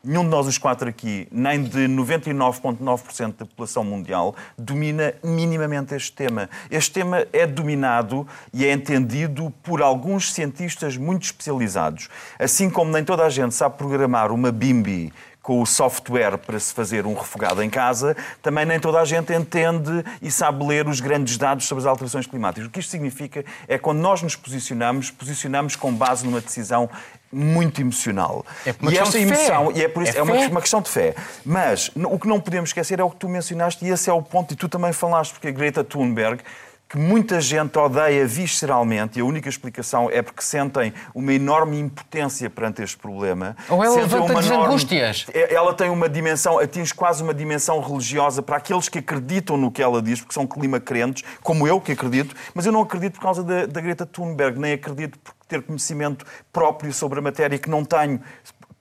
nenhum 0.05 0.23
de 0.23 0.29
nós 0.29 0.45
os 0.45 0.57
quatro 0.57 0.87
aqui, 0.87 1.27
nem 1.31 1.63
de 1.63 1.87
99,9% 1.87 3.37
da 3.37 3.45
população 3.45 3.83
mundial, 3.83 4.35
domina 4.57 5.13
minimamente 5.23 5.95
este 5.95 6.11
tema. 6.11 6.49
Este 6.69 6.91
tema 6.91 7.25
é 7.33 7.47
dominado 7.47 8.27
e 8.53 8.65
é 8.65 8.71
entendido 8.71 9.51
por 9.63 9.81
alguns 9.81 10.31
cientistas 10.31 10.95
muito 10.95 11.23
especializados. 11.23 12.07
Assim 12.37 12.69
como 12.69 12.91
nem 12.91 13.03
toda 13.03 13.25
a 13.25 13.29
gente 13.29 13.55
sabe 13.55 13.77
programar 13.77 14.31
uma 14.31 14.51
BIMBI 14.51 15.11
com 15.45 15.61
o 15.61 15.65
software 15.65 16.39
para 16.39 16.59
se 16.59 16.73
fazer 16.73 17.05
um 17.05 17.13
refogado 17.13 17.61
em 17.61 17.69
casa, 17.69 18.17
também 18.41 18.65
nem 18.65 18.79
toda 18.79 18.99
a 18.99 19.05
gente 19.05 19.31
entende 19.31 20.03
e 20.19 20.31
sabe 20.31 20.65
ler 20.65 20.87
os 20.87 20.99
grandes 20.99 21.37
dados 21.37 21.67
sobre 21.67 21.83
as 21.83 21.85
alterações 21.85 22.25
climáticas. 22.25 22.67
O 22.67 22.71
que 22.71 22.79
isto 22.79 22.89
significa 22.89 23.45
é 23.67 23.77
que 23.77 23.83
quando 23.83 23.99
nós 23.99 24.23
nos 24.23 24.35
posicionamos, 24.35 25.11
posicionamos 25.11 25.75
com 25.75 25.93
base 25.93 26.25
numa 26.25 26.41
decisão 26.41 26.89
muito 27.35 27.81
emocional. 27.81 28.45
É 28.65 28.73
uma 28.79 28.93
e 28.93 28.97
essa 28.97 29.19
emoção, 29.19 29.71
e 29.73 29.83
é 29.83 29.87
por 29.87 30.03
isso, 30.03 30.15
é, 30.15 30.19
é 30.19 30.23
uma, 30.23 30.35
uma, 30.47 30.61
questão 30.61 30.81
de 30.81 30.89
fé. 30.89 31.13
Mas 31.45 31.91
o 31.95 32.17
que 32.17 32.27
não 32.27 32.39
podemos 32.39 32.69
esquecer 32.69 32.99
é 32.99 33.03
o 33.03 33.09
que 33.09 33.17
tu 33.17 33.27
mencionaste, 33.27 33.85
e 33.85 33.89
esse 33.89 34.09
é 34.09 34.13
o 34.13 34.21
ponto, 34.21 34.53
e 34.53 34.57
tu 34.57 34.69
também 34.69 34.93
falaste, 34.93 35.33
porque 35.33 35.49
a 35.49 35.51
Greta 35.51 35.83
Thunberg 35.83 36.41
que 36.87 36.97
muita 36.97 37.41
gente 37.41 37.77
odeia 37.77 38.27
visceralmente 38.27 39.17
e 39.17 39.21
a 39.21 39.25
única 39.25 39.49
explicação 39.49 40.09
é 40.11 40.21
porque 40.21 40.41
sentem 40.41 40.93
uma 41.13 41.33
enorme 41.33 41.79
impotência 41.79 42.49
perante 42.49 42.83
este 42.83 42.97
problema. 42.97 43.57
Ou 43.67 43.83
ela 43.83 43.95
levanta-lhes 43.95 44.45
enorme... 44.45 44.65
angústias. 44.67 45.25
É, 45.33 45.53
ela 45.53 45.73
tem 45.73 45.89
uma 45.89 46.07
dimensão, 46.07 46.59
atinge 46.59 46.93
quase 46.93 47.23
uma 47.23 47.33
dimensão 47.33 47.81
religiosa 47.81 48.41
para 48.43 48.57
aqueles 48.57 48.87
que 48.87 48.99
acreditam 48.99 49.57
no 49.57 49.71
que 49.71 49.81
ela 49.81 50.01
diz, 50.01 50.21
porque 50.21 50.33
são 50.33 50.45
clima 50.45 50.79
crentes, 50.79 51.23
como 51.41 51.67
eu 51.67 51.81
que 51.81 51.91
acredito, 51.91 52.35
mas 52.53 52.65
eu 52.65 52.71
não 52.71 52.81
acredito 52.81 53.13
por 53.13 53.21
causa 53.21 53.43
da, 53.43 53.65
da 53.65 53.81
Greta 53.81 54.05
Thunberg, 54.05 54.59
nem 54.59 54.73
acredito 54.73 55.17
por 55.19 55.34
ter 55.47 55.61
conhecimento 55.61 56.25
próprio 56.51 56.91
sobre 56.93 57.19
a 57.19 57.21
matéria 57.21 57.57
que 57.57 57.69
não 57.69 57.83
tenho 57.83 58.21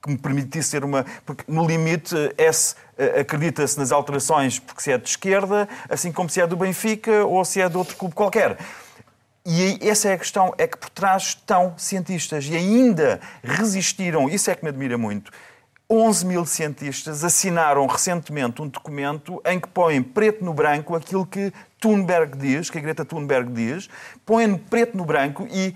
que 0.02 0.10
me 0.10 0.18
permitisse 0.18 0.68
ser 0.68 0.84
uma. 0.84 1.04
Porque, 1.24 1.44
no 1.48 1.66
limite, 1.66 2.14
S 2.36 2.76
eh, 2.98 3.20
acredita-se 3.20 3.78
nas 3.78 3.90
alterações 3.90 4.58
porque 4.58 4.82
se 4.82 4.92
é 4.92 4.98
de 4.98 5.08
esquerda, 5.08 5.66
assim 5.88 6.12
como 6.12 6.28
se 6.28 6.40
é 6.42 6.46
do 6.46 6.56
Benfica 6.56 7.24
ou 7.24 7.42
se 7.44 7.60
é 7.60 7.68
de 7.68 7.76
outro 7.76 7.96
clube 7.96 8.14
qualquer. 8.14 8.58
E 9.46 9.78
essa 9.82 10.08
é 10.08 10.12
a 10.14 10.18
questão, 10.18 10.54
é 10.56 10.66
que 10.66 10.76
por 10.76 10.88
trás 10.88 11.22
estão 11.24 11.74
cientistas 11.76 12.46
e 12.46 12.56
ainda 12.56 13.20
resistiram, 13.42 14.26
isso 14.28 14.50
é 14.50 14.54
que 14.54 14.62
me 14.62 14.70
admira 14.70 14.96
muito, 14.96 15.30
11 15.88 16.24
mil 16.24 16.46
cientistas 16.46 17.22
assinaram 17.22 17.86
recentemente 17.86 18.62
um 18.62 18.68
documento 18.68 19.42
em 19.44 19.60
que 19.60 19.68
põem 19.68 20.02
preto 20.02 20.42
no 20.42 20.54
branco 20.54 20.96
aquilo 20.96 21.26
que 21.26 21.52
Thunberg 21.78 22.38
diz, 22.38 22.70
que 22.70 22.78
a 22.78 22.80
Greta 22.80 23.04
Thunberg 23.04 23.52
diz, 23.52 23.90
põem 24.24 24.56
preto 24.56 24.96
no 24.96 25.04
branco 25.04 25.46
e 25.50 25.74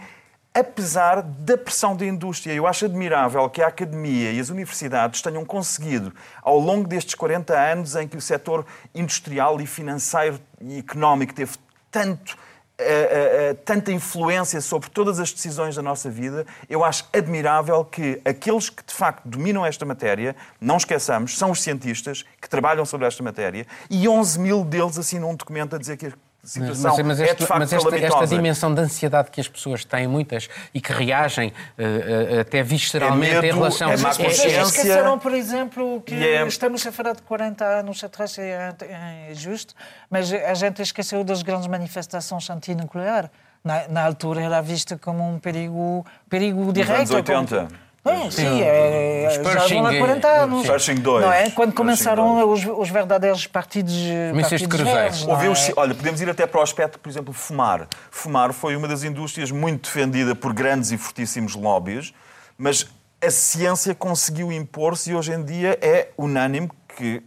apesar 0.58 1.22
da 1.22 1.56
pressão 1.56 1.94
da 1.94 2.04
indústria. 2.04 2.52
Eu 2.52 2.66
acho 2.66 2.84
admirável 2.84 3.48
que 3.48 3.62
a 3.62 3.68
academia 3.68 4.32
e 4.32 4.40
as 4.40 4.48
universidades 4.48 5.22
tenham 5.22 5.44
conseguido, 5.44 6.12
ao 6.42 6.58
longo 6.58 6.88
destes 6.88 7.14
40 7.14 7.56
anos 7.56 7.94
em 7.94 8.08
que 8.08 8.16
o 8.16 8.20
setor 8.20 8.66
industrial 8.92 9.60
e 9.60 9.66
financeiro 9.66 10.40
e 10.60 10.78
económico 10.78 11.32
teve 11.32 11.52
tanto 11.90 12.36
Uh, 12.80 13.50
uh, 13.50 13.54
tanta 13.64 13.90
influência 13.90 14.60
sobre 14.60 14.88
todas 14.88 15.18
as 15.18 15.32
decisões 15.32 15.74
da 15.74 15.82
nossa 15.82 16.08
vida, 16.08 16.46
eu 16.70 16.84
acho 16.84 17.08
admirável 17.12 17.84
que 17.84 18.22
aqueles 18.24 18.70
que 18.70 18.84
de 18.86 18.94
facto 18.94 19.26
dominam 19.28 19.66
esta 19.66 19.84
matéria, 19.84 20.36
não 20.60 20.76
esqueçamos, 20.76 21.36
são 21.36 21.50
os 21.50 21.60
cientistas 21.60 22.24
que 22.40 22.48
trabalham 22.48 22.84
sobre 22.84 23.04
esta 23.08 23.20
matéria 23.20 23.66
e 23.90 24.08
11 24.08 24.38
mil 24.38 24.64
deles 24.64 24.96
assinam 24.96 25.30
um 25.30 25.34
documento 25.34 25.74
a 25.74 25.78
dizer 25.80 25.96
que 25.96 26.12
situação 26.42 26.96
mas, 26.96 27.06
mas, 27.06 27.20
é 27.20 27.34
de 27.34 27.46
facto 27.46 27.60
mas 27.60 27.72
esta, 27.72 27.96
esta, 27.96 28.26
dimensão 28.26 28.72
de 28.72 28.80
ansiedade 28.80 29.30
que 29.30 29.40
as 29.40 29.48
pessoas 29.48 29.84
têm, 29.84 30.06
muitas, 30.06 30.48
e 30.72 30.80
que 30.80 30.92
reagem 30.92 31.48
uh, 31.48 32.40
até 32.40 32.62
visceralmente 32.62 33.32
é 33.32 33.34
medo, 33.34 33.46
em 33.46 33.52
relação 33.52 33.90
é 33.90 33.96
má 33.96 34.14
consciência. 34.14 34.62
Esqueceram, 34.62 35.18
por 35.18 35.32
exemplo, 35.32 36.00
que 36.02 36.14
é... 36.14 36.46
estamos 36.46 36.86
a 36.86 36.92
falar 36.92 37.14
de 37.14 37.22
40 37.22 37.64
anos 37.64 38.02
atrás, 38.02 38.38
é, 38.38 38.74
é 38.82 39.34
justo, 39.34 39.74
mas 40.10 40.32
a 40.32 40.54
gente 40.54 40.80
esqueceu 40.80 41.24
das 41.24 41.42
grandes 41.42 41.66
manifestações 41.66 42.48
antinucleares. 42.48 43.30
Na, 43.64 43.88
na 43.88 44.04
altura 44.04 44.40
era 44.40 44.60
vista 44.62 44.96
como 44.96 45.28
um 45.28 45.38
perigo, 45.38 46.06
perigo 46.30 46.72
direto. 46.72 47.00
Nos 47.00 47.10
anos 47.10 47.28
80. 47.28 47.56
Como, 47.56 47.87
Sim, 48.06 48.30
sim, 48.30 48.62
é, 48.62 49.28
já 49.44 49.66
vão 49.66 49.86
há 49.86 49.98
40 49.98 50.28
anos. 50.28 50.66
Pershing 50.66 50.94
2. 50.94 51.24
Não 51.24 51.32
é? 51.32 51.50
Quando 51.50 51.72
começaram 51.74 52.50
os, 52.50 52.64
os, 52.64 52.88
verdadeiros 52.88 53.46
partidos, 53.46 53.94
partidos 54.32 54.60
de 54.60 54.68
cruzeiros. 54.68 55.68
É? 55.68 55.72
Olha, 55.76 55.94
podemos 55.94 56.20
ir 56.20 56.30
até 56.30 56.46
para 56.46 56.60
o 56.60 56.62
aspecto, 56.62 56.98
por 56.98 57.08
exemplo, 57.08 57.34
fumar. 57.34 57.86
Fumar 58.10 58.52
foi 58.52 58.76
uma 58.76 58.88
das 58.88 59.02
indústrias 59.02 59.50
muito 59.50 59.82
defendida 59.82 60.34
por 60.34 60.52
grandes 60.52 60.90
e 60.90 60.96
fortíssimos 60.96 61.54
lobbies, 61.54 62.14
mas 62.56 62.86
a 63.20 63.30
ciência 63.30 63.94
conseguiu 63.94 64.52
impor-se 64.52 65.10
e 65.10 65.14
hoje 65.14 65.32
em 65.32 65.44
dia 65.44 65.78
é 65.82 66.08
unânime 66.16 66.70
que 66.96 67.22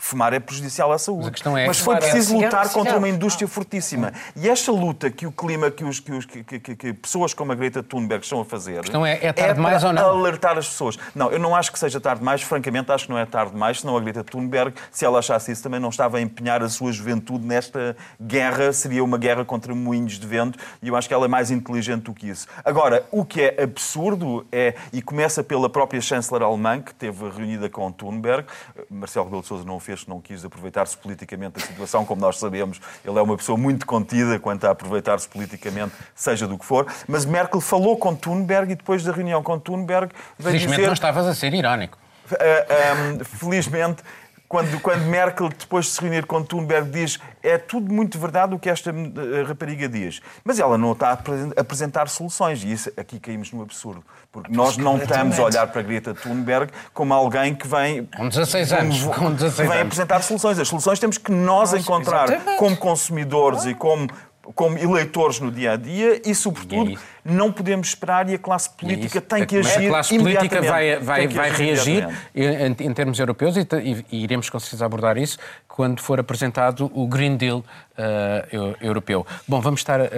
fumar 0.00 0.32
é 0.32 0.40
prejudicial 0.40 0.90
à 0.90 0.98
saúde. 0.98 1.30
Mas, 1.44 1.56
é 1.56 1.66
Mas 1.66 1.78
foi 1.78 1.96
preciso 1.96 2.34
é 2.34 2.44
lutar 2.44 2.68
contra 2.70 2.96
uma 2.96 3.08
indústria 3.08 3.46
fortíssima. 3.46 4.12
E 4.34 4.48
esta 4.48 4.72
luta 4.72 5.10
que 5.10 5.26
o 5.26 5.32
clima, 5.32 5.70
que, 5.70 5.84
os, 5.84 6.00
que, 6.00 6.10
os, 6.10 6.24
que, 6.24 6.42
que, 6.42 6.74
que 6.74 6.92
pessoas 6.94 7.34
como 7.34 7.52
a 7.52 7.54
Greta 7.54 7.82
Thunberg 7.82 8.24
estão 8.24 8.40
a 8.40 8.44
fazer. 8.44 8.82
Então 8.88 9.04
é, 9.04 9.18
é 9.22 9.32
tarde 9.32 9.50
é 9.50 9.54
demais 9.54 9.84
ou 9.84 9.92
não? 9.92 10.10
alertar 10.10 10.56
as 10.56 10.66
pessoas. 10.66 10.98
Não, 11.14 11.30
eu 11.30 11.38
não 11.38 11.54
acho 11.54 11.70
que 11.70 11.78
seja 11.78 12.00
tarde 12.00 12.20
demais, 12.20 12.42
francamente 12.42 12.90
acho 12.90 13.04
que 13.04 13.10
não 13.10 13.18
é 13.18 13.26
tarde 13.26 13.52
demais, 13.52 13.80
senão 13.80 13.96
a 13.96 14.00
Greta 14.00 14.24
Thunberg, 14.24 14.74
se 14.90 15.04
ela 15.04 15.18
achasse 15.18 15.52
isso, 15.52 15.62
também 15.62 15.78
não 15.78 15.90
estava 15.90 16.16
a 16.16 16.20
empenhar 16.20 16.62
a 16.62 16.68
sua 16.68 16.90
juventude 16.92 17.46
nesta 17.46 17.94
guerra, 18.20 18.72
seria 18.72 19.04
uma 19.04 19.18
guerra 19.18 19.44
contra 19.44 19.74
moinhos 19.74 20.18
de 20.18 20.26
vento, 20.26 20.58
e 20.82 20.88
eu 20.88 20.96
acho 20.96 21.06
que 21.06 21.14
ela 21.14 21.26
é 21.26 21.28
mais 21.28 21.50
inteligente 21.50 22.04
do 22.04 22.14
que 22.14 22.28
isso. 22.28 22.46
Agora, 22.64 23.06
o 23.10 23.24
que 23.24 23.42
é 23.42 23.62
absurdo 23.62 24.46
é, 24.50 24.74
e 24.92 25.02
começa 25.02 25.44
pela 25.44 25.68
própria 25.68 26.00
chanceler 26.00 26.42
alemã, 26.42 26.80
que 26.80 26.92
esteve 26.92 27.28
reunida 27.28 27.68
com 27.68 27.90
Thunberg, 27.92 28.46
Marcelo 28.88 29.26
Rebelo 29.26 29.42
de 29.42 29.48
Sousa 29.48 29.64
não 29.64 29.76
o 29.76 29.80
fez, 29.80 29.89
não 30.08 30.20
quis 30.20 30.44
aproveitar-se 30.44 30.96
politicamente 30.96 31.60
da 31.60 31.66
situação, 31.66 32.04
como 32.04 32.20
nós 32.20 32.38
sabemos, 32.38 32.80
ele 33.04 33.18
é 33.18 33.22
uma 33.22 33.36
pessoa 33.36 33.56
muito 33.56 33.86
contida 33.86 34.38
quanto 34.38 34.64
a 34.66 34.70
aproveitar-se 34.70 35.28
politicamente, 35.28 35.92
seja 36.14 36.46
do 36.46 36.58
que 36.58 36.64
for. 36.64 36.86
Mas 37.08 37.24
Merkel 37.24 37.60
falou 37.60 37.96
com 37.96 38.14
Thunberg 38.14 38.72
e 38.72 38.74
depois 38.74 39.02
da 39.02 39.12
reunião 39.12 39.42
com 39.42 39.58
Thunberg 39.58 40.12
veio 40.38 40.52
Felizmente 40.52 40.76
dizer... 40.76 40.86
não 40.86 40.92
estavas 40.92 41.26
a 41.26 41.34
ser 41.34 41.54
irónico. 41.54 41.98
Uh, 42.30 43.20
um, 43.20 43.24
felizmente 43.24 44.04
quando, 44.50 44.80
quando 44.80 45.02
Merkel, 45.02 45.48
depois 45.48 45.84
de 45.86 45.92
se 45.92 46.00
reunir 46.00 46.26
com 46.26 46.42
Thunberg, 46.42 46.90
diz 46.90 47.20
é 47.40 47.56
tudo 47.56 47.94
muito 47.94 48.18
verdade 48.18 48.52
o 48.52 48.58
que 48.58 48.68
esta 48.68 48.90
eh, 48.90 49.44
rapariga 49.46 49.88
diz. 49.88 50.20
Mas 50.42 50.58
ela 50.58 50.76
não 50.76 50.90
está 50.90 51.10
a 51.10 51.60
apresentar 51.60 52.08
soluções. 52.08 52.64
E 52.64 52.72
isso, 52.72 52.90
aqui 52.96 53.20
caímos 53.20 53.52
no 53.52 53.62
absurdo. 53.62 54.02
Porque 54.32 54.50
nós 54.52 54.76
não 54.76 54.96
estamos 54.96 55.38
a 55.38 55.44
olhar 55.44 55.68
para 55.68 55.82
Greta 55.82 56.14
Thunberg 56.14 56.72
como 56.92 57.14
alguém 57.14 57.54
que 57.54 57.68
vem... 57.68 58.06
Com 58.06 58.28
16 58.28 58.72
anos. 58.72 59.02
Com 59.04 59.32
16 59.32 59.54
que 59.54 59.62
vem 59.62 59.70
anos. 59.70 59.82
apresentar 59.82 60.20
soluções. 60.20 60.58
As 60.58 60.66
soluções 60.66 60.98
temos 60.98 61.16
que 61.16 61.30
nós 61.30 61.72
encontrar 61.72 62.28
exatamente. 62.28 62.58
como 62.58 62.76
consumidores 62.76 63.66
e 63.66 63.74
como 63.74 64.08
como 64.54 64.78
eleitores 64.78 65.40
no 65.40 65.50
dia 65.50 65.72
a 65.72 65.76
dia 65.76 66.20
e, 66.24 66.34
sobretudo, 66.34 66.92
é 66.92 66.98
não 67.24 67.52
podemos 67.52 67.88
esperar 67.88 68.28
e 68.28 68.34
a 68.34 68.38
classe 68.38 68.70
política 68.70 69.18
é 69.18 69.20
tem 69.20 69.46
que 69.46 69.58
agir. 69.58 69.86
A 69.86 69.88
classe 69.88 70.18
política 70.18 70.62
vai, 70.62 70.98
vai, 70.98 71.28
vai 71.28 71.50
reagir 71.50 72.08
em, 72.34 72.86
em, 72.86 72.94
termos 72.94 73.18
europeus 73.18 73.56
e, 73.56 73.66
e, 74.10 74.24
iremos 74.24 74.48
com 74.48 74.58
certeza 74.58 74.84
abordar 74.86 75.18
isso 75.18 75.38
quando 75.68 76.00
for 76.00 76.18
apresentado 76.18 76.90
o 76.94 77.06
Green 77.06 77.36
Deal 77.36 77.58
uh, 77.58 78.76
europeu. 78.80 79.26
Bom, 79.46 79.60
vamos 79.60 79.80
estar 79.80 80.00
a, 80.00 80.04
a, 80.04 80.08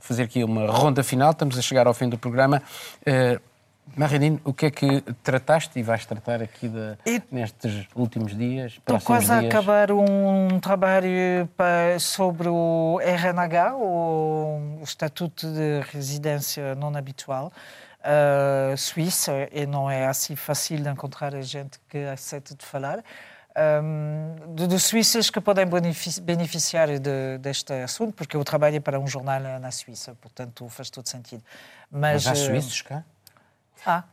fazer 0.00 0.24
aqui 0.24 0.44
uma 0.44 0.66
ronda 0.66 1.02
final, 1.02 1.32
estamos 1.32 1.58
a 1.58 1.62
chegar 1.62 1.86
ao 1.86 1.94
fim 1.94 2.08
do 2.08 2.18
programa. 2.18 2.62
Uh, 3.00 3.51
Marilene, 3.96 4.40
o 4.44 4.54
que 4.54 4.66
é 4.66 4.70
que 4.70 5.02
trataste 5.22 5.78
e 5.78 5.82
vais 5.82 6.06
tratar 6.06 6.42
aqui 6.42 6.68
de, 6.68 6.96
nestes 7.30 7.86
últimos 7.94 8.36
dias? 8.36 8.72
Estou 8.72 8.98
quase 9.00 9.26
dias? 9.26 9.44
a 9.44 9.46
acabar 9.46 9.92
um 9.92 10.58
trabalho 10.60 11.46
para, 11.56 11.98
sobre 11.98 12.48
o 12.48 12.98
RNH, 13.02 13.74
o, 13.74 14.78
o 14.80 14.84
Estatuto 14.84 15.46
de 15.46 15.80
Residência 15.92 16.74
Não 16.74 16.96
Habitual, 16.96 17.52
uh, 18.02 18.76
Suíça, 18.78 19.48
e 19.52 19.66
não 19.66 19.90
é 19.90 20.06
assim 20.06 20.36
fácil 20.36 20.78
de 20.78 20.88
encontrar 20.88 21.34
a 21.34 21.42
gente 21.42 21.78
que 21.88 21.98
aceita 22.04 22.54
de 22.54 22.64
falar. 22.64 23.04
Um, 23.54 24.54
de, 24.54 24.66
de 24.66 24.80
suíças 24.80 25.28
que 25.28 25.38
podem 25.38 25.66
beneficiar 26.22 26.88
de, 26.98 27.36
deste 27.38 27.74
assunto, 27.74 28.14
porque 28.14 28.34
eu 28.34 28.42
trabalho 28.42 28.80
para 28.80 28.98
um 28.98 29.06
jornal 29.06 29.60
na 29.60 29.70
Suíça, 29.70 30.16
portanto 30.22 30.66
faz 30.70 30.88
todo 30.88 31.06
sentido. 31.06 31.44
Mas, 31.90 32.24
Mas 32.24 32.26
há 32.28 32.34
suíços 32.34 32.80
cá? 32.80 33.04
Há. 33.84 34.04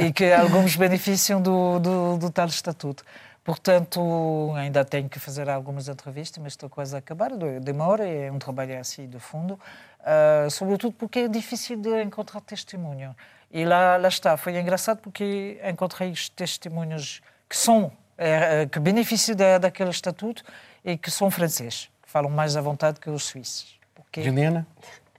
e 0.00 0.12
que 0.12 0.32
alguns 0.32 0.76
beneficiam 0.76 1.40
do, 1.40 1.78
do, 1.78 2.18
do, 2.18 2.30
tal 2.30 2.46
estatuto. 2.46 3.04
Portanto, 3.42 4.52
ainda 4.54 4.84
tenho 4.84 5.08
que 5.08 5.18
fazer 5.18 5.48
algumas 5.48 5.88
entrevistas, 5.88 6.42
mas 6.42 6.52
estou 6.52 6.68
quase 6.68 6.94
a 6.94 6.98
acabar. 6.98 7.30
Demora, 7.60 8.06
é 8.06 8.30
um 8.30 8.38
trabalho 8.38 8.78
assim 8.78 9.08
de 9.08 9.18
fundo, 9.18 9.58
uh, 10.00 10.50
sobretudo 10.50 10.92
porque 10.92 11.20
é 11.20 11.28
difícil 11.28 11.80
de 11.80 12.02
encontrar 12.02 12.40
testemunho. 12.42 13.16
E 13.50 13.64
lá, 13.64 13.96
lá 13.96 14.08
está, 14.08 14.36
foi 14.36 14.58
engraçado 14.58 14.98
porque 14.98 15.58
encontrei 15.64 16.12
testemunhos 16.36 17.22
que 17.48 17.56
são, 17.56 17.90
é, 18.18 18.66
que 18.66 18.78
beneficiam 18.78 19.34
da, 19.34 19.56
daquele 19.56 19.90
estatuto 19.90 20.42
e 20.84 20.98
que 20.98 21.10
são 21.10 21.30
franceses, 21.30 21.90
que 22.02 22.10
falam 22.10 22.30
mais 22.30 22.56
à 22.56 22.60
vontade 22.60 23.00
que 23.00 23.08
os 23.08 23.24
suíços. 23.24 23.78
Porque... 23.94 24.22
Juliana? 24.22 24.66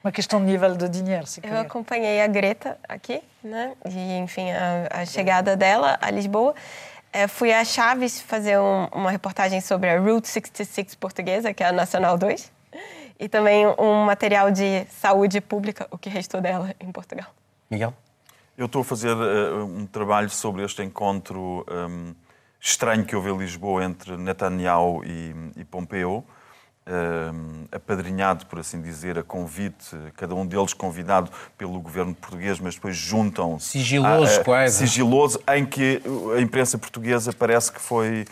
Uma 0.02 0.12
questão 0.14 0.40
de 0.40 0.46
nível 0.46 0.76
de 0.76 0.88
dinheiro, 0.88 1.28
se 1.28 1.42
Eu 1.44 1.58
acompanhei 1.58 2.22
a 2.22 2.28
Greta 2.28 2.78
aqui, 2.88 3.22
né? 3.44 3.74
E, 3.86 4.18
enfim, 4.18 4.50
a, 4.50 5.02
a 5.02 5.06
chegada 5.06 5.58
dela 5.58 5.98
a 6.02 6.10
Lisboa. 6.10 6.56
É, 7.12 7.28
fui 7.28 7.52
a 7.52 7.66
Chaves 7.66 8.22
fazer 8.22 8.58
um, 8.60 8.86
uma 8.94 9.12
reportagem 9.12 9.60
sobre 9.60 9.90
a 9.90 10.00
Route 10.00 10.28
66 10.28 10.96
portuguesa, 10.96 11.54
que 11.54 11.64
é 11.64 11.68
a 11.68 11.72
Nacional 11.74 12.18
2. 12.18 12.50
E 13.20 13.28
também 13.28 13.68
um 13.78 14.06
material 14.06 14.50
de 14.52 14.86
saúde 14.86 15.42
pública, 15.42 15.86
o 15.92 15.98
que 15.98 16.08
restou 16.08 16.40
dela 16.40 16.74
em 16.80 16.90
Portugal. 16.92 17.28
Miguel? 17.70 17.94
Eu 18.58 18.68
estou 18.68 18.82
a 18.82 18.86
fazer 18.86 19.14
uh, 19.14 19.66
um 19.66 19.86
trabalho 19.86 20.30
sobre 20.30 20.64
este 20.64 20.82
encontro 20.82 21.66
um, 21.70 22.14
estranho 22.60 23.06
que 23.06 23.16
houve 23.16 23.30
em 23.32 23.38
Lisboa 23.38 23.84
entre 23.84 24.16
Netanyahu 24.16 25.04
e, 25.04 25.36
e 25.58 25.66
Pompeo 25.66 26.24
uh, 26.90 27.68
apadrinhado, 27.72 28.46
por 28.48 28.60
assim 28.60 28.82
dizer, 28.82 29.18
a 29.18 29.24
convite, 29.24 29.96
cada 30.18 30.34
um 30.34 30.46
deles 30.46 30.74
convidado 30.74 31.32
pelo 31.58 31.80
governo 31.80 32.14
português, 32.16 32.60
mas 32.60 32.76
depois 32.76 32.96
juntam-se. 32.96 33.70
Sigiloso, 33.70 34.42
a, 34.42 34.44
quase. 34.44 34.78
Sigiloso, 34.78 35.40
em 35.56 35.66
que 35.66 36.02
a 36.36 36.42
imprensa 36.42 36.78
portuguesa 36.78 37.32
parece 37.32 37.72
que 37.72 37.80
foi 37.80 38.26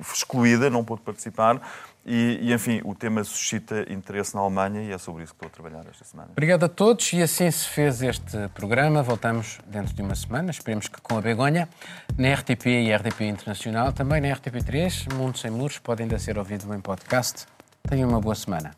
excluída, 0.00 0.68
não 0.68 0.84
pôde 0.84 1.02
participar. 1.02 1.60
E, 2.04 2.40
e, 2.42 2.52
enfim, 2.52 2.80
o 2.84 2.94
tema 2.96 3.22
suscita 3.22 3.86
interesse 3.88 4.34
na 4.34 4.40
Alemanha 4.40 4.82
e 4.82 4.90
é 4.90 4.98
sobre 4.98 5.22
isso 5.22 5.32
que 5.32 5.44
estou 5.44 5.46
a 5.46 5.50
trabalhar 5.50 5.88
esta 5.88 6.04
semana. 6.04 6.30
Obrigado 6.32 6.64
a 6.64 6.68
todos 6.68 7.12
e 7.12 7.22
assim 7.22 7.48
se 7.48 7.68
fez 7.68 8.02
este 8.02 8.48
programa. 8.54 9.02
Voltamos 9.04 9.60
dentro 9.66 9.94
de 9.94 10.02
uma 10.02 10.14
semana, 10.16 10.50
esperemos 10.50 10.88
que 10.88 11.00
com 11.00 11.16
a 11.16 11.20
Begonha, 11.20 11.68
na 12.18 12.34
RTP 12.34 12.66
e 12.66 12.92
RTP 12.92 13.20
Internacional, 13.22 13.92
também 13.92 14.20
na 14.20 14.28
RTP3, 14.34 15.14
Mundo 15.14 15.38
Sem 15.38 15.52
Muros, 15.52 15.78
pode 15.78 16.02
ainda 16.02 16.18
ser 16.18 16.38
ouvido 16.38 16.74
em 16.74 16.80
podcast. 16.80 17.46
Tenha 17.88 18.06
uma 18.06 18.20
boa 18.20 18.34
semana. 18.34 18.74